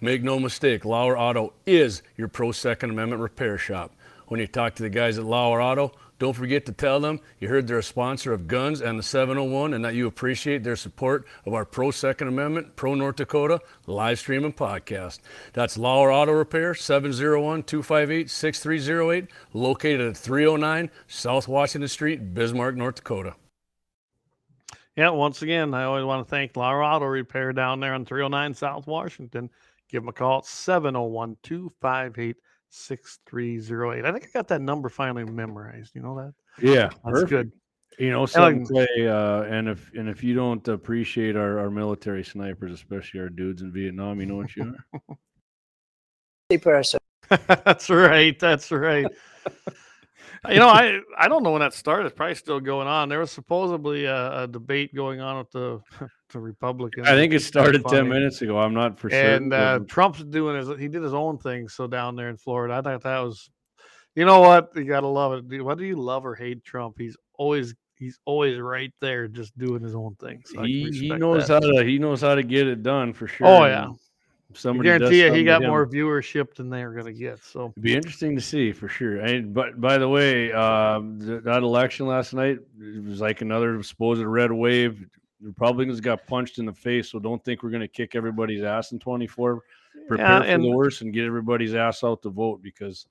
[0.00, 3.90] Make no mistake, Lauer Auto is your pro Second Amendment repair shop.
[4.28, 5.90] When you talk to the guys at Lauer Auto,
[6.20, 9.72] don't forget to tell them you heard they're a sponsor of Guns and the 701
[9.72, 14.18] and that you appreciate their support of our pro Second Amendment, pro North Dakota live
[14.18, 15.20] stream and podcast.
[15.54, 22.96] That's Lauer Auto Repair, 701 258 6308, located at 309 South Washington Street, Bismarck, North
[22.96, 23.34] Dakota.
[24.96, 28.52] Yeah, once again, I always want to thank Lauer Auto Repair down there on 309
[28.52, 29.48] South Washington.
[29.88, 32.36] Give them a call at 701 258
[32.70, 34.04] 6308.
[34.04, 35.94] I think I got that number finally memorized.
[35.94, 36.34] You know that?
[36.62, 37.30] Yeah, That's perfect.
[37.30, 37.52] good.
[37.98, 42.24] You know, like- something uh, and if and if you don't appreciate our, our military
[42.24, 44.74] snipers, especially our dudes in Vietnam, you know what you
[46.50, 46.58] are.
[46.58, 47.00] person.
[47.46, 48.38] that's right.
[48.38, 49.06] That's right.
[50.48, 52.06] You know, I I don't know when that started.
[52.06, 53.08] It's probably still going on.
[53.08, 55.80] There was supposedly a, a debate going on with the
[56.32, 57.08] the Republicans.
[57.08, 58.58] I think it started ten minutes ago.
[58.58, 59.18] I'm not for sure.
[59.18, 61.68] and uh, Trump's doing his he did his own thing.
[61.68, 63.50] So down there in Florida, I thought that was,
[64.14, 65.62] you know what, you gotta love it.
[65.62, 69.94] Whether you love or hate Trump, he's always he's always right there, just doing his
[69.94, 70.42] own thing.
[70.46, 71.62] So he, he knows that.
[71.62, 73.46] how to he knows how to get it done for sure.
[73.46, 73.90] Oh yeah,
[74.50, 77.42] and if I somebody guarantee you, he got more viewership than they're gonna get.
[77.44, 79.18] So It'd be interesting to see for sure.
[79.20, 83.82] And but by the way, um, th- that election last night it was like another
[83.82, 85.06] supposed red wave.
[85.42, 88.92] Republicans got punched in the face, so don't think we're going to kick everybody's ass
[88.92, 89.62] in 24.
[90.06, 93.06] Prepare Yeah, for the worst and get everybody's ass out to vote because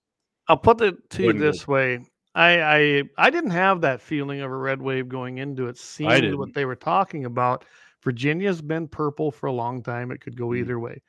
[0.48, 1.52] I'll put it to you Wouldn't go.
[1.52, 2.06] this way.
[2.36, 5.78] I, I I didn't have that feeling of a red wave going into it.
[5.80, 7.66] Seeing what they were talking about,
[8.04, 10.12] Virginia's been purple for a long time.
[10.12, 10.60] It could go Mhm.
[10.60, 11.02] either way.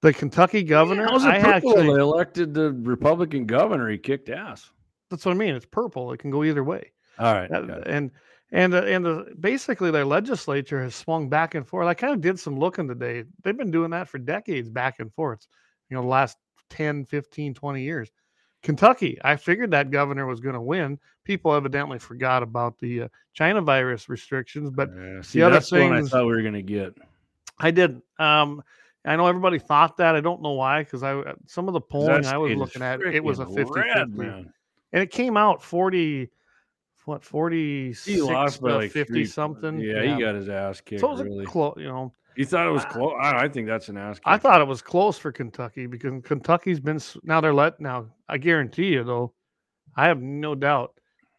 [0.00, 1.70] The Kentucky governor, How's it I purple?
[1.78, 3.88] actually they elected the Republican governor.
[3.88, 4.70] He kicked ass.
[5.10, 5.54] that's what I mean.
[5.54, 6.12] It's purple.
[6.12, 6.92] It can go either way.
[7.18, 8.10] All right, That- and
[8.52, 11.86] and uh, and uh, basically their legislature has swung back and forth.
[11.88, 13.24] I kind of did some looking today.
[13.42, 15.46] They've been doing that for decades, back and forth.
[15.90, 16.38] You know, the last
[16.70, 18.10] 10, 15, 20 years.
[18.62, 20.98] Kentucky, I figured that governor was going to win.
[21.24, 25.80] People evidently forgot about the uh, China virus restrictions, but Yeah, see, other that's the
[25.80, 26.94] one I thought we were going to get.
[27.58, 28.02] I didn't.
[28.18, 28.62] Um,
[29.08, 30.14] I know everybody thought that.
[30.14, 33.00] I don't know why, because I uh, some of the polling I was looking at,
[33.00, 34.52] it was a freaking 50 red, man.
[34.92, 36.30] and it came out 40
[37.08, 39.80] what 46 he lost by like 50 three, something.
[39.80, 41.00] Yeah, he got his ass kicked.
[41.00, 41.46] so it was really.
[41.46, 43.14] close you know you thought it was close?
[43.20, 44.18] I, I think that's an ass.
[44.18, 44.24] Kick.
[44.26, 48.36] i thought it was close for kentucky because kentucky's been now they're let now i
[48.36, 49.32] guarantee you though
[49.96, 50.92] i have no doubt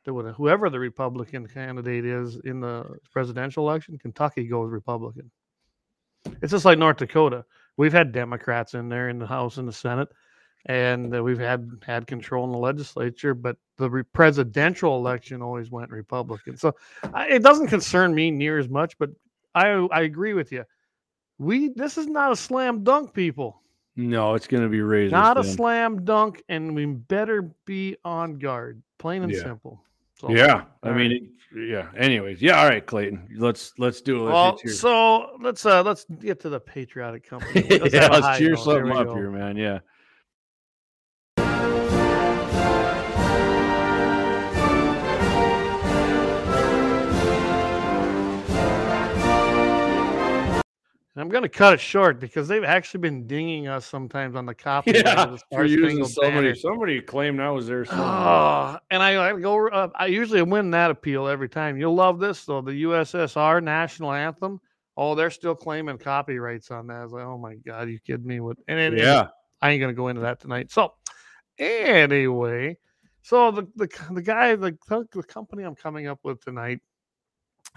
[0.06, 5.30] that whoever the republican candidate is in the presidential election kentucky goes republican
[6.42, 7.46] it's just like north dakota
[7.80, 10.10] we've had democrats in there in the house and the senate
[10.66, 15.72] and uh, we've had had control in the legislature but the re- presidential election always
[15.72, 16.58] went republican.
[16.58, 16.76] So
[17.14, 19.10] I, it doesn't concern me near as much but
[19.56, 20.66] i i agree with you.
[21.38, 23.62] We this is not a slam dunk people.
[23.96, 28.38] No, it's going to be razor not a slam dunk and we better be on
[28.40, 29.44] guard plain and Yeah.
[29.44, 29.82] simple
[30.20, 31.68] so, Yeah, I mean, right.
[31.68, 31.88] yeah.
[31.98, 32.60] Anyways, yeah.
[32.62, 33.36] All right, Clayton.
[33.38, 34.32] Let's let's do it.
[34.32, 38.92] Let's so let's uh let's get to the patriotic company Let's yeah, let's cheer something
[38.92, 39.16] up go.
[39.16, 39.56] here, man.
[39.58, 39.80] Yeah.
[51.20, 54.46] And I'm going to cut it short because they've actually been dinging us sometimes on
[54.46, 54.92] the copy.
[54.96, 56.56] Yeah, of the for using somebody.
[56.56, 57.86] Somebody claimed I was there.
[57.92, 59.68] Oh, and I, I go.
[59.68, 61.78] Uh, I usually win that appeal every time.
[61.78, 62.62] You'll love this though.
[62.62, 64.62] The USSR national anthem.
[64.96, 67.02] Oh, they're still claiming copyrights on that.
[67.02, 68.40] I was like, oh my god, you kidding me?
[68.40, 69.28] With and it, yeah.
[69.62, 70.72] I ain't gonna go into that tonight.
[70.72, 70.94] So
[71.58, 72.78] anyway,
[73.24, 76.80] so the the the guy, the the company I'm coming up with tonight,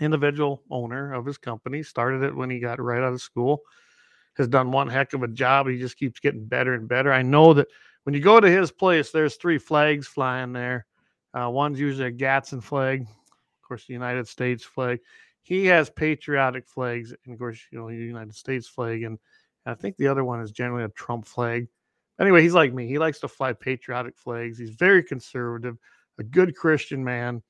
[0.00, 3.62] individual owner of his company, started it when he got right out of school,
[4.36, 5.68] has done one heck of a job.
[5.68, 7.12] He just keeps getting better and better.
[7.12, 7.68] I know that
[8.04, 10.86] when you go to his place, there's three flags flying there.
[11.34, 15.00] Uh, one's usually a Gadsden flag, of course, the United States flag.
[15.42, 19.18] he has patriotic flags, and of course, you know, the United States flag, and
[19.64, 21.68] I think the other one is generally a Trump flag.
[22.20, 22.86] Anyway, he's like me.
[22.86, 24.58] He likes to fly patriotic flags.
[24.58, 25.76] He's very conservative,
[26.18, 27.42] a good Christian man.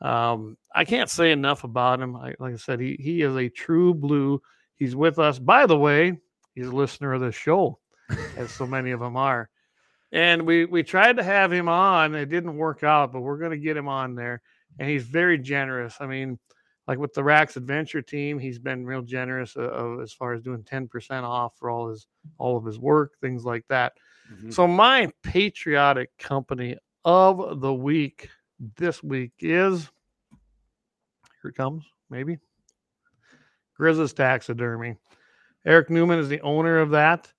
[0.00, 2.16] Um, I can't say enough about him.
[2.16, 4.40] I, like I said, he he is a true blue.
[4.76, 5.38] He's with us.
[5.38, 6.18] By the way,
[6.54, 7.78] he's a listener of the show,
[8.36, 9.50] as so many of them are.
[10.12, 12.14] And we we tried to have him on.
[12.14, 14.42] It didn't work out, but we're going to get him on there.
[14.78, 15.96] And he's very generous.
[16.00, 16.38] I mean,
[16.86, 20.42] like with the Rax Adventure team, he's been real generous uh, uh, as far as
[20.42, 22.06] doing ten percent off for all his
[22.38, 23.92] all of his work, things like that.
[24.32, 24.52] Mhm.
[24.52, 28.28] So my patriotic company of the week
[28.76, 29.90] this week is
[31.42, 32.38] here it comes, maybe.
[33.76, 34.96] Grizz's Taxidermy.
[35.66, 37.32] Eric Newman is the owner of that.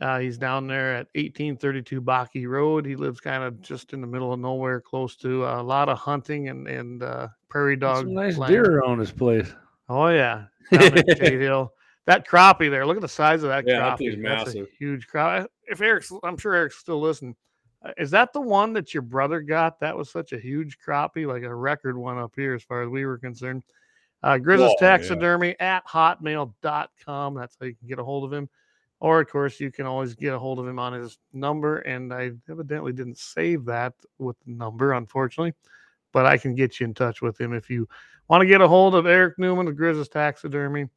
[0.00, 2.86] Uh, he's down there at 1832 Baki Road.
[2.86, 5.98] He lives kind of just in the middle of nowhere, close to a lot of
[5.98, 8.04] hunting and and uh, prairie Got dog.
[8.06, 8.50] Some nice land.
[8.52, 9.52] deer around his place.
[9.88, 11.72] Oh yeah, down Shade Hill.
[12.06, 12.84] That crappie there.
[12.86, 14.12] Look at the size of that Yeah, that crappie.
[14.12, 14.68] thing's That's a massive.
[14.78, 15.46] huge crappie.
[15.66, 17.36] If Eric's, I'm sure Eric's still listening.
[17.84, 19.80] Uh, is that the one that your brother got?
[19.80, 22.88] That was such a huge crappie, like a record one up here, as far as
[22.88, 23.64] we were concerned.
[24.22, 25.76] Uh, Grizzles oh, Taxidermy yeah.
[25.76, 27.34] at hotmail.com.
[27.34, 28.48] That's how you can get a hold of him.
[29.00, 31.78] Or, of course, you can always get a hold of him on his number.
[31.78, 35.54] And I evidently didn't save that with the number, unfortunately.
[36.12, 37.88] But I can get you in touch with him if you
[38.28, 40.88] want to get a hold of Eric Newman of Grizzles Taxidermy.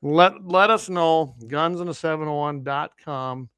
[0.00, 3.50] Let, let us know, gunsand701.com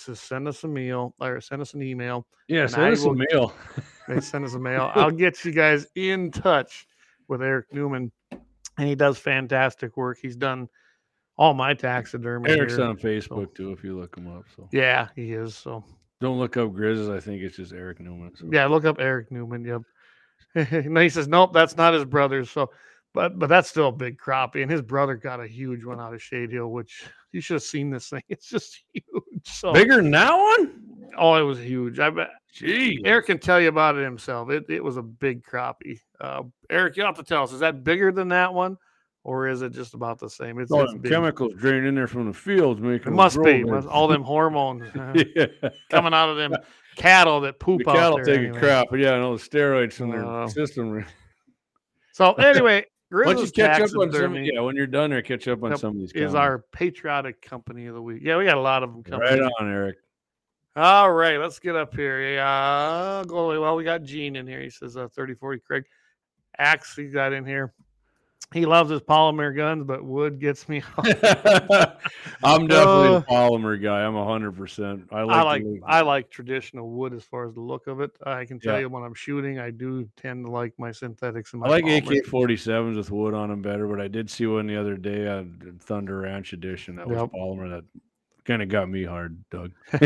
[0.00, 2.26] says send us a mail or send us an email.
[2.48, 3.52] Yeah, send I us a mail.
[4.08, 4.90] They send us a mail.
[4.94, 6.86] I'll get you guys in touch
[7.28, 8.12] with Eric Newman.
[8.76, 10.18] And he does fantastic work.
[10.20, 10.68] He's done
[11.36, 12.50] all my taxidermy.
[12.50, 12.84] Eric's here.
[12.84, 14.44] on Facebook too, if you look him up.
[14.56, 15.56] So Yeah, he is.
[15.56, 15.84] So
[16.20, 17.08] don't look up Grizz's.
[17.08, 18.32] I think it's just Eric Newman.
[18.36, 18.48] So.
[18.52, 19.64] yeah, look up Eric Newman.
[19.64, 19.82] Yep.
[20.86, 22.50] no, he says, Nope, that's not his brother's.
[22.50, 22.70] So
[23.14, 24.62] but but that's still a big crappie.
[24.62, 27.62] And his brother got a huge one out of Shade Hill, which you should have
[27.62, 28.22] seen this thing.
[28.28, 29.04] It's just huge.
[29.44, 30.82] So Bigger than that one?
[31.16, 31.98] oh, it was huge.
[32.00, 33.00] I bet Gee.
[33.04, 34.50] Eric can tell you about it himself.
[34.50, 35.98] It it was a big crappie.
[36.20, 38.76] Uh, Eric, you have to tell us: is that bigger than that one,
[39.24, 40.58] or is it just about the same?
[40.60, 43.64] It's, all it's chemicals draining in there from the fields making It them must be
[43.64, 44.84] must- all them hormones
[45.36, 45.46] yeah.
[45.90, 46.54] coming out of them
[46.96, 48.24] cattle that poop The out cattle there.
[48.24, 48.58] take a anyway.
[48.60, 51.04] crap, yeah, I know the steroids in their Uh, system.
[52.12, 55.62] So anyway, Once you catch up on some, yeah, when you're done or catch up
[55.62, 56.10] on some of these.
[56.10, 56.34] is comments.
[56.34, 58.20] our patriotic company of the week.
[58.22, 59.20] Yeah, we got a lot of them coming.
[59.20, 59.96] right on, Eric.
[60.76, 62.34] All right, let's get up here.
[62.34, 63.58] Yeah, go away.
[63.58, 64.60] Well, we got Gene in here.
[64.60, 65.84] He says uh, 30 40 Krag.
[66.58, 67.72] Axe, he got in here.
[68.54, 70.80] He loves his polymer guns, but wood gets me.
[70.98, 74.02] I'm definitely Uh, a polymer guy.
[74.04, 75.08] I'm hundred percent.
[75.10, 75.34] I like.
[75.34, 75.64] I like.
[75.84, 78.12] I like traditional wood as far as the look of it.
[78.24, 78.82] I can tell Yeah.
[78.82, 81.84] you when I'm shooting, I do tend to like my synthetics and my I like.
[81.84, 85.26] AK 47s with wood on them better, but I did see one the other day
[85.26, 87.30] on Thunder Ranch edition that was Yep.
[87.32, 87.84] polymer that
[88.44, 89.72] kind of got me hard, Doug.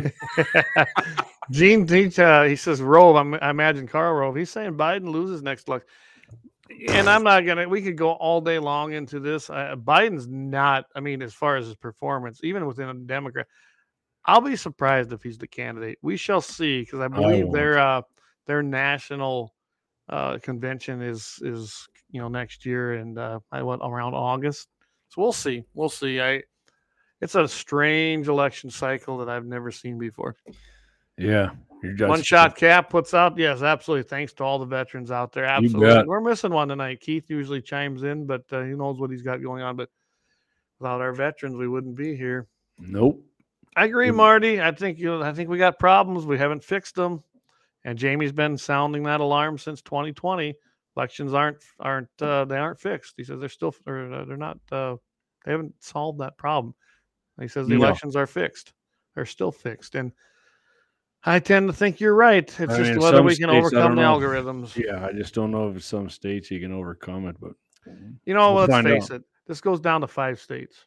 [1.50, 3.16] Gene teach, uh, he says Rove.
[3.16, 4.36] I'm, I imagine Karl Rove.
[4.36, 5.88] He's saying Biden loses next election.
[6.88, 7.68] And I'm not gonna.
[7.68, 9.48] We could go all day long into this.
[9.48, 10.84] Uh, Biden's not.
[10.94, 13.46] I mean, as far as his performance, even within a Democrat,
[14.24, 15.98] I'll be surprised if he's the candidate.
[16.02, 17.54] We shall see, because I believe won't.
[17.54, 18.02] their uh,
[18.46, 19.54] their national
[20.08, 24.68] uh, convention is is you know next year, and uh, I went around August.
[25.08, 25.64] So we'll see.
[25.74, 26.20] We'll see.
[26.20, 26.42] I.
[27.20, 30.36] It's a strange election cycle that I've never seen before.
[31.16, 31.50] Yeah,
[31.82, 33.38] One shot cap puts out.
[33.38, 34.08] Yes, absolutely.
[34.08, 35.44] Thanks to all the veterans out there.
[35.44, 36.04] Absolutely.
[36.06, 37.00] We're missing one tonight.
[37.00, 39.76] Keith usually chimes in, but uh, he knows what he's got going on.
[39.76, 39.88] But
[40.80, 42.48] without our veterans, we wouldn't be here.
[42.78, 43.22] Nope.
[43.76, 44.10] I agree.
[44.10, 44.60] Marty.
[44.60, 45.22] I think you.
[45.22, 46.26] I think we got problems.
[46.26, 47.22] We haven't fixed them,
[47.84, 50.56] and Jamie's been sounding that alarm since 2020.
[50.96, 53.14] Elections aren't aren't uh, they aren't fixed.
[53.16, 54.58] He says they're still or uh, they're not.
[54.72, 54.96] Uh,
[55.44, 56.74] they haven't solved that problem.
[57.40, 57.84] He says the No.
[57.84, 58.72] elections are fixed.
[59.14, 60.10] They're still fixed, and
[61.28, 62.42] I tend to think you're right.
[62.42, 64.18] It's I just mean, whether we can states, overcome the know.
[64.18, 64.76] algorithms.
[64.76, 67.52] Yeah, I just don't know if some states you can overcome it, but
[68.24, 69.16] You know, We'll let's face out.
[69.16, 69.22] it.
[69.46, 70.84] This goes down to five states.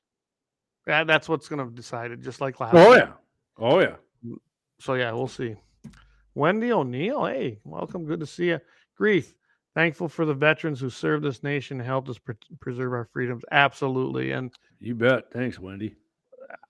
[0.87, 2.73] That, that's what's going to decide it, just like last.
[2.73, 3.07] oh time.
[3.07, 3.13] yeah,
[3.59, 3.95] oh yeah.
[4.25, 4.35] Mm,
[4.79, 5.55] so yeah, we'll see.
[6.33, 8.05] Wendy O'Neill, hey, welcome.
[8.05, 8.59] Good to see you.
[8.97, 9.33] Grief,
[9.75, 13.43] thankful for the veterans who served this nation and helped us pre- preserve our freedoms.
[13.51, 15.31] Absolutely, and You bet.
[15.31, 15.95] Thanks, Wendy.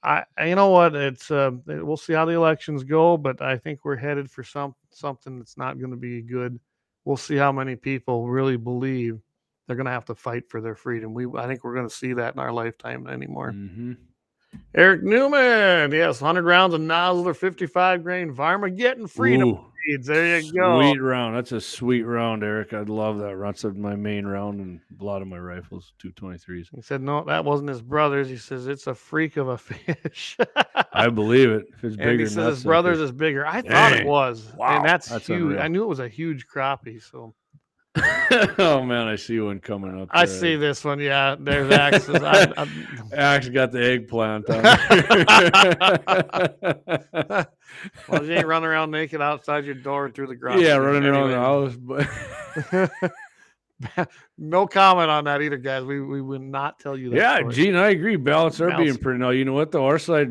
[0.03, 0.95] I, you know what?
[0.95, 4.75] It's uh, we'll see how the elections go, but I think we're headed for some
[4.91, 6.59] something that's not going to be good.
[7.05, 9.19] We'll see how many people really believe
[9.67, 11.13] they're going to have to fight for their freedom.
[11.13, 13.51] We, I think we're going to see that in our lifetime anymore.
[13.51, 13.93] hmm
[14.73, 19.49] Eric Newman, yes, 100 rounds of Nosler 55 grain Varmageddon freedom.
[19.49, 20.07] Ooh, Seeds.
[20.07, 20.79] There you go.
[20.79, 21.35] Sweet round.
[21.35, 22.73] That's a sweet round, Eric.
[22.73, 23.37] I'd love that.
[23.37, 26.67] That's my main round and a lot of my rifles, 223s.
[26.73, 28.29] He said, no, that wasn't his brother's.
[28.29, 30.37] He says, it's a freak of a fish.
[30.93, 31.65] I believe it.
[31.73, 33.45] If it's and bigger he says his brother's is bigger.
[33.45, 34.53] I thought it was.
[34.55, 35.41] Wow, And that's, that's huge.
[35.41, 35.61] unreal.
[35.61, 37.01] I knew it was a huge crappie.
[37.01, 37.33] So
[38.57, 40.07] oh man, I see one coming up.
[40.11, 40.99] I see this one.
[40.99, 42.15] Yeah, there's axes.
[42.23, 42.65] I, I,
[43.13, 44.63] Axe got the eggplant on.
[47.21, 47.47] there.
[48.07, 50.61] well, you ain't running around naked outside your door through the garage.
[50.61, 51.75] yeah, running around the house.
[51.75, 52.07] But
[54.37, 55.83] no comment on that either, guys.
[55.83, 57.15] We we would not tell you that.
[57.15, 57.53] yeah, story.
[57.53, 58.15] Gene, I agree.
[58.15, 58.97] Ballots are being Ballots.
[58.97, 59.29] printed now.
[59.29, 59.71] You know what?
[59.71, 59.85] though?
[59.85, 60.29] our side,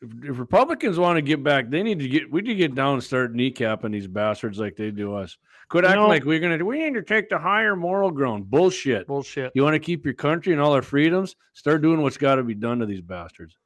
[0.00, 2.30] if, if Republicans want to get back, they need to get.
[2.30, 5.36] We need to get down and start kneecapping these bastards like they do us.
[5.68, 6.64] Quit acting like we're gonna.
[6.64, 8.50] We need to take the higher moral ground.
[8.50, 9.06] Bullshit.
[9.06, 9.52] bullshit.
[9.54, 11.36] You want to keep your country and all our freedoms?
[11.52, 13.56] Start doing what's got to be done to these bastards.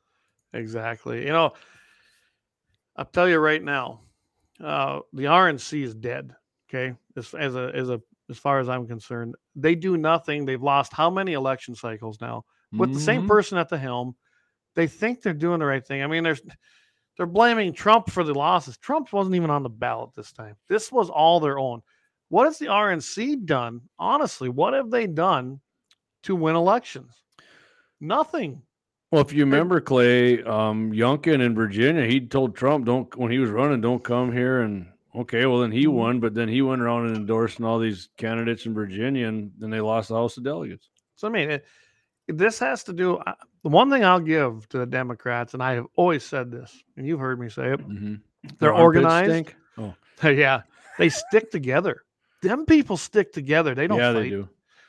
[0.53, 1.23] Exactly.
[1.23, 1.55] You know,
[2.97, 4.01] I'll tell you right now,
[4.63, 6.35] uh, the RNC is dead.
[6.69, 8.01] Okay, as as a as a
[8.31, 10.45] as far as I'm concerned, they do nothing.
[10.45, 13.29] They've lost how many election cycles now with the same Mhm.
[13.29, 14.17] person at the helm.
[14.75, 16.03] They think they're doing the right thing.
[16.03, 16.43] I mean, there's
[17.17, 18.77] they're blaming Trump for the losses.
[18.79, 20.57] Trump wasn't even on the ballot this time.
[20.69, 21.83] This was all their own.
[22.29, 23.83] What has the RNC done?
[23.99, 25.61] Honestly, what have they done
[26.25, 27.23] to win elections?
[28.01, 28.63] Nothing.
[29.13, 33.39] Well, if you remember Clay, um, Youngkin in Virginia, he told Trump, "Don't when he
[33.39, 35.93] was running, don't come here." And okay, well then he Mhm.
[35.93, 39.71] won, but then he went around and endorsing all these candidates in Virginia, and then
[39.71, 40.89] they lost the House of Delegates.
[41.17, 41.65] So I mean, it,
[42.29, 43.19] this has to do.
[43.27, 46.83] I- The one thing I'll give to the Democrats, and I have always said this,
[46.99, 48.15] and you've heard me say it, Mm-hmm.
[48.59, 49.55] they're organized.
[49.79, 50.63] Oh, yeah,
[50.99, 52.03] they stick together.
[52.43, 53.75] Them people stick together.
[53.75, 54.21] They don't yeah, fight.
[54.23, 54.49] they do.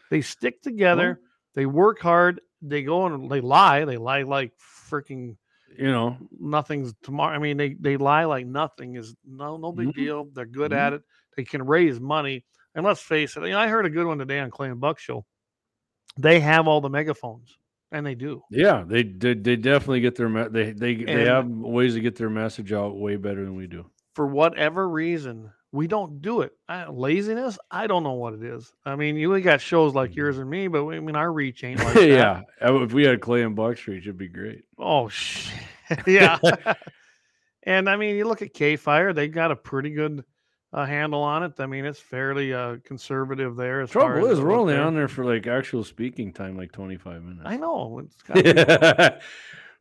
[0.10, 1.22] They stick together.
[1.54, 2.42] They work hard.
[2.62, 3.86] They go and they lie.
[3.86, 4.52] They lie like
[4.90, 5.38] freaking
[5.78, 7.36] You know, nothing's tomorrow.
[7.36, 9.94] I mean, they they lie like nothing is no no big Mhm.
[9.96, 10.26] deal.
[10.34, 10.78] They're good Mhm.
[10.78, 11.02] at it.
[11.36, 12.46] They can raise money.
[12.76, 13.44] And let's face it.
[13.44, 15.26] You know, I heard a good one today on Clay and Buck show.
[16.18, 17.58] They have all the megaphones,
[17.92, 18.42] and they do.
[18.50, 22.16] yeah, they they, they definitely get their me- they they they have ways to get
[22.16, 23.86] their message out way better than we do.
[24.14, 26.54] for whatever reason, we don't do it.
[26.70, 28.74] I, laziness, I don't know what it is.
[28.86, 31.32] I mean, you only got shows like yours and me, but we, I mean, our
[31.32, 32.08] reach ain't like that.
[32.08, 34.64] yeah, uh, if we had Clay and Buck Street, it'd be great.
[34.80, 35.54] Oh, shit.
[36.08, 36.40] yeah.
[37.64, 40.24] and I mean, you look at K Fire; they got a pretty good
[40.72, 41.54] uh, handle on it.
[41.60, 43.86] I mean, it's fairly uh, conservative there.
[43.86, 44.84] Trouble is, we're only there.
[44.84, 47.44] on there for like actual speaking time, like twenty five minutes.
[47.46, 48.00] I know.
[48.00, 49.20] It's gotta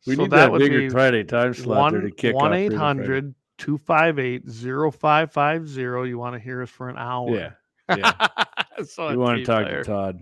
[0.05, 3.33] we So need that that, bigger Friday time slot there to kick one eight hundred
[3.57, 6.03] two five eight zero five five zero.
[6.03, 7.35] You want to hear us for an hour?
[7.35, 7.51] Yeah,
[7.95, 8.27] yeah.
[8.85, 9.83] so we want to talk K-Fire.
[9.83, 10.19] to Todd.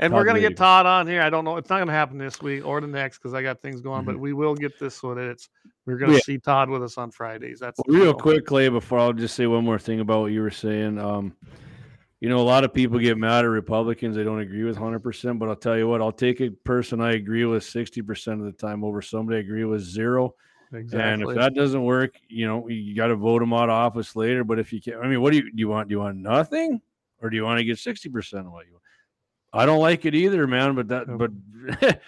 [0.00, 1.22] And we're gonna get Todd on here.
[1.22, 1.56] I don't know.
[1.56, 4.04] It's not gonna happen this week or the next because I got things going.
[4.04, 5.48] But we will get this so that it's
[5.86, 6.20] we're gonna Yeah.
[6.20, 7.58] see Todd with us on Fridays.
[7.58, 10.50] That's Well, real Clay, before I'll just say one more thing about what you were
[10.50, 10.98] saying.
[10.98, 11.34] Um,
[12.20, 14.16] you know, a lot of people get mad at Republicans.
[14.16, 17.12] They don't agree with 100%, but I'll tell you what, I'll take a person I
[17.12, 20.34] agree with 60% of the time over somebody I agree with zero.
[20.72, 21.00] Exactly.
[21.00, 24.14] And if that doesn't work, you know, you got to vote them out of office
[24.14, 24.44] later.
[24.44, 25.50] But if you can't, I mean, what do you do?
[25.54, 25.88] You want?
[25.88, 26.80] Do you want nothing,
[27.22, 28.82] or do you want to get sixty percent of what you want?
[29.52, 30.74] I don't like it either, man.
[30.74, 31.30] But that, but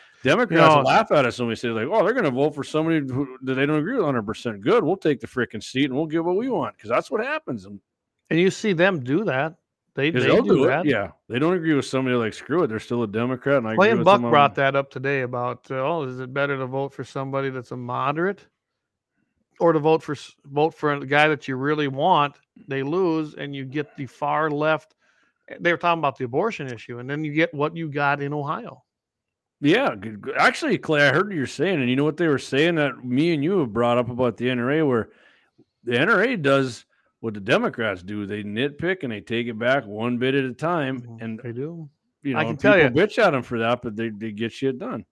[0.22, 2.98] Democrats laugh at us when we say like, "Oh, they're going to vote for somebody
[2.98, 5.94] who, that they don't agree with 100 percent." Good, we'll take the freaking seat and
[5.94, 7.64] we'll get what we want because that's what happens.
[7.64, 7.80] And
[8.28, 9.54] and you see them do that.
[9.94, 10.86] They, they they'll do, do, that.
[10.86, 10.90] it.
[10.90, 12.68] Yeah, they don't agree with somebody like screw it.
[12.68, 15.22] They're still a Democrat, and I Clay agree and Buck on- brought that up today
[15.22, 18.46] about uh, oh, is it better to vote for somebody that's a moderate
[19.58, 22.36] or to vote for vote for a guy that you really want?
[22.68, 24.94] They lose, and you get the far left.
[25.58, 28.32] They were talking about the abortion issue, and then you get what you got in
[28.32, 28.84] Ohio.
[29.60, 30.32] Yeah, good.
[30.38, 33.04] actually, Clay, I heard what you're saying, and you know what they were saying that
[33.04, 35.10] me and you have brought up about the NRA, where
[35.84, 36.86] the NRA does
[37.20, 38.26] what the Democrats do.
[38.26, 41.52] They nitpick and they take it back one bit at a time, Mhm, and they
[41.52, 41.88] do.
[42.22, 44.32] you know, I can people tell ya- bitch at them for that, but they, they
[44.32, 45.04] get shit done.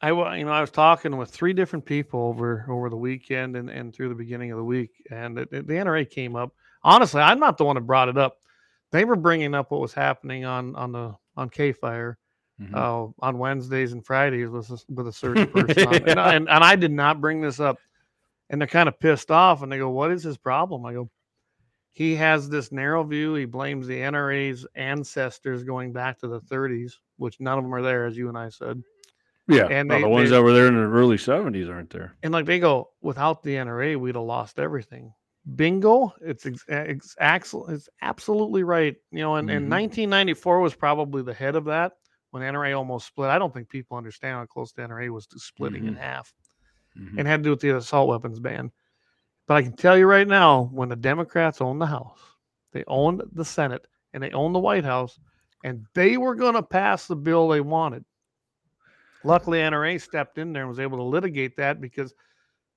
[0.00, 3.70] I you know I was talking with three different people over over the weekend and,
[3.70, 6.52] and through the beginning of the week, and it, it- the NRA came up.
[6.82, 8.38] Honestly, I'm not the one that brought it up.
[8.90, 12.18] They were bringing up what was happening on on the on K Fire
[12.60, 12.74] Mhm.
[12.74, 16.48] uh, on Wednesdays and Fridays with a, with a certain person, on, and, I, and
[16.48, 17.78] and I did not bring this up,
[18.50, 21.10] and they're kind of pissed off, and they go, "What is his problem?" I go,
[21.94, 23.34] "He has this narrow view.
[23.34, 27.82] He blames the NRA's ancestors going back to the 30s, which none of them are
[27.82, 28.82] there, as you and I said."
[29.46, 31.90] yeah, and well, they- the ones they- that were there in the early '70s aren't
[31.90, 32.14] there.
[32.22, 35.12] and like they go without the NRA, we'd have lost everything.
[35.54, 36.14] Bingo!
[36.22, 38.96] It's ex- ex- it's absolutely right.
[39.10, 39.70] You know, and, and Mhm.
[39.70, 41.92] 1994 was probably the head of that
[42.30, 43.28] when NRA almost split.
[43.28, 45.98] I don't think people understand how close the NRA was to splitting in Mhm.
[45.98, 46.32] half,
[46.98, 47.18] Mhm.
[47.18, 48.72] and had to do with the assault weapons ban.
[49.46, 52.20] But I can tell you right now, when the Democrats owned the House,
[52.72, 55.18] they owned the Senate, and they owned the White House,
[55.64, 58.04] and they were going to pass the bill they wanted.
[59.22, 62.14] Luckily, NRA stepped in there and was able to litigate that because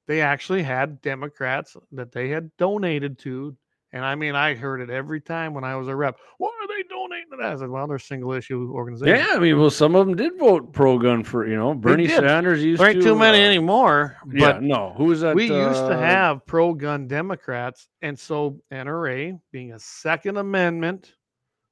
[0.07, 3.55] they actually had Democrats that they had donated to.
[3.93, 6.17] And I mean, I heard it every time when I was a rep.
[6.39, 7.53] Why are they donating to that?
[7.53, 9.25] I said, well, they're single issue organizations.
[9.25, 12.07] Yeah, I mean, well, some of them did vote pro gun for you know Bernie.
[12.07, 13.03] Sanders used There ain't to.
[13.03, 14.17] too many uh, anymore.
[14.29, 14.93] Yeah, But no.
[14.97, 15.35] Who was that?
[15.35, 17.87] we used to uh, have pro gun Democrats.
[18.01, 21.13] And so NRA, being a Second Amendment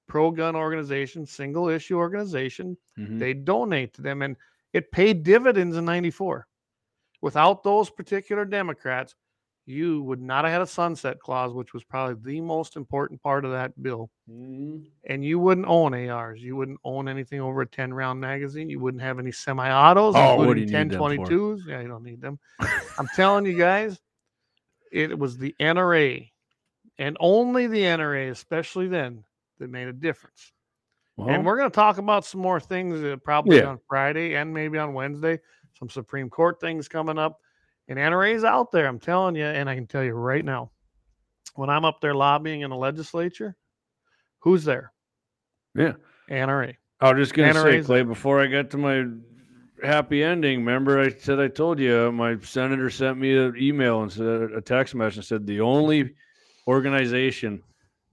[0.08, 3.20] pro gun organization, single issue organization, mhm.
[3.20, 4.22] they donate to them.
[4.22, 4.38] And
[4.72, 6.48] it paid dividends in 94.
[7.22, 9.16] Without those particular Democrats,
[9.68, 13.46] you would not have had a sunset clause, which was probably the most important part
[13.46, 14.12] of that bill.
[14.30, 14.86] Mhm.
[15.06, 16.40] And you wouldn't own ARs.
[16.42, 18.70] You wouldn't own anything over a 10 round magazine.
[18.70, 21.10] You wouldn't have any semi autos, Oh, including you need them for?
[21.10, 21.66] 1022s.
[21.68, 22.38] Yeah, you don't need them.
[23.00, 24.00] I'm telling you guys,
[24.92, 26.32] it was the NRA
[27.00, 29.24] and only the NRA, especially then,
[29.58, 30.54] that made a difference.
[31.18, 33.66] Well, And we're going to talk about some more things uh, probably Yeah.
[33.68, 35.40] on Friday and maybe on Wednesday.
[35.80, 37.40] Some Supreme Court things coming up.
[37.88, 39.46] And NRA's out there, I'm telling you.
[39.46, 40.72] And I can tell you right now,
[41.56, 43.56] when I'm up there lobbying in the legislature,
[44.40, 44.92] who's there?
[45.76, 45.94] Yeah.
[46.30, 46.76] NRA.
[47.00, 49.06] I was just gonna say, NRA's Clay, before I got to my
[49.84, 54.12] happy ending, remember I said I told you my senator sent me an email and
[54.12, 56.16] said a text message and said the only
[56.68, 57.62] organization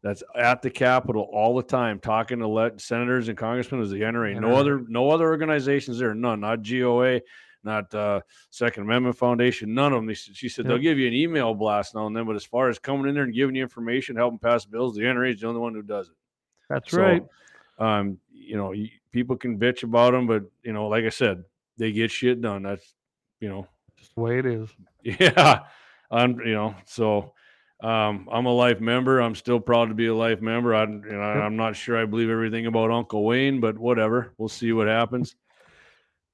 [0.03, 4.01] that's at the Capitol all the time talking to let senators and congressmen is the
[4.01, 4.39] NRA.
[4.41, 7.21] No other no other organizations there, none, not GOA,
[7.65, 8.21] not uh,
[8.51, 10.07] Second Amendment Foundation, none of them.
[10.07, 12.69] They, she said they'll give you an email blast now and then, but as far
[12.69, 15.49] as coming in there and giving you information, helping pass bills, the NRA is the
[15.49, 16.15] only one who does it.
[16.69, 17.25] That's So, right.
[17.79, 18.75] Um, you know,
[19.13, 21.45] people can bitch about them, but you know, like I said,
[21.79, 22.63] they get shit done.
[22.63, 22.95] That's
[23.41, 23.67] you know,
[23.97, 24.69] Just the way it is.
[25.03, 25.61] yeah.
[26.11, 27.33] I'm you know, so
[27.83, 29.21] um, I'm a life member.
[29.21, 30.75] I'm still proud to be a life member.
[30.75, 34.33] I, you know, I'm not sure I believe everything about Uncle Wayne, but whatever.
[34.39, 35.35] We'll see what happens.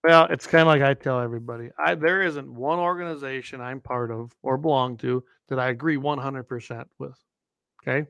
[0.09, 1.68] Well, it's kind of like I tell everybody.
[1.78, 6.86] I there isn't one organization I'm part of or belong to that I agree 100%
[6.98, 7.22] with.
[7.82, 8.09] Okay?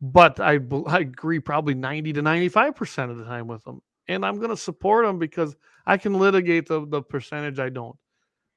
[0.00, 3.82] But I I agree probably 90 to 95% of the time with them.
[4.08, 5.54] And I'm going to support them because
[5.84, 7.98] I can litigate the the percentage I don't.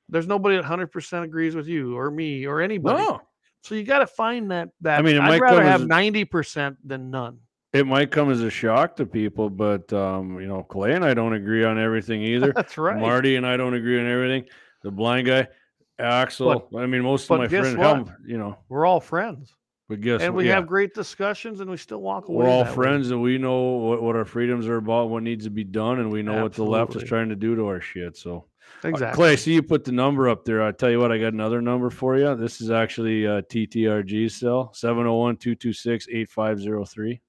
[0.07, 3.03] There's nobody that 100% agrees with you or me or anybody.
[3.03, 3.19] No,
[3.61, 7.11] So you got to find that that I mean, I'd rather have a- 90% than
[7.11, 7.39] none.
[7.73, 11.13] It might come as a shock to people, but um, you know, Clay and I
[11.13, 12.51] don't agree on everything either.
[12.53, 12.97] That's right.
[12.99, 14.45] Marty and I don't agree on everything.
[14.83, 15.47] The blind guy,
[15.99, 16.67] Axel.
[16.77, 19.53] I mean, most of my friends, hell, you know, We're all friends.
[19.87, 20.55] but guess and we Yeah.
[20.55, 22.45] have great discussions and we still walk away.
[22.45, 22.75] we're all that way.
[22.75, 25.99] friends and we know what, what our freedoms are about, what needs to be done,
[25.99, 28.17] and we know what the left is trying to do to our shit.
[28.17, 28.45] So,
[28.83, 29.15] Uh, Exactly.
[29.15, 30.63] Clay, I see you put the number up there.
[30.63, 32.35] I tell you what, I got another number for you.
[32.35, 37.21] This is actually uh, TTRG cell 701 226 8503.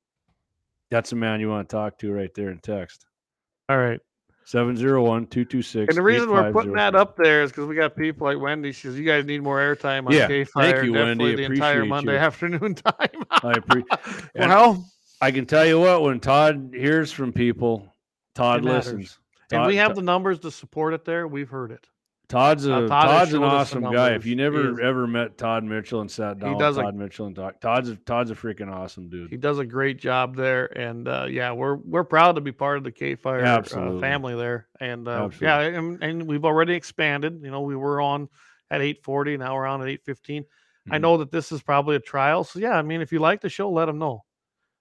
[0.93, 3.06] That's the man you want to talk to right there in text.
[3.70, 3.98] All right.
[4.44, 8.27] 701 226 And the reason we're putting that up there is because we got people
[8.27, 8.73] like Wendy.
[8.73, 10.85] She says you guys need more airtime on Yeah, K thank Fire.
[10.85, 11.24] you, Wendy.
[11.31, 12.19] Definitely the entire Monday you.
[12.28, 13.09] afternoon time.
[13.31, 13.86] I appreciate
[14.35, 14.85] well,
[15.23, 17.94] I can tell you what, when Todd hears from people,
[18.35, 18.85] Todd It matters.
[18.86, 19.19] listens.
[19.51, 21.27] and we have Todd- the numbers to support it there.
[21.27, 21.86] We've heard it.
[22.32, 24.12] Todd's a Uh, Todd Todd's an showed us the awesome guy.
[24.14, 26.94] If you never ever met Todd Mitchell and sat down he does with a- Todd
[26.96, 29.28] Mitchell and talk, Todd's a, Todd's a freaking awesome dude.
[29.30, 32.78] He does a great job there, and uh, yeah, we're we're proud to be part
[32.78, 34.66] of the K Fire uh, family there.
[34.80, 37.42] And uh, yeah, and, and we've already expanded.
[37.44, 38.30] You know, we were on
[38.70, 40.46] at eight forty, now we're on at eight fifteen.
[40.90, 43.42] I know that this is probably a trial, so yeah, I mean, if you like
[43.42, 44.24] the show, let them know.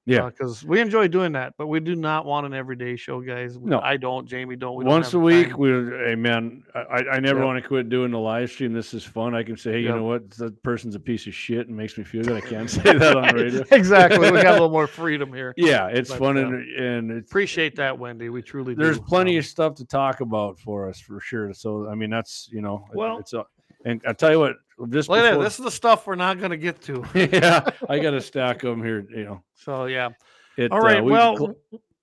[0.08, 0.26] Yeah.
[0.30, 3.58] because we enjoy doing that, but we do not want an everyday show, guys.
[3.58, 3.80] We- No.
[3.82, 4.28] I don't.
[4.28, 4.76] Jamie don't.
[4.76, 5.58] We don't Once a week, time.
[5.60, 7.46] we hey man, I, I- never Yep.
[7.46, 8.74] want to quit doing the live stream.
[8.74, 9.36] This is fun.
[9.36, 9.96] I can say, hey, you Yep.
[9.98, 10.30] know what?
[10.32, 12.38] That person's a piece of shit and makes me feel good.
[12.38, 13.64] I can't say that on radio.
[13.72, 14.32] exactly.
[14.32, 15.54] We got a little more freedom here.
[15.56, 18.30] Yeah, it's But, fun uh, and and it's Appreciate that, Wendy.
[18.30, 19.06] We truly there's do.
[19.06, 21.54] plenty Um, of stuff to talk about for us for sure.
[21.54, 23.46] So I mean, that's you know, Well- it's a,
[23.86, 24.56] and I tell you what,
[24.90, 27.06] just Look at before- This is the stuff we're not going to get to.
[27.16, 29.06] yeah, I got a stack of them here.
[29.10, 30.10] You know, So yeah.
[30.58, 31.00] it, All right.
[31.00, 31.56] uh, we- well,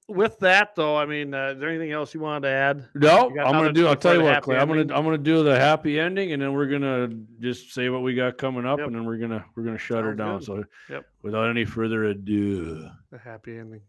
[0.08, 2.88] with that though, I mean, uh, is there anything else you wanted to add?
[2.94, 3.86] no, I'm gonna do.
[3.86, 4.56] I'll tell you what, Clay.
[4.56, 4.80] I'm gonna?
[4.94, 7.08] I'm gonna do the happy ending, and then we're gonna
[7.40, 8.86] just say what we got coming up, Yep.
[8.86, 10.38] and then we're gonna we're gonna shut her down.
[10.38, 10.46] good.
[10.46, 11.04] So, Yep.
[11.22, 12.88] without any further ado.
[13.12, 13.82] The happy ending.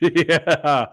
[0.00, 0.86] Yeah.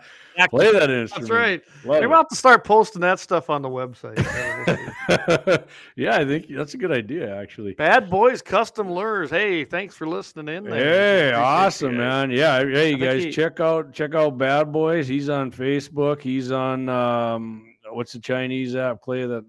[0.50, 1.10] Play that instrument.
[1.12, 1.62] That's right.
[1.86, 2.12] Love Maybe.
[2.12, 4.18] I'll have to start posting that stuff on the website.
[5.96, 7.74] yeah, I think that's a good idea, actually.
[7.74, 9.30] Bad Boys Custom Lures.
[9.30, 10.64] Hey, thanks for listening in.
[10.64, 11.32] there.
[11.32, 12.32] Hey, awesome, man.
[12.32, 15.08] Yeah, hey, you guys, he- check out check out Bad Boys.
[15.08, 16.22] He's on Facebook.
[16.22, 19.02] He's on um, what's the Chinese app?
[19.02, 19.44] Play that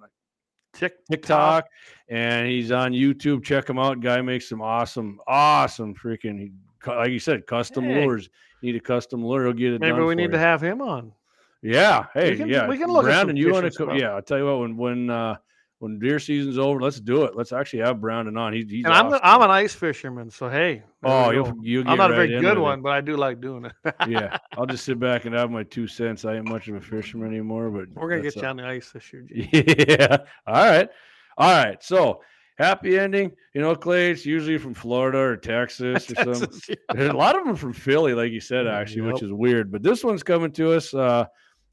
[0.74, 1.68] Tick, TikTok,
[2.08, 3.44] and he's on YouTube.
[3.44, 4.00] Check him out.
[4.00, 6.52] Guy makes some awesome, awesome freaking.
[6.86, 8.04] Like you said, custom Hey.
[8.04, 8.28] lures.
[8.64, 9.44] Need a custom lure?
[9.44, 9.80] He'll get it.
[9.82, 11.12] Maybe we need to have him on.
[11.60, 12.06] Yeah.
[12.14, 12.34] Hey.
[12.34, 12.66] can- yeah.
[12.66, 13.94] we can look at and you want to come?
[13.94, 14.14] Yeah.
[14.14, 14.60] I'll tell you what.
[14.60, 15.36] When when uh,
[15.80, 17.36] when deer season's over, let's do it.
[17.36, 18.54] Let's actually have Brandon on.
[18.54, 18.86] He's he's.
[18.86, 19.20] And I'm awesome.
[19.22, 20.82] I'm an ice fisherman, so hey.
[21.02, 21.60] Oh, you'll go.
[21.62, 21.84] you.
[21.86, 23.72] I'm not a very good one, but I do like doing it.
[24.08, 26.24] yeah, I'll just sit back and have my two cents.
[26.24, 28.64] I ain't much of a fisherman anymore, but We're gonna get you a- on the
[28.64, 29.22] ice this year.
[29.28, 29.86] Jay.
[29.86, 30.16] Yeah.
[30.46, 30.88] All right.
[31.36, 31.82] All right.
[31.84, 32.22] So
[32.56, 33.32] happy ending.
[33.54, 36.76] You know, Clay, it's usually from Florida or Texas or something.
[36.94, 37.12] Yeah.
[37.12, 39.24] A lot of them from Philly, like you said, actually, which Yep.
[39.24, 39.72] is weird.
[39.72, 40.92] But this one's coming to us.
[40.94, 41.24] Uh,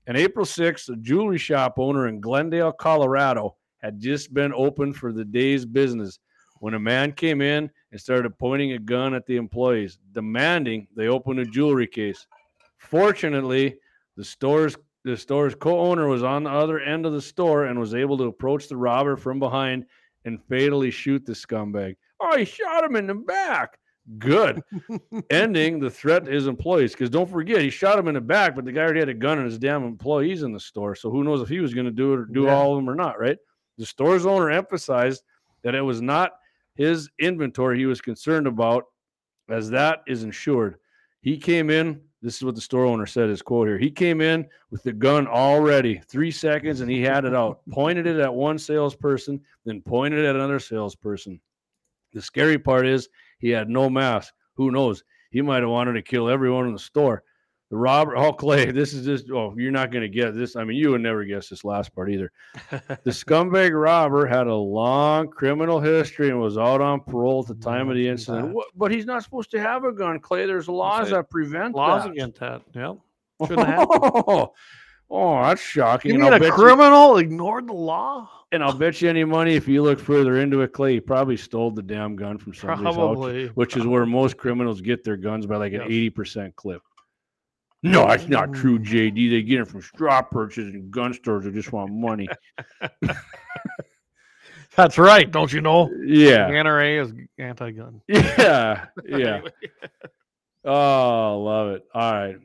[0.10, 5.12] on April 6th, a jewelry shop owner in Glendale, Colorado, had just been open for
[5.14, 6.20] the day's business
[6.60, 11.08] when a man came in and started pointing a gun at the employees, demanding they
[11.08, 12.26] open a jewelry case.
[12.78, 13.78] Fortunately,
[14.18, 17.96] the store's the store's co-owner was on the other end of the store and was
[17.96, 19.86] able to approach the robber from behind
[20.26, 21.96] and fatally shoot the scumbag.
[22.20, 23.78] Oh, he shot him in the back.
[24.18, 24.62] Good.
[25.30, 26.92] Ending the threat to his employees.
[26.94, 29.14] Because don't forget, he shot him in the back, but the guy already had a
[29.14, 30.96] gun and his damn employees in the store.
[30.96, 32.56] So who knows if he was going to do it or do Yeah.
[32.56, 33.38] all of them or not, right?
[33.78, 35.24] The store's owner emphasized
[35.64, 36.32] that it was not
[36.76, 38.86] his inventory he was concerned about,
[39.50, 40.78] as that is insured.
[41.22, 42.02] He came in.
[42.22, 43.30] This is what the store owner said.
[43.30, 43.80] His quote here.
[43.80, 47.62] He came in with the gun already, three seconds, and he had it out.
[47.72, 51.42] pointed it at one salesperson, then pointed it at another salesperson.
[52.14, 54.34] The scary part is he had no mask.
[54.56, 55.04] Who knows?
[55.32, 57.24] He might have wanted to kill everyone in the store.
[57.72, 60.58] The robber, oh Clay, this is just oh, you're not gonna get this.
[60.58, 62.32] I mean, you would never guess this last part either.
[63.04, 67.64] The scumbag robber had a long criminal history and was out on parole at the
[67.64, 68.54] time of the incident.
[68.54, 70.46] What, but he's not supposed to have a gun, Clay.
[70.46, 72.12] There's laws that prevent Laws that.
[72.12, 72.62] against that.
[72.76, 72.98] Yep.
[73.48, 74.50] Shouldn't.
[75.14, 76.14] Oh, that's shocking.
[76.14, 78.30] You mean a bet you- criminal ignored the law?
[78.54, 81.38] and I'll bet you any money if you look further into it, Clay, he probably
[81.38, 83.48] stole the damn gun from somebody's house, Probably.
[83.48, 85.88] which is where most criminals get their guns by like an Yes.
[85.90, 86.82] eighty percent clip.
[87.84, 88.78] No, that's not true.
[88.78, 89.32] JD.
[89.32, 92.28] They get it from straw purchases and gun stores who just want money.
[94.76, 95.30] That's right.
[95.30, 95.90] Don't you know?
[96.06, 98.02] Yeah, NRA is anti-gun.
[98.08, 99.42] yeah, yeah.
[99.42, 99.52] Anyway,
[100.64, 101.84] Oh, love it.
[101.94, 102.38] All right.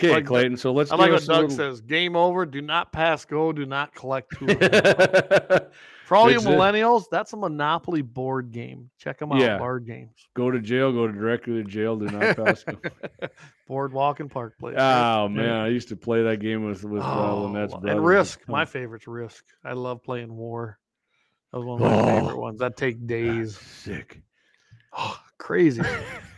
[0.00, 0.56] Okay, Like Clayton.
[0.56, 1.56] So let's I like what Doug little...
[1.56, 1.80] says.
[1.82, 2.46] Game over.
[2.46, 3.52] Do not pass go.
[3.52, 4.46] Do not collect two.
[4.46, 5.60] of them.
[6.08, 6.56] For all you That's it.
[6.56, 8.88] millennials, that's a Monopoly board game.
[8.98, 9.40] Check them out.
[9.40, 9.58] Yeah.
[9.58, 10.14] Board games.
[10.34, 10.90] go to jail.
[10.90, 11.96] Go directly to jail.
[11.96, 12.64] Do not pass.
[12.64, 12.78] go.
[13.68, 14.76] Boardwalk and Park Place.
[14.78, 17.96] Oh man, I used to play that game with with uh, Lynette's Oh, brother.
[17.98, 18.40] and Risk.
[18.48, 19.44] My favorite's Risk.
[19.62, 20.78] I love playing War.
[21.52, 22.20] That was one of my Oh.
[22.20, 22.58] favorite ones.
[22.60, 23.58] That take days.
[23.58, 24.22] sick.
[24.96, 25.82] Oh, crazy.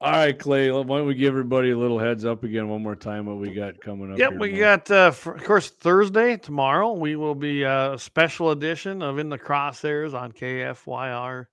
[0.00, 0.70] All right, Clay.
[0.70, 3.26] Why don't we give everybody a little heads up again one more time?
[3.26, 4.18] What we got coming up?
[4.18, 4.76] Yep, we tomorrow?
[4.76, 6.92] got uh, for, of course Thursday tomorrow.
[6.92, 11.46] We will be uh, a special edition of In the Crosshairs on KFYR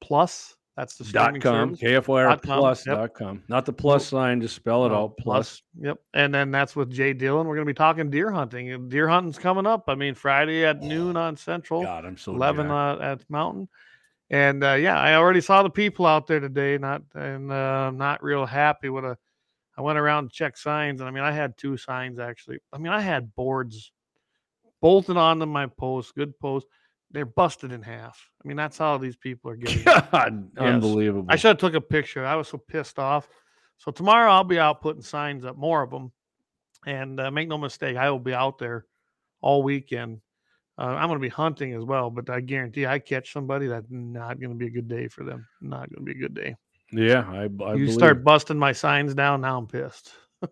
[0.00, 0.54] Plus.
[0.76, 2.06] That's the dot com service.
[2.06, 2.96] KFYR Dot com, plus yep.
[2.96, 3.42] dot com.
[3.48, 4.42] Not the plus sign.
[4.42, 5.16] Just spell it No, out.
[5.18, 5.62] Plus.
[5.80, 7.48] Yep, and then that's with Jay Dillon.
[7.48, 8.88] We're going to be talking deer hunting.
[8.90, 9.84] Deer hunting's coming up.
[9.88, 11.82] I mean, Friday at noon on Central.
[11.82, 13.00] God, I'm so 11 jacked.
[13.00, 13.68] uh, at Mountain.
[14.30, 18.22] And uh, yeah, I already saw the people out there today, not and uh, not
[18.22, 19.16] real happy with a.
[19.78, 22.58] I went around to check signs, and I mean, I had two signs actually.
[22.72, 23.92] I mean, I had boards
[24.80, 26.66] bolted onto my post, good post.
[27.12, 28.30] They're busted in half.
[28.44, 29.84] I mean, that's how these people are getting.
[29.84, 30.64] God, Yes.
[30.64, 31.26] unbelievable.
[31.28, 32.24] I should have took a picture.
[32.24, 33.28] I was so pissed off.
[33.78, 36.10] So tomorrow I'll be out putting signs up, more of them,
[36.86, 38.86] and uh, make no mistake, I will be out there
[39.40, 40.20] all weekend.
[40.78, 43.86] Uh, I'm going to be hunting as well, but I guarantee I catch somebody that's
[43.90, 45.46] not going to be a good day for them.
[45.60, 46.54] Not going to be a good day.
[46.92, 50.12] yeah, I, I you start busting my signs down, now I'm pissed.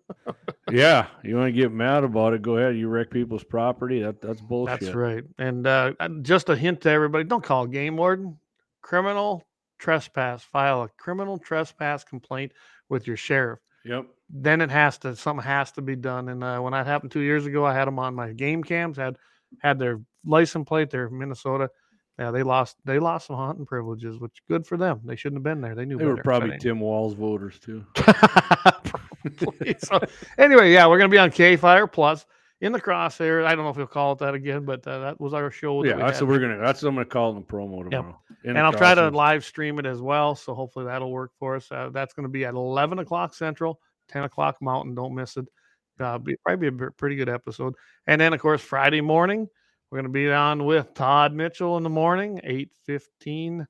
[0.71, 2.41] Yeah, you want to get mad about it?
[2.41, 2.75] Go ahead.
[2.75, 4.01] You wreck people's property.
[4.01, 4.79] That that's bullshit.
[4.79, 5.23] That's right.
[5.37, 5.93] And uh,
[6.23, 8.39] just a hint to everybody: don't call a game warden.
[8.81, 9.45] Criminal
[9.77, 10.43] trespass.
[10.43, 12.51] File a criminal trespass complaint
[12.89, 13.59] with your sheriff.
[13.85, 14.07] Yep.
[14.31, 16.29] then it has to something has to be done.
[16.29, 18.97] And uh, when that happened two years ago, I had them on my game cams.
[18.97, 19.17] had
[19.61, 20.89] had their license plate.
[20.89, 21.69] They're Minnesota.
[22.17, 25.01] Yeah, they lost they lost some hunting privileges, which good for them.
[25.03, 25.75] They shouldn't have been there.
[25.75, 26.57] They knew They were better, but probably.
[26.59, 27.85] Tim Walz voters too.
[29.79, 29.99] So
[30.37, 32.25] anyway, yeah, we're gonna be on KFYR Plus
[32.61, 33.45] in the crosshair.
[33.45, 35.83] I don't know if we'll call it that again, but uh, that was our show.
[35.83, 36.27] Yeah, we that's had.
[36.27, 36.59] what we're gonna.
[36.59, 38.19] That's what I'm gonna call it in the promo tomorrow.
[38.43, 40.35] In and I'll try to live stream it as well.
[40.35, 41.71] So hopefully that'll work for us.
[41.71, 43.79] Uh, that's going to be at 11 o'clock Central,
[44.09, 44.93] 10 o'clock Mountain.
[44.93, 45.47] Don't miss it.
[45.99, 47.73] Uh, be, probably be a pretty good episode.
[48.07, 49.47] And then, of course, Friday morning,
[49.89, 53.65] we're going to be on with Todd Mitchell in the morning, 8.15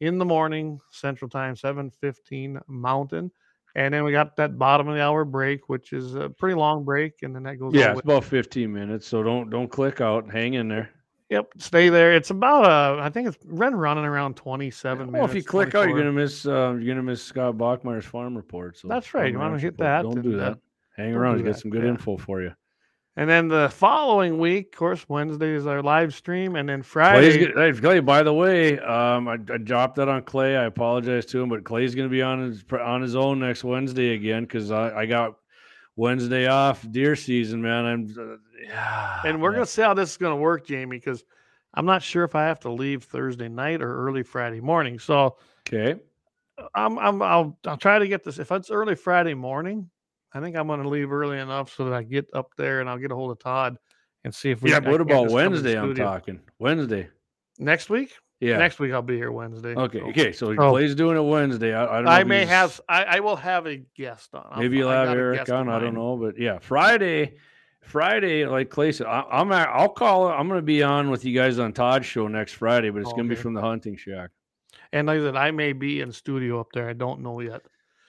[0.00, 3.30] in the morning, Central Time, 7.15 Mountain.
[3.74, 6.84] And then we got that bottom of the hour break, which is a pretty long
[6.84, 7.22] break.
[7.22, 9.06] And then that goes Yeah, it's about 15 minutes.
[9.06, 10.30] So don't don't click out.
[10.30, 10.90] Hang in there.
[11.30, 12.12] Yep, stay there.
[12.14, 15.30] It's about uh, I think it's run running around twenty seven Well, minutes.
[15.30, 18.76] if you click out, you're gonna miss uh, you're gonna miss Scott Bachmeyer's farm report.
[18.76, 19.32] So That's right.
[19.32, 19.86] You wanna ranch hit report.
[19.86, 20.58] that Don't do uh, that.
[20.96, 21.38] Hang around.
[21.38, 21.90] He's got some good yeah.
[21.90, 22.52] info for you.
[23.14, 27.52] And then the following week, of course, Wednesday is our live stream, and then Friday.
[27.54, 30.56] hey, Clay, by the way, um, I, I dropped that on Clay.
[30.56, 33.64] I apologize to him, but Clay's going to be on his on his own next
[33.64, 35.36] Wednesday again because I, I got
[35.94, 37.84] Wednesday off deer season, man.
[37.84, 38.36] I'm uh,
[38.66, 41.22] yeah, and we're gonna see how this is gonna work, Jamie, because
[41.74, 44.98] I'm not sure if I have to leave Thursday night or early Friday morning.
[44.98, 45.36] So
[45.68, 46.00] okay.
[46.74, 48.38] I'm, I'm I'll I'll try to get this.
[48.38, 49.90] If it's early Friday morning,
[50.34, 52.98] I think I'm gonna leave early enough so that I get up there and I'll
[52.98, 53.76] get a hold of Todd
[54.24, 54.70] and see if we.
[54.70, 55.78] Yeah, what about just come in the Wednesday?
[55.78, 57.08] I'm talking Wednesday.
[57.58, 58.12] next week.
[58.40, 58.56] Yeah.
[58.58, 59.74] Next week I'll be here Wednesday.
[59.76, 60.00] okay.
[60.00, 60.32] so- Okay.
[60.32, 60.70] So Oh.
[60.72, 61.74] Clay's doing it Wednesday.
[61.74, 62.10] I, I don't know.
[62.10, 64.58] I may he's- have I, I will have a guest on.
[64.58, 65.68] Maybe you'll I have Eric on.
[65.68, 67.34] I don't know, but yeah, Friday,
[67.82, 70.28] Friday, like Clay said, I, I'm at, I'll call.
[70.28, 73.12] I'm going to be on with you guys on Todd's show next Friday, but it's
[73.12, 74.30] going to be from the hunting shack.
[74.92, 76.88] And like I said, I may be in studio up there.
[76.88, 77.62] I don't know yet.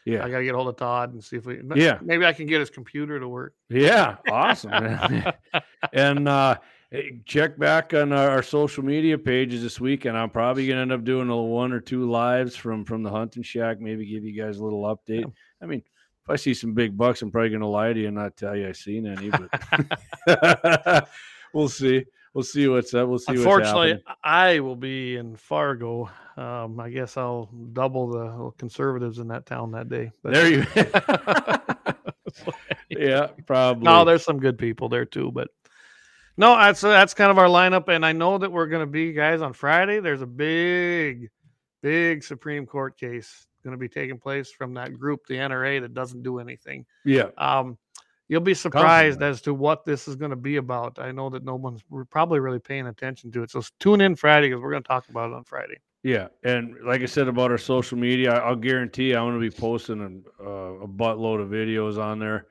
[0.06, 1.62] Yeah, I got to get hold of Todd and see if we.
[1.76, 2.00] Yeah.
[2.02, 3.56] Maybe I can get his computer to work.
[3.70, 4.72] yeah, awesome.
[5.94, 6.58] and uh,
[7.26, 10.82] check back on our, our social media pages this week, and I'm probably going to
[10.82, 13.80] end up doing a one or two lives from from the hunting shack.
[13.80, 15.32] Maybe give you guys a little update.
[15.62, 15.84] I mean.
[16.26, 18.38] If I see some big bucks, I'm probably going to lie to you and not
[18.38, 19.30] tell you I seen any.
[19.30, 21.10] But
[21.54, 22.06] we'll see.
[22.34, 23.07] We'll see what's up.
[23.07, 23.34] We'll see.
[23.34, 26.10] Unfortunately, I will be in Fargo.
[26.35, 30.11] Um, I guess I'll double the conservatives in that town that day.
[30.23, 30.65] But There you.
[32.89, 33.84] yeah, probably.
[33.84, 35.31] no, there's some good people there too.
[35.31, 35.49] But
[36.35, 39.14] no, that's that's kind of our lineup, and I know that we're going to be
[39.14, 39.99] guys on Friday.
[39.99, 41.30] There's a big,
[41.84, 45.93] big Supreme Court case going to be taking place from that group, the NRA, that
[45.93, 46.85] doesn't do anything.
[47.05, 47.77] yeah, Um,
[48.28, 49.28] you'll be surprised Constantly.
[49.30, 51.00] as to what this is going to be about.
[51.00, 53.52] I know that no one's we're probably really paying attention to it.
[53.52, 55.78] So tune in Friday because we're going to talk about it on Friday.
[56.04, 59.56] yeah, and like I said about our social media, I'll guarantee I'm going to be
[59.56, 62.48] posting a, uh, a buttload of videos on there,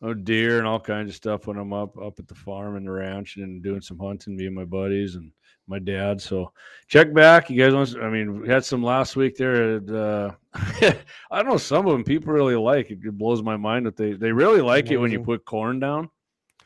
[0.00, 2.86] of deer and all kinds of stuff when I'm up up at the farm and
[2.86, 5.32] the ranch and doing some hunting, me and my buddies and
[5.72, 6.20] my dad.
[6.20, 6.52] So
[6.86, 7.48] check back.
[7.50, 7.96] You guys want?
[8.04, 9.76] I mean, we had some last week there.
[9.76, 10.30] At, uh,
[11.30, 11.56] I don't know.
[11.56, 12.90] Some of them people really like.
[12.90, 15.80] It It blows my mind that they they really like it when you put corn
[15.80, 16.10] down.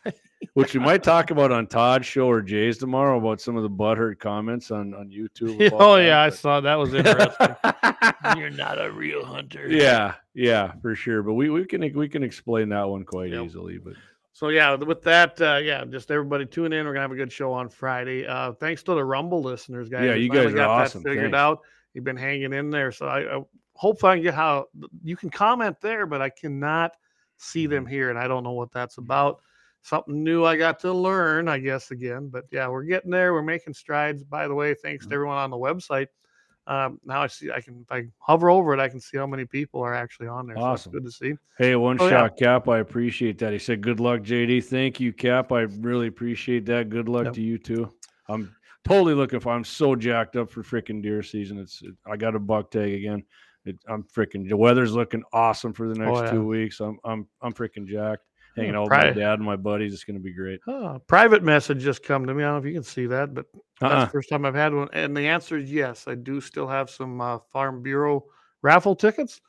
[0.52, 3.70] Which we might talk about on Todd's show or Jay's tomorrow about some of the
[3.70, 5.54] butthurt comments on on YouTube.
[5.68, 7.56] about oh that, yeah, I saw that was interesting.
[8.36, 9.66] You're not a real hunter.
[9.70, 11.22] yeah, yeah, for sure.
[11.22, 13.44] But we, we can we can explain that one quite Yep.
[13.44, 13.78] easily.
[13.78, 13.94] But
[14.36, 16.84] So yeah, with that, uh, yeah, just everybody tune in.
[16.84, 18.26] We're gonna have a good show on Friday.
[18.26, 20.04] Uh, thanks to the Rumble listeners, guys.
[20.04, 21.02] Yeah, you guys are got that awesome.
[21.02, 21.36] Figured Thanks.
[21.36, 21.60] out.
[21.94, 23.42] You've been hanging in there, so I, I
[23.76, 24.66] hope I can get how
[25.02, 26.98] you can comment there, but I cannot
[27.38, 27.72] see Mm-hmm.
[27.72, 29.40] them here, and I don't know what that's about.
[29.80, 32.28] Something new I got to learn, I guess again.
[32.28, 33.32] But yeah, we're getting there.
[33.32, 34.22] We're making strides.
[34.22, 35.10] By the way, thanks Mm-hmm.
[35.12, 36.08] to everyone on the website.
[36.68, 39.26] Um, now I see I can if I hover over it, I can see how
[39.26, 40.58] many people are actually on there.
[40.58, 40.92] Awesome.
[40.92, 41.34] So good to see.
[41.58, 42.10] hey, one Oh, yeah.
[42.10, 43.52] shot Cap, I appreciate that.
[43.52, 45.52] He said, "Good luck, JD." Thank you, Cap.
[45.52, 46.88] I really appreciate that.
[46.88, 47.34] Good luck Yep.
[47.34, 47.92] to you too.
[48.28, 48.52] I'm
[48.84, 49.52] totally looking for.
[49.52, 51.58] I'm so jacked up for freaking deer season.
[51.58, 53.22] It's it, I got a buck tag again.
[53.64, 54.48] It, I'm freaking.
[54.48, 56.30] The weather's looking awesome for the next Oh, yeah.
[56.30, 56.80] two weeks.
[56.80, 58.22] I'm I'm I'm freaking jacked.
[58.56, 59.92] Hanging Yeah, out with my dad and my buddies.
[59.94, 60.60] It's gonna be great.
[60.66, 62.42] Oh, private message just come to me.
[62.42, 63.46] I don't know if you can see that, but
[63.80, 64.04] that's Uh-uh.
[64.06, 64.88] the first time I've had one.
[64.92, 66.08] And the answer is yes.
[66.08, 68.24] I do still have some uh, Farm Bureau
[68.62, 69.40] raffle tickets.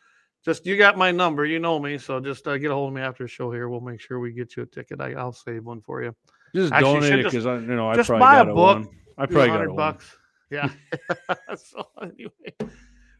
[0.43, 2.95] Just you got my number, you know me, so just uh, get a hold of
[2.95, 3.69] me after the show here.
[3.69, 5.01] We'll make sure we get you a ticket.
[5.01, 6.15] I, I'll save one for you.
[6.55, 8.87] Just Actually, donate it because I you know I just probably buy a book, one.
[9.17, 9.75] I probably got 100 one.
[9.75, 10.17] bucks.
[10.49, 10.69] Yeah.
[11.57, 12.71] so anyway,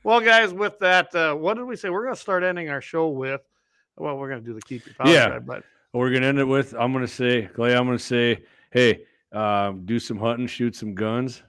[0.03, 1.89] well, guys, with that, uh, what did we say?
[1.89, 3.41] We're going to start ending our show with.
[3.97, 5.39] Well, we're going to do the keep your powder Yeah.
[5.39, 9.01] but We're gonna end it with I'm gonna say, Clay, I'm gonna say, hey,
[9.31, 11.43] um, do some hunting, shoot some guns,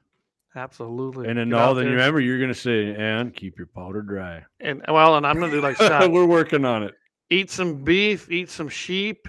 [0.56, 1.28] absolutely.
[1.28, 1.93] and then Get all then there.
[1.93, 4.44] you remember you're gonna say, and keep your powder dry.
[4.60, 5.78] and well, and I'm going to do like.
[6.10, 6.94] We're working on it.
[7.31, 9.28] eat some beef, eat some sheep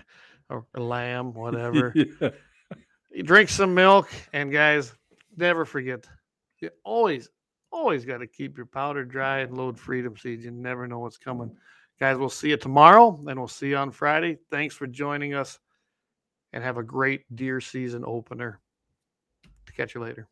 [0.50, 1.92] or lamb, whatever.
[1.96, 2.30] Yeah.
[3.12, 4.94] You drink some milk, and guys,
[5.36, 6.08] never forget.
[6.62, 7.30] You always,
[7.72, 10.46] always got to keep your powder dry and load freedom seeds.
[10.46, 11.56] You never know what's coming.
[12.00, 14.38] Guys, we'll see you tomorrow, and we'll see you on Friday.
[14.50, 15.60] Thanks for joining us,
[16.54, 18.62] and have a great deer season opener.
[19.66, 20.28] To catch you later.